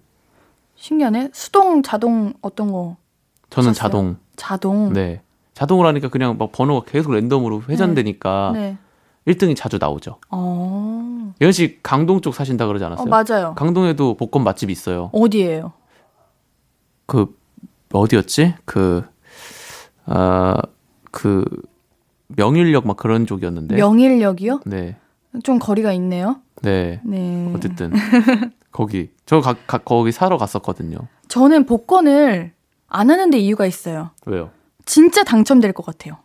신기하네. 0.77 1.31
수동, 1.33 1.83
자동 1.83 2.33
어떤 2.41 2.73
거? 2.73 2.97
저는 3.51 3.71
하셨어요? 3.71 3.89
자동 3.91 4.17
자동. 4.37 4.93
네 4.93 5.23
자동으로 5.55 5.89
하니까 5.89 6.09
그냥 6.09 6.39
막 6.39 6.53
번호가 6.53 6.91
계속 6.91 7.13
랜덤으로 7.13 7.63
회전되니까 7.69 8.53
네. 8.55 8.79
1등이 9.27 9.55
자주 9.57 9.79
나오죠. 9.81 10.19
어. 10.31 11.35
예은 11.41 11.53
씨 11.53 11.79
강동 11.83 12.21
쪽 12.21 12.35
사신다 12.35 12.67
그러지 12.67 12.85
어, 12.85 12.89
않았어요? 12.89 13.07
맞아요. 13.09 13.55
강동에도 13.55 14.15
복권 14.17 14.43
맛집 14.45 14.71
있어요. 14.71 15.11
어디예요? 15.13 15.73
그 17.07 17.37
어디였지? 17.93 18.55
그 18.65 19.05
아, 20.07 20.57
그 21.11 21.45
명일역 22.29 22.87
막 22.87 22.97
그런 22.97 23.27
쪽이었는데. 23.27 23.77
명일역이요? 23.77 24.61
네. 24.67 24.97
좀 25.45 25.59
거리가 25.59 25.93
있네요. 25.95 26.41
네. 26.63 27.01
네. 27.05 27.53
어쨌든 27.55 27.93
거기 28.71 29.11
저 29.27 29.41
가, 29.41 29.55
가- 29.67 29.79
거기 29.79 30.11
사러 30.13 30.37
갔었거든요. 30.39 30.99
저는 31.29 31.67
복권을 31.67 32.53
안 32.89 33.11
하는데 33.11 33.39
이유가 33.39 33.67
있어요. 33.67 34.11
왜요? 34.27 34.51
진짜 34.85 35.23
당첨될 35.25 35.73
것 35.73 35.85
같아요. 35.87 36.17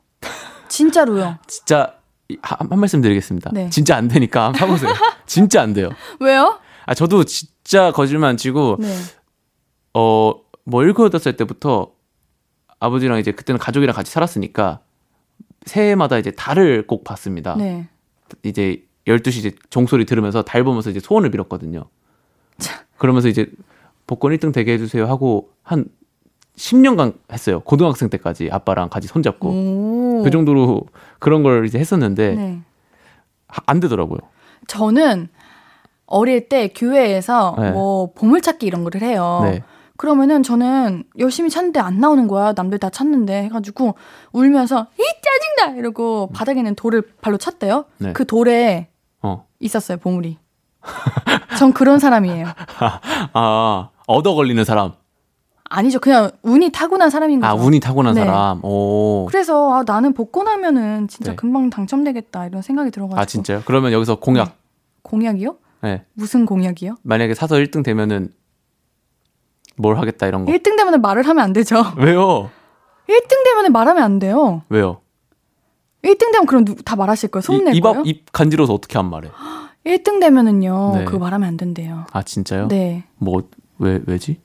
진짜로요. 0.67 1.37
진짜 1.47 1.93
이- 1.93 1.96
한, 2.41 2.71
한 2.71 2.79
말씀 2.79 3.01
드리겠습니다. 3.01 3.51
네. 3.53 3.69
진짜 3.69 3.95
안 3.95 4.07
되니까 4.07 4.45
한번 4.45 4.59
사보세요. 4.77 4.93
진짜 5.25 5.61
안 5.61 5.73
돼요. 5.73 5.89
왜요? 6.19 6.59
아 6.85 6.93
저도 6.93 7.23
진짜 7.23 7.91
거짓말 7.91 8.29
안 8.31 8.37
치고 8.37 8.77
네. 8.79 8.95
어뭐 9.93 10.83
일곱 10.83 11.05
여덟 11.05 11.19
살 11.19 11.37
때부터 11.37 11.91
아버지랑 12.79 13.19
이제 13.19 13.31
그때는 13.31 13.59
가족이랑 13.59 13.95
같이 13.95 14.11
살았으니까 14.11 14.81
새해마다 15.65 16.17
이제 16.17 16.31
달을 16.31 16.87
꼭 16.87 17.03
봤습니다. 17.03 17.55
네. 17.55 17.87
이제 18.43 18.83
12시 19.07 19.37
이제 19.37 19.51
종소리 19.69 20.05
들으면서 20.05 20.43
달 20.43 20.63
보면서 20.63 20.89
이제 20.89 20.99
소원을 20.99 21.31
빌었거든요. 21.31 21.85
참. 22.57 22.83
그러면서 22.97 23.27
이제 23.29 23.49
복권 24.05 24.31
1등 24.33 24.53
되게 24.53 24.73
해주세요 24.73 25.05
하고 25.05 25.51
한 25.63 25.85
10년간 26.57 27.13
했어요. 27.31 27.59
고등학생 27.61 28.09
때까지 28.09 28.49
아빠랑 28.51 28.89
같이 28.89 29.07
손잡고. 29.07 29.49
오. 29.49 30.21
그 30.23 30.29
정도로 30.31 30.81
그런 31.19 31.43
걸 31.43 31.65
이제 31.65 31.77
했었는데 31.79 32.35
네. 32.35 32.59
하- 33.47 33.61
안 33.67 33.79
되더라고요. 33.79 34.19
저는 34.67 35.29
어릴 36.07 36.49
때 36.49 36.69
교회에서 36.69 37.55
네. 37.59 37.71
뭐 37.71 38.11
보물찾기 38.13 38.65
이런 38.65 38.83
거를 38.83 39.01
해요. 39.01 39.41
네. 39.43 39.61
그러면은 39.97 40.43
저는 40.43 41.03
열심히 41.19 41.49
찾는데 41.49 41.79
안 41.79 41.99
나오는 41.99 42.27
거야. 42.27 42.53
남들 42.55 42.77
다 42.79 42.89
찾는데 42.89 43.43
해가지고 43.43 43.95
울면서 44.31 44.87
이 44.99 45.03
짜증나 45.57 45.79
이러고 45.79 46.29
바닥에 46.33 46.59
있는 46.59 46.75
돌을 46.75 47.03
발로 47.21 47.37
찼대요. 47.37 47.85
네. 47.99 48.13
그 48.13 48.25
돌에 48.25 48.89
어. 49.21 49.45
있었어요 49.59 49.97
보물이. 49.97 50.37
전 51.57 51.73
그런 51.73 51.99
사람이에요. 51.99 52.45
아, 53.33 53.89
얻어 54.07 54.33
걸리는 54.35 54.63
사람. 54.63 54.93
아니죠. 55.69 55.99
그냥 55.99 56.31
운이 56.43 56.71
타고난 56.71 57.09
사람인 57.09 57.39
거죠. 57.39 57.49
아, 57.51 57.53
운이 57.55 57.79
타고난 57.79 58.13
네. 58.15 58.21
사람. 58.21 58.63
오. 58.63 59.25
그래서 59.29 59.73
아, 59.73 59.83
나는 59.85 60.13
복권하면은 60.13 61.07
진짜 61.07 61.31
네. 61.31 61.35
금방 61.35 61.69
당첨되겠다 61.69 62.47
이런 62.47 62.61
생각이 62.61 62.91
들어가지고. 62.91 63.19
아, 63.21 63.25
진짜요? 63.25 63.61
그러면 63.65 63.91
여기서 63.91 64.15
공약. 64.19 64.57
공약이요? 65.03 65.55
네. 65.83 66.05
무슨 66.13 66.45
공약이요? 66.45 66.95
만약에 67.03 67.33
사서 67.33 67.55
1등 67.55 67.83
되면은 67.83 68.29
뭘 69.77 69.97
하겠다 69.97 70.27
이런 70.27 70.45
거. 70.45 70.51
1등 70.51 70.77
되면 70.77 71.01
말을 71.01 71.23
하면 71.23 71.43
안 71.43 71.53
되죠. 71.53 71.75
왜요? 71.97 72.49
1등 73.07 73.43
되면 73.45 73.71
말하면 73.71 74.03
안 74.03 74.19
돼요. 74.19 74.63
왜요? 74.69 75.01
1등 76.03 76.31
되면 76.31 76.45
그럼 76.45 76.65
누, 76.65 76.75
다 76.75 76.95
말하실 76.95 77.29
거예요? 77.29 77.41
소문 77.41 77.65
낼 77.65 77.75
입, 77.75 77.81
거예요? 77.81 78.01
입, 78.01 78.07
입 78.07 78.31
간지러서 78.31 78.73
어떻게 78.73 78.97
안 78.97 79.09
말해? 79.09 79.29
1등 79.85 80.19
되면은요. 80.19 80.91
네. 80.97 81.05
그거 81.05 81.19
말하면 81.19 81.47
안 81.47 81.57
된대요. 81.57 82.05
아, 82.11 82.21
진짜요? 82.21 82.67
네. 82.67 83.05
뭐, 83.17 83.43
왜, 83.79 84.01
왜지? 84.05 84.41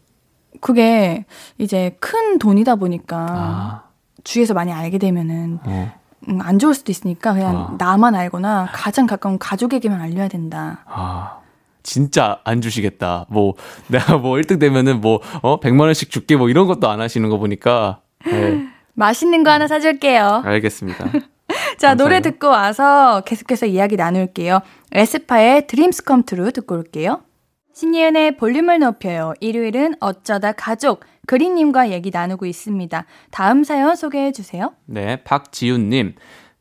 그게 0.63 1.27
이제 1.59 1.97
큰 1.99 2.39
돈이다 2.39 2.77
보니까 2.77 3.27
아, 3.29 3.83
주위에서 4.23 4.55
많이 4.55 4.73
알게 4.73 4.99
되면은 4.99 5.59
어. 5.65 5.93
음, 6.29 6.41
안 6.41 6.61
좋을 6.61 6.73
수도 6.73 6.93
있으니까 6.93 7.35
그냥 7.35 7.57
아. 7.57 7.75
나만 7.79 8.15
알거나 8.15 8.69
가장 8.73 9.07
가까운 9.07 9.41
가족에게만 9.41 10.01
알려야 10.01 10.29
된다. 10.29 10.85
아, 10.87 11.41
진짜 11.83 12.39
안 12.45 12.61
주시겠다. 12.61 13.27
뭐, 13.29 13.55
내가 13.91 14.19
뭐 14.19 14.37
1등 14.37 14.61
되면은 14.61 15.01
뭐, 15.01 15.21
어, 15.43 15.59
100만원씩 15.59 16.11
줄게 16.11 16.37
뭐 16.37 16.49
이런 16.49 16.69
것도 16.69 16.89
안 16.89 17.01
하시는 17.01 17.29
거 17.29 17.39
보니까. 17.39 18.01
네, 18.25 18.69
맛있는 18.95 19.43
거 19.43 19.51
하나 19.51 19.67
사줄게요. 19.67 20.43
알겠습니다. 20.45 21.07
자. 21.77 21.97
노래 21.97 22.21
듣고 22.21 22.47
와서 22.47 23.23
계속해서 23.27 23.67
이야기 23.67 23.97
나눌게요. 23.97 24.61
에스파의 24.93 25.67
Dreams 25.67 26.05
Come 26.05 26.23
True 26.23 26.53
듣고 26.53 26.77
올게요. 26.77 27.21
신예은의 27.75 28.37
볼륨을 28.37 28.81
높여요. 28.81 29.33
일요일은 29.41 29.95
어쩌다 30.01 30.53
가족 30.53 31.05
그린님과 31.27 31.91
얘기 31.91 32.11
나누고 32.11 32.47
있습니다. 32.47 33.07
다음 33.31 33.65
사연 33.65 33.97
소개해 33.97 34.33
주세요. 34.33 34.75
네, 34.87 35.23
박지훈님. 35.25 36.15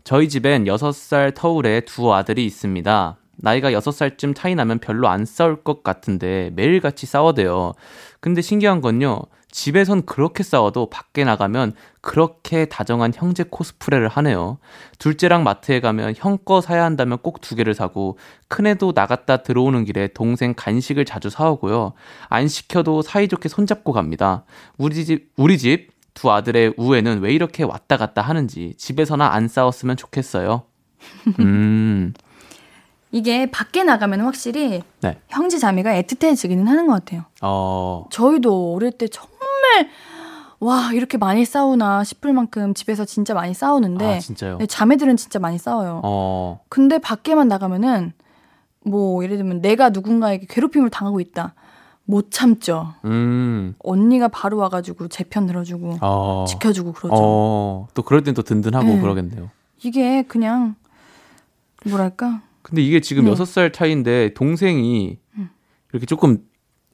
저희 0.03 0.29
집엔 0.29 0.65
6살 0.65 1.35
터울의 1.35 1.85
두 1.85 2.13
아들이 2.13 2.45
있습니다. 2.45 3.17
나이가 3.37 3.71
6살쯤 3.71 4.35
차이 4.35 4.55
나면 4.55 4.79
별로 4.79 5.07
안 5.07 5.25
싸울 5.25 5.63
것 5.63 5.83
같은데 5.83 6.51
매일같이 6.53 7.05
싸워대요. 7.05 7.73
근데 8.19 8.41
신기한 8.41 8.81
건요. 8.81 9.21
집에선 9.51 10.05
그렇게 10.05 10.43
싸워도 10.43 10.89
밖에 10.89 11.23
나가면 11.25 11.73
그렇게 11.99 12.65
다정한 12.65 13.11
형제 13.13 13.43
코스프레를 13.43 14.07
하네요. 14.07 14.57
둘째랑 14.97 15.43
마트에 15.43 15.79
가면 15.81 16.13
형 16.17 16.37
거 16.43 16.61
사야 16.61 16.83
한다면 16.85 17.17
꼭 17.21 17.41
두 17.41 17.55
개를 17.55 17.73
사고 17.73 18.17
큰애도 18.47 18.93
나갔다 18.95 19.37
들어오는 19.43 19.83
길에 19.85 20.07
동생 20.07 20.53
간식을 20.55 21.05
자주 21.05 21.29
사오고요. 21.29 21.93
안 22.29 22.47
시켜도 22.47 23.01
사이좋게 23.01 23.49
손잡고 23.49 23.91
갑니다. 23.93 24.43
우리 24.77 25.03
집 25.05 25.31
우리 25.37 25.57
집 25.57 25.89
두 26.13 26.29
아들의 26.29 26.73
우애는 26.75 27.21
왜 27.21 27.31
이렇게 27.33 27.63
왔다 27.63 27.95
갔다 27.95 28.21
하는지 28.21 28.73
집에서나 28.77 29.27
안 29.33 29.47
싸웠으면 29.47 29.95
좋겠어요. 29.95 30.63
음. 31.39 32.13
이게 33.13 33.49
밖에 33.51 33.83
나가면 33.83 34.21
확실히 34.21 34.81
네. 35.01 35.17
형제 35.29 35.57
자매가 35.57 35.91
애틋해지기는 36.01 36.65
하는 36.65 36.87
것 36.87 36.93
같아요. 36.93 37.23
어. 37.41 38.05
저희도 38.09 38.73
어릴 38.75 38.91
때 38.91 39.07
정말 39.07 39.40
와 40.59 40.91
이렇게 40.93 41.17
많이 41.17 41.43
싸우나 41.43 42.03
싶을 42.03 42.33
만큼 42.33 42.73
집에서 42.75 43.03
진짜 43.05 43.33
많이 43.33 43.53
싸우는데 43.53 44.15
아, 44.17 44.19
진짜요? 44.19 44.57
네, 44.59 44.67
자매들은 44.67 45.17
진짜 45.17 45.39
많이 45.39 45.57
싸워요. 45.57 46.01
어. 46.03 46.61
근데 46.69 46.99
밖에만 46.99 47.47
나가면은 47.47 48.13
뭐 48.85 49.23
예를 49.23 49.37
들면 49.37 49.61
내가 49.61 49.89
누군가에게 49.89 50.45
괴롭힘을 50.49 50.89
당하고 50.91 51.19
있다. 51.19 51.55
못 52.05 52.29
참죠. 52.31 52.93
음. 53.05 53.73
언니가 53.79 54.27
바로 54.27 54.57
와가지고 54.57 55.07
제 55.07 55.23
편 55.23 55.45
들어주고 55.47 55.97
어. 56.01 56.45
지켜주고 56.47 56.93
그러죠. 56.93 57.15
어. 57.17 57.87
또 57.93 58.03
그럴 58.03 58.21
땐 58.23 58.33
또 58.33 58.41
든든하고 58.43 58.85
네. 58.85 58.99
그러겠네요. 59.01 59.49
이게 59.83 60.21
그냥 60.23 60.75
뭐랄까 61.89 62.41
근데 62.61 62.83
이게 62.83 62.99
지금 62.99 63.25
네. 63.25 63.31
여섯 63.31 63.45
살 63.45 63.71
차이인데 63.71 64.33
동생이 64.35 65.17
음. 65.37 65.49
이렇게 65.91 66.05
조금 66.05 66.39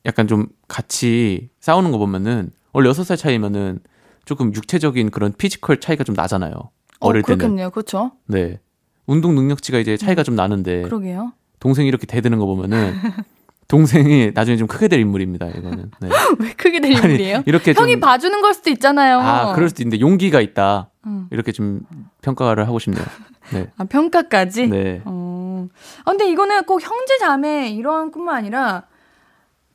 약간 0.05 0.27
좀 0.27 0.47
같이 0.69 1.49
싸우는 1.59 1.91
거 1.91 1.97
보면은 1.97 2.51
원래 2.77 2.89
여섯 2.89 3.03
살 3.03 3.17
차이면은 3.17 3.79
조금 4.23 4.53
육체적인 4.53 5.09
그런 5.09 5.33
physical 5.35 5.79
차이가 5.79 6.03
좀 6.03 6.13
나잖아요. 6.13 6.53
어릴 6.99 7.23
어, 7.23 7.25
때는. 7.25 7.37
그렇겠네요. 7.39 7.71
그렇죠. 7.71 8.11
네. 8.27 8.59
운동 9.07 9.33
능력치가 9.33 9.79
이제 9.79 9.97
차이가 9.97 10.21
좀 10.21 10.35
나는데 10.35 10.83
그러게요. 10.83 11.33
동생이 11.59 11.87
이렇게 11.87 12.05
대드는 12.05 12.37
거 12.37 12.45
보면은 12.45 12.93
동생이 13.67 14.29
나중에 14.35 14.57
좀 14.57 14.67
크게 14.67 14.89
될 14.89 14.99
인물입니다. 14.99 15.47
이거는. 15.47 15.89
네. 16.01 16.09
왜 16.37 16.53
크게 16.53 16.79
될 16.79 16.91
일이에요? 16.91 17.41
이렇게 17.47 17.73
형이 17.73 17.93
좀 17.93 17.99
봐주는 17.99 18.41
걸 18.41 18.53
수도 18.53 18.69
있잖아요. 18.69 19.21
아, 19.21 19.53
그럴 19.55 19.69
수도 19.69 19.81
있는데 19.81 19.99
용기가 19.99 20.39
있다. 20.39 20.91
음. 21.07 21.27
이렇게 21.31 21.51
좀 21.51 21.81
평가를 22.21 22.67
하고 22.67 22.77
싶네요. 22.77 23.03
네. 23.53 23.71
아, 23.77 23.85
평가까지? 23.85 24.67
네. 24.67 25.01
어. 25.05 25.67
아, 26.05 26.11
근데 26.11 26.29
이거는 26.29 26.65
꼭 26.65 26.79
형제 26.83 27.17
자매 27.17 27.71
이런 27.71 28.11
뿐만 28.11 28.35
아니라 28.35 28.83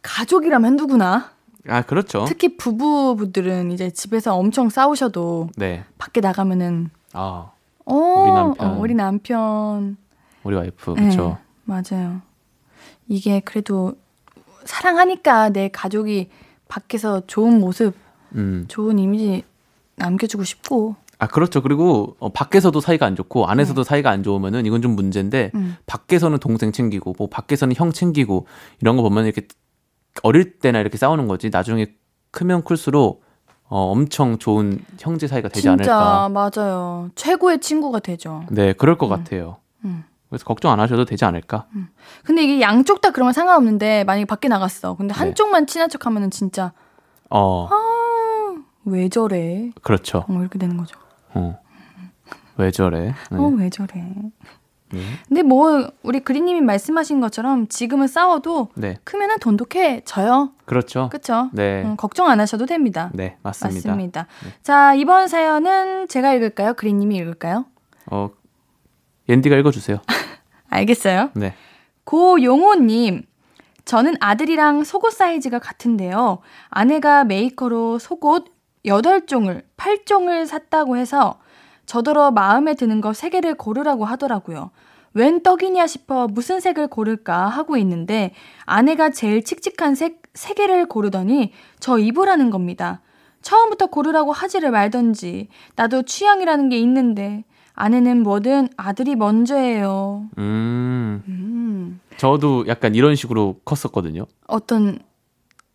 가족이라면 0.02 0.76
누구나 0.76 1.32
아, 1.68 1.82
그렇죠. 1.82 2.24
특히 2.26 2.56
부부분들은 2.56 3.72
이제 3.72 3.90
집에서 3.90 4.34
엄청 4.36 4.68
싸우셔도 4.68 5.50
네. 5.56 5.84
밖에 5.98 6.20
나가면은 6.20 6.90
아, 7.12 7.52
어, 7.84 7.94
우리 7.94 8.32
남편. 8.32 8.66
어, 8.66 8.78
우리 8.80 8.94
남편. 8.94 9.96
우리 10.42 10.56
와이프. 10.56 10.94
네, 10.96 11.02
그렇죠. 11.02 11.38
맞아요. 11.64 12.20
이게 13.08 13.40
그래도 13.40 13.94
사랑하니까 14.64 15.50
내 15.50 15.68
가족이 15.68 16.30
밖에서 16.68 17.22
좋은 17.26 17.60
모습, 17.60 17.94
음. 18.34 18.64
좋은 18.68 18.98
이미지 18.98 19.44
남겨주고 19.96 20.44
싶고. 20.44 20.96
아, 21.18 21.28
그렇죠. 21.28 21.62
그리고 21.62 22.16
어, 22.18 22.30
밖에서도 22.30 22.80
사이가 22.80 23.06
안 23.06 23.14
좋고 23.14 23.46
안에서도 23.46 23.84
사이가 23.84 24.10
안 24.10 24.24
좋으면은 24.24 24.66
이건 24.66 24.82
좀 24.82 24.96
문제인데 24.96 25.52
음. 25.54 25.76
밖에서는 25.86 26.38
동생 26.38 26.72
챙기고 26.72 27.14
뭐 27.16 27.28
밖에서는 27.28 27.76
형 27.76 27.92
챙기고 27.92 28.46
이런 28.80 28.96
거 28.96 29.02
보면 29.02 29.26
이렇게 29.26 29.46
어릴 30.22 30.58
때나 30.58 30.80
이렇게 30.80 30.96
싸우는 30.98 31.28
거지. 31.28 31.50
나중에 31.50 31.86
크면 32.30 32.64
클수록 32.64 33.24
어, 33.68 33.90
엄청 33.90 34.38
좋은 34.38 34.84
형제 34.98 35.26
사이가 35.26 35.48
되지 35.48 35.62
진짜 35.62 35.72
않을까. 35.96 36.28
맞아요. 36.28 37.10
최고의 37.14 37.60
친구가 37.60 38.00
되죠. 38.00 38.44
네, 38.50 38.74
그럴 38.74 38.98
것 38.98 39.08
같아요. 39.08 39.56
음. 39.84 40.04
그래서 40.28 40.44
걱정 40.44 40.72
안 40.72 40.80
하셔도 40.80 41.04
되지 41.04 41.24
않을까. 41.24 41.66
근데 42.24 42.42
이게 42.42 42.60
양쪽 42.60 43.00
다 43.00 43.10
그러면 43.10 43.32
상관없는데 43.32 44.04
만약에 44.04 44.24
밖에 44.24 44.48
나갔어. 44.48 44.94
근데 44.96 45.12
네. 45.12 45.18
한쪽만 45.18 45.66
친한 45.66 45.88
척하면은 45.90 46.30
진짜 46.30 46.72
어, 47.28 47.68
왜 48.84 49.08
저래? 49.08 49.70
그렇죠. 49.82 50.24
어, 50.28 50.40
이렇게 50.40 50.58
되는 50.58 50.76
거죠. 50.76 50.98
어. 51.34 51.58
왜 52.56 52.70
저래? 52.70 53.14
네. 53.30 53.38
어, 53.38 53.46
왜 53.56 53.70
저래? 53.70 54.14
네. 54.92 55.00
근데 55.28 55.42
뭐 55.42 55.90
우리 56.02 56.20
그리님이 56.20 56.60
말씀하신 56.60 57.20
것처럼 57.20 57.66
지금은 57.68 58.06
싸워도 58.06 58.68
네, 58.74 58.96
크면은 59.04 59.38
돈독해져요. 59.38 60.52
그렇죠. 60.64 61.08
그쵸? 61.10 61.48
네, 61.52 61.82
음, 61.82 61.96
걱정 61.96 62.28
안 62.28 62.40
하셔도 62.40 62.66
됩니다. 62.66 63.10
네, 63.14 63.36
맞습니다. 63.42 63.90
맞습니다. 63.90 64.26
자, 64.62 64.94
이번 64.94 65.28
사연은 65.28 66.08
제가 66.08 66.34
읽을까요? 66.34 66.74
그리님이 66.74 67.16
읽을까요? 67.16 67.66
어, 68.10 68.30
옌디가 69.28 69.56
읽어주세요. 69.56 69.98
알겠어요. 70.68 71.30
네. 71.34 71.54
고용호님, 72.04 73.22
저는 73.84 74.14
아들이랑 74.20 74.84
속옷 74.84 75.12
사이즈가 75.12 75.58
같은데요. 75.58 76.38
아내가 76.68 77.24
메이커로 77.24 77.98
속옷 77.98 78.46
8종을, 78.84 79.62
8종을 79.76 80.46
샀다고 80.46 80.96
해서 80.96 81.38
저더러 81.92 82.30
마음에 82.30 82.72
드는 82.72 83.02
거 83.02 83.10
3개를 83.10 83.54
고르라고 83.58 84.06
하더라고요. 84.06 84.70
웬 85.12 85.42
떡이냐 85.42 85.86
싶어 85.86 86.26
무슨 86.26 86.58
색을 86.58 86.86
고를까 86.88 87.48
하고 87.48 87.76
있는데 87.76 88.32
아내가 88.64 89.10
제일 89.10 89.44
칙칙한 89.44 89.94
색 89.94 90.22
3개를 90.32 90.88
고르더니 90.88 91.52
저 91.80 91.98
입으라는 91.98 92.48
겁니다. 92.48 93.02
처음부터 93.42 93.88
고르라고 93.88 94.32
하지를 94.32 94.70
말던지 94.70 95.48
나도 95.76 96.04
취향이라는 96.04 96.70
게 96.70 96.78
있는데 96.78 97.44
아내는 97.74 98.22
뭐든 98.22 98.68
아들이 98.78 99.14
먼저예요. 99.14 100.30
음, 100.38 101.22
음. 101.28 102.00
저도 102.16 102.66
약간 102.68 102.94
이런 102.94 103.16
식으로 103.16 103.56
컸었거든요. 103.66 104.24
어떤 104.46 104.98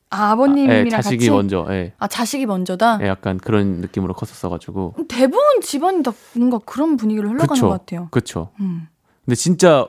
아, 0.10 0.32
아버님이랑 0.32 0.86
예, 0.86 0.90
자식이 0.90 1.18
같이 1.18 1.32
먼저, 1.32 1.66
예. 1.70 1.94
아 1.98 2.08
자식이 2.08 2.46
먼저다. 2.46 3.00
예, 3.02 3.08
약간 3.08 3.38
그런 3.38 3.82
느낌으로 3.82 4.14
컸었어가지고. 4.14 4.96
대부분 5.10 5.62
집안이 5.62 6.04
다 6.04 6.12
뭔가 6.36 6.60
그런 6.60 6.96
분위기로 6.98 7.30
흘러가는 7.30 7.48
그쵸. 7.50 7.68
것 7.68 7.80
같아요. 7.80 8.08
그쵸. 8.12 8.52
음. 8.60 8.88
근데 9.26 9.36
진짜, 9.36 9.88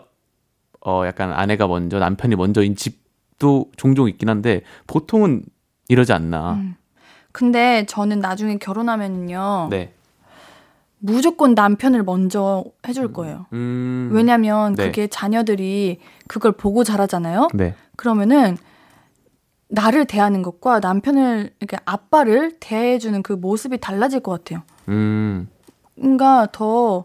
어, 0.85 1.05
약간 1.07 1.33
아내가 1.33 1.69
먼저, 1.69 1.99
남편이 1.99 2.35
먼저인 2.35 2.75
집도 2.75 3.71
종종 3.77 4.09
있긴 4.09 4.29
한데, 4.29 4.63
보통은 4.89 5.45
이러지 5.89 6.13
않나. 6.13 6.55
음. 6.55 6.75
근데 7.31 7.87
저는 7.87 8.19
나중에 8.19 8.59
결혼하면요 8.59 9.69
네. 9.71 9.93
무조건 10.99 11.55
남편을 11.55 12.03
먼저 12.03 12.65
해줄 12.87 13.13
거예요. 13.13 13.47
음. 13.53 14.11
왜냐면 14.13 14.75
네. 14.75 14.87
그게 14.87 15.07
자녀들이 15.07 16.01
그걸 16.27 16.53
보고 16.53 16.83
자라잖아요. 16.83 17.49
네. 17.55 17.75
그러면은 17.97 18.57
나를 19.69 20.07
대하는 20.07 20.43
것과 20.43 20.81
남편을 20.81 21.51
이렇게 21.61 21.77
아빠를 21.85 22.57
대해주는 22.61 23.23
그 23.23 23.33
모습이 23.35 23.79
달라질 23.79 24.21
것 24.21 24.33
같아요. 24.33 24.63
음. 24.89 25.49
뭔가 25.95 26.47
더 26.53 27.05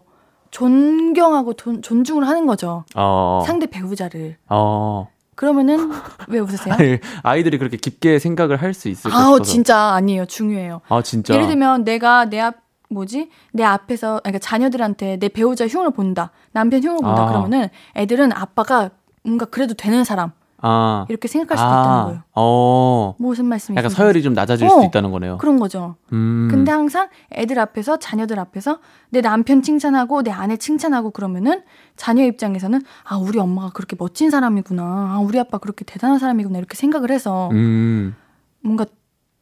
존경하고 0.50 1.54
돈- 1.54 1.82
존중을 1.82 2.26
하는 2.26 2.46
거죠. 2.46 2.84
어. 2.94 3.42
상대 3.46 3.66
배우자를. 3.66 4.36
어. 4.48 5.08
그러면은 5.34 5.90
왜 6.28 6.38
웃으세요? 6.38 6.74
아니, 6.78 6.98
아이들이 7.22 7.58
그렇게 7.58 7.76
깊게 7.76 8.18
생각을 8.20 8.62
할 8.62 8.72
수 8.72 8.88
있을까 8.88 9.16
아우 9.16 9.34
싶어서. 9.34 9.42
진짜 9.50 9.78
아니에요. 9.94 10.26
중요해요. 10.26 10.80
아, 10.88 11.02
진짜. 11.02 11.34
예를 11.34 11.48
들면 11.48 11.84
내가 11.84 12.24
내 12.26 12.38
앞 12.40 12.62
뭐지? 12.90 13.30
내 13.52 13.64
앞에서 13.64 14.20
그러니까 14.22 14.38
자녀들한테 14.38 15.16
내 15.18 15.28
배우자 15.28 15.66
흉을 15.66 15.90
본다. 15.90 16.30
남편 16.52 16.82
흉을 16.84 16.98
본다. 17.02 17.24
아. 17.24 17.26
그러면은 17.26 17.68
애들은 17.96 18.32
아빠가 18.32 18.90
뭔가 19.24 19.46
그래도 19.46 19.74
되는 19.74 20.04
사람 20.04 20.30
아. 20.66 21.04
이렇게 21.10 21.28
생각할 21.28 21.58
수도 21.58 21.68
있다는 21.68 22.04
거예요. 22.06 22.22
어. 22.34 23.14
무슨 23.18 23.44
말씀이신지. 23.46 23.78
약간 23.78 23.90
서열이 23.90 24.22
좀 24.22 24.32
낮아질 24.32 24.66
어, 24.66 24.70
수도 24.70 24.84
있다는 24.84 25.10
거네요. 25.10 25.36
그런 25.38 25.58
거죠. 25.58 25.96
음. 26.12 26.48
근데 26.50 26.72
항상 26.72 27.08
애들 27.32 27.58
앞에서 27.58 27.98
자녀들 27.98 28.38
앞에서 28.38 28.78
내 29.10 29.20
남편 29.20 29.60
칭찬하고 29.62 30.22
내 30.22 30.30
아내 30.30 30.56
칭찬하고 30.56 31.10
그러면은 31.10 31.62
자녀 31.96 32.24
입장에서는 32.24 32.80
아 33.04 33.16
우리 33.18 33.38
엄마가 33.38 33.70
그렇게 33.70 33.94
멋진 33.98 34.30
사람이구나. 34.30 34.82
아 34.82 35.18
우리 35.20 35.38
아빠 35.38 35.58
그렇게 35.58 35.84
대단한 35.84 36.18
사람이구나 36.18 36.58
이렇게 36.58 36.74
생각을 36.76 37.10
해서 37.10 37.50
음. 37.52 38.14
뭔가 38.62 38.86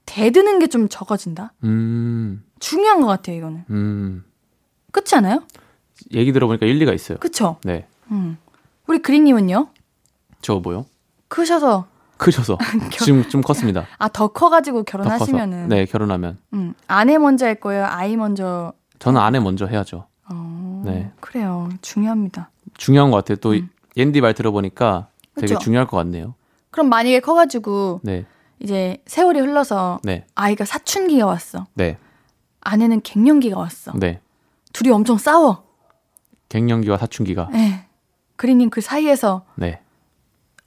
대드는 0.07 0.59
게 0.59 0.67
좀 0.67 0.89
적어진다. 0.89 1.53
음. 1.65 2.43
중요한 2.59 3.01
것 3.01 3.07
같아요 3.07 3.37
이거는. 3.37 3.65
음. 3.71 4.25
그렇지 4.91 5.15
않아요? 5.17 5.43
얘기 6.13 6.33
들어보니까 6.33 6.67
일리가 6.67 6.93
있어요. 6.93 7.19
그쵸? 7.19 7.57
네. 7.65 7.87
음. 8.11 8.37
우리 8.89 8.99
그린님은요? 8.99 9.69
저 10.43 10.57
뭐요? 10.57 10.87
크셔서. 11.33 11.87
크셔서. 12.19 12.59
지금 13.01 13.27
좀 13.29 13.41
컸습니다. 13.41 13.87
아, 13.99 14.09
더 14.09 14.29
커가지고 14.29 14.85
더 14.85 14.85
결혼하시면은. 14.85 15.69
네, 15.69 15.87
결혼하면. 15.87 16.39
음, 16.53 16.75
아내 16.87 17.17
먼저 17.17 17.47
할 17.47 17.55
거예요? 17.55 17.87
아이 17.87 18.17
먼저? 18.17 18.75
저는 18.99 19.19
아내 19.19 19.41
먼저 19.41 19.67
해야죠. 19.67 20.07
어, 20.31 20.83
네. 20.85 21.11
그래요. 21.21 21.71
중요합니다. 21.81 22.51
중요한 22.77 23.11
것 23.11 23.17
같아요. 23.17 23.37
또 23.37 23.53
음. 23.53 23.71
옌디 23.97 24.21
말 24.21 24.35
들어보니까 24.35 25.09
되게? 25.37 25.57
중요할 25.59 25.87
것 25.87 25.97
같네요. 25.97 26.35
그럼 26.71 26.89
만약에 26.89 27.21
커가지고 27.21 28.01
네, 28.03 28.25
이제 28.61 28.99
세월이 29.07 29.41
흘러서 29.41 30.01
네, 30.05 30.25
아이가 30.35 30.65
사춘기가 30.65 31.27
왔어. 31.27 31.67
네, 31.75 31.99
아내는 32.61 33.01
갱년기가 33.03 33.59
왔어. 33.59 33.93
네. 33.95 34.21
둘이 34.73 34.91
엄청 34.91 35.19
싸워. 35.19 35.65
갱년기와 36.49 36.99
사춘기가. 36.99 37.49
네. 37.53 37.87
그린님 38.37 38.71
그 38.71 38.81
사이에서 38.81 39.45
네. 39.57 39.82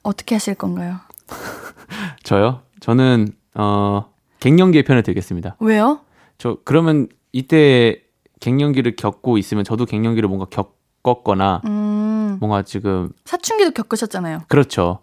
어떻게 0.06 0.34
하실 0.34 0.54
건가요? 0.54 0.96
저요? 2.22 2.62
저는 2.80 3.28
어 3.54 4.12
갱년기의 4.40 4.84
편을 4.84 5.02
들겠습니다. 5.02 5.56
왜요? 5.60 6.00
저 6.38 6.58
그러면 6.64 7.08
이때 7.32 8.02
갱년기를 8.40 8.96
겪고 8.96 9.38
있으면 9.38 9.64
저도 9.64 9.86
갱년기를 9.86 10.28
뭔가 10.28 10.46
겪었거나 10.46 11.62
음, 11.64 12.36
뭔가 12.40 12.62
지금 12.62 13.10
사춘기도 13.24 13.70
겪으셨잖아요. 13.72 14.42
그렇죠. 14.48 15.00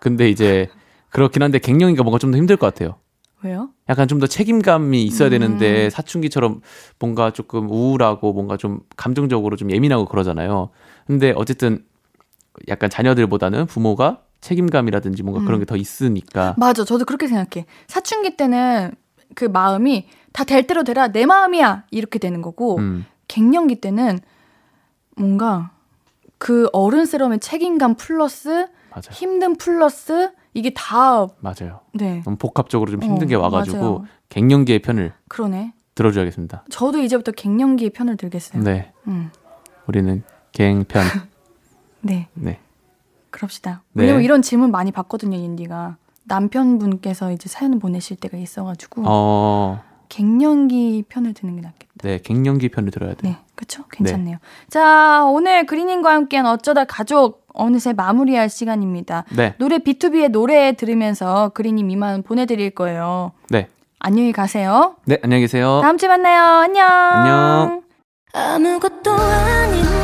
근데 0.00 0.28
이제 0.30 0.68
그렇긴 1.10 1.42
한데 1.42 1.58
갱년기가 1.58 2.02
뭔가 2.02 2.18
좀 2.18 2.32
더 2.32 2.38
힘들 2.38 2.56
것 2.56 2.66
같아요. 2.66 2.96
왜요? 3.42 3.68
약간 3.90 4.08
좀 4.08 4.18
더 4.20 4.26
책임감이 4.26 5.04
있어야 5.04 5.28
음. 5.28 5.30
되는데 5.30 5.90
사춘기처럼 5.90 6.62
뭔가 6.98 7.30
조금 7.30 7.68
우울하고 7.70 8.32
뭔가 8.32 8.56
좀 8.56 8.80
감정적으로 8.96 9.56
좀 9.56 9.70
예민하고 9.70 10.06
그러잖아요. 10.06 10.70
근데 11.06 11.32
어쨌든 11.36 11.84
약간 12.68 12.90
자녀들보다는 12.90 13.66
부모가 13.66 14.20
책임감이라든지 14.40 15.22
뭔가 15.22 15.42
그런 15.44 15.58
음. 15.58 15.60
게더 15.60 15.76
있으니까 15.76 16.54
맞아. 16.58 16.84
저도 16.84 17.04
그렇게 17.04 17.26
생각해. 17.28 17.66
사춘기 17.86 18.36
때는 18.36 18.92
그 19.34 19.44
마음이 19.46 20.06
다 20.32 20.44
될 20.44 20.66
대로 20.66 20.82
되라. 20.84 21.08
내 21.08 21.26
마음이야. 21.26 21.84
이렇게 21.90 22.18
되는 22.18 22.42
거고, 22.42 22.76
음, 22.78 23.06
갱년기 23.28 23.80
때는 23.80 24.18
뭔가 25.16 25.70
그 26.38 26.68
어른스러움의 26.72 27.38
책임감 27.40 27.94
플러스 27.94 28.48
맞아요. 28.90 29.10
힘든 29.12 29.56
플러스 29.56 30.30
이게 30.52 30.70
다, 30.74 31.26
맞아요. 31.40 31.80
네. 31.92 32.22
너무 32.24 32.36
복합적으로 32.36 32.90
좀 32.90 33.02
힘든 33.02 33.26
어, 33.26 33.28
게 33.28 33.34
와가지고 33.34 33.78
맞아요. 33.78 34.04
갱년기의 34.28 34.80
편을 34.82 35.12
그러네. 35.28 35.72
들어줘야겠습니다. 35.94 36.64
저도 36.70 36.98
이제부터 36.98 37.32
갱년기의 37.32 37.90
편을 37.90 38.16
들겠어요. 38.16 38.62
네, 38.62 38.92
음. 39.06 39.30
우리는 39.86 40.22
갱편. 40.52 41.04
네. 42.04 42.28
네, 42.34 42.58
그럽시다. 43.30 43.82
네. 43.92 44.02
왜냐면 44.02 44.22
이런 44.22 44.42
질문 44.42 44.70
많이 44.70 44.92
받거든요, 44.92 45.36
인디가. 45.36 45.96
남편분께서 46.24 47.32
이제 47.32 47.48
사연을 47.48 47.78
보내실 47.78 48.16
때가 48.16 48.38
있어가지고 48.38 49.02
어, 49.06 49.82
갱년기 50.08 51.04
편을 51.08 51.34
드는 51.34 51.56
게 51.56 51.62
낫겠다. 51.62 51.92
네, 52.02 52.18
갱년기 52.18 52.68
편을 52.70 52.90
들어야 52.90 53.14
돼요. 53.14 53.32
네, 53.32 53.38
그쵸? 53.54 53.84
괜찮네요. 53.90 54.38
자, 54.68 55.24
오늘 55.24 55.66
그린님과 55.66 56.12
함께한 56.12 56.46
어쩌다 56.46 56.84
가족 56.84 57.46
어느새 57.52 57.92
마무리할 57.92 58.48
시간입니다. 58.48 59.24
네, 59.36 59.54
노래 59.58 59.78
B2B의 59.78 60.30
노래 60.30 60.72
들으면서 60.72 61.50
그린님 61.50 61.90
이만 61.90 62.22
보내드릴 62.22 62.70
거예요. 62.70 63.32
네, 63.50 63.68
안녕히 63.98 64.32
가세요. 64.32 64.96
네, 65.04 65.18
안녕히 65.22 65.42
계세요. 65.42 65.80
다음 65.82 65.98
주에 65.98 66.08
만나요. 66.08 66.42
안녕. 66.60 66.88
안녕. 66.88 67.82
아무것도 68.32 69.12
아닌 69.12 70.03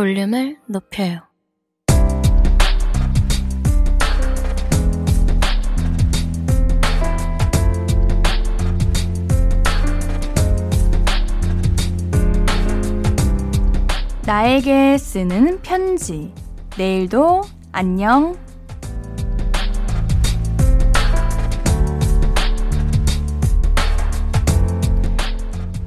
볼륨을 0.00 0.56
높여요 0.64 1.20
나에게 14.24 14.96
쓰는 14.96 15.60
편지. 15.60 16.32
내일도 16.78 17.42
안녕. 17.70 18.38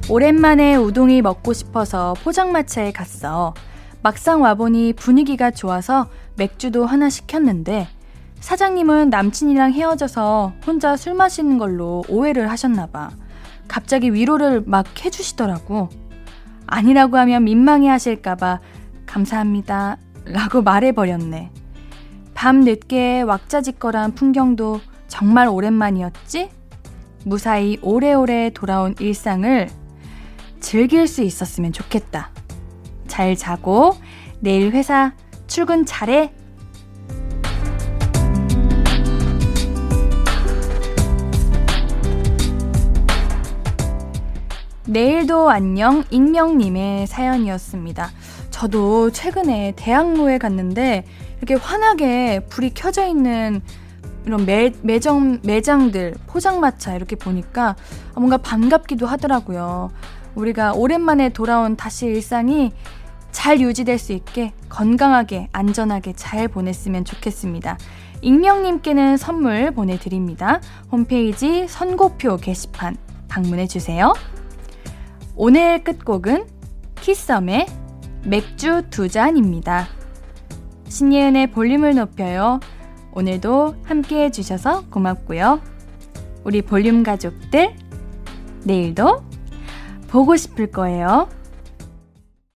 오랜만에 0.08 0.76
우동이 0.76 1.20
먹고 1.20 1.52
싶어서 1.52 2.14
포장마차에 2.22 2.92
갔어. 2.92 3.54
막상 4.04 4.42
와보니 4.42 4.92
분위기가 4.92 5.50
좋아서 5.50 6.10
맥주도 6.36 6.84
하나 6.84 7.08
시켰는데 7.08 7.88
사장님은 8.38 9.08
남친이랑 9.08 9.72
헤어져서 9.72 10.52
혼자 10.66 10.94
술 10.98 11.14
마시는 11.14 11.56
걸로 11.56 12.04
오해를 12.10 12.50
하셨나봐. 12.50 13.08
갑자기 13.66 14.12
위로를 14.12 14.62
막 14.66 14.84
해주시더라고. 15.02 15.88
아니라고 16.66 17.16
하면 17.16 17.44
민망해 17.44 17.88
하실까봐 17.88 18.60
감사합니다. 19.06 19.96
라고 20.26 20.60
말해버렸네. 20.60 21.50
밤 22.34 22.60
늦게 22.60 23.22
왁자지껄한 23.22 24.16
풍경도 24.16 24.82
정말 25.08 25.48
오랜만이었지? 25.48 26.50
무사히 27.24 27.78
오래오래 27.80 28.50
돌아온 28.50 28.94
일상을 29.00 29.70
즐길 30.60 31.08
수 31.08 31.22
있었으면 31.22 31.72
좋겠다. 31.72 32.33
잘 33.14 33.36
자고 33.36 33.94
내일 34.40 34.72
회사 34.72 35.12
출근 35.46 35.86
잘해. 35.86 36.32
내일도 44.84 45.48
안녕 45.48 46.02
익명님의 46.10 47.06
사연이었습니다. 47.06 48.10
저도 48.50 49.12
최근에 49.12 49.74
대학로에 49.76 50.38
갔는데 50.38 51.04
이렇게 51.38 51.54
환하게 51.54 52.46
불이 52.48 52.74
켜져 52.74 53.06
있는 53.06 53.62
이런 54.26 54.44
매, 54.44 54.72
매점, 54.82 55.38
매장들, 55.44 56.16
포장마차 56.26 56.96
이렇게 56.96 57.14
보니까 57.14 57.76
뭔가 58.16 58.38
반갑기도 58.38 59.06
하더라고요. 59.06 59.92
우리가 60.34 60.72
오랜만에 60.72 61.28
돌아온 61.28 61.76
다시 61.76 62.06
일상이 62.06 62.72
잘 63.34 63.60
유지될 63.60 63.98
수 63.98 64.12
있게 64.12 64.54
건강하게, 64.68 65.48
안전하게 65.52 66.14
잘 66.14 66.46
보냈으면 66.46 67.04
좋겠습니다. 67.04 67.76
익명님께는 68.22 69.16
선물 69.16 69.72
보내드립니다. 69.72 70.60
홈페이지 70.90 71.66
선고표 71.68 72.36
게시판 72.36 72.96
방문해주세요. 73.28 74.14
오늘 75.34 75.82
끝곡은 75.82 76.46
키썸의 77.00 77.66
맥주 78.24 78.84
두 78.88 79.08
잔입니다. 79.08 79.88
신예은의 80.88 81.50
볼륨을 81.50 81.96
높여요. 81.96 82.60
오늘도 83.12 83.74
함께 83.84 84.24
해주셔서 84.24 84.86
고맙고요. 84.90 85.60
우리 86.44 86.62
볼륨 86.62 87.02
가족들, 87.02 87.74
내일도 88.62 89.24
보고 90.08 90.36
싶을 90.36 90.70
거예요. 90.70 91.28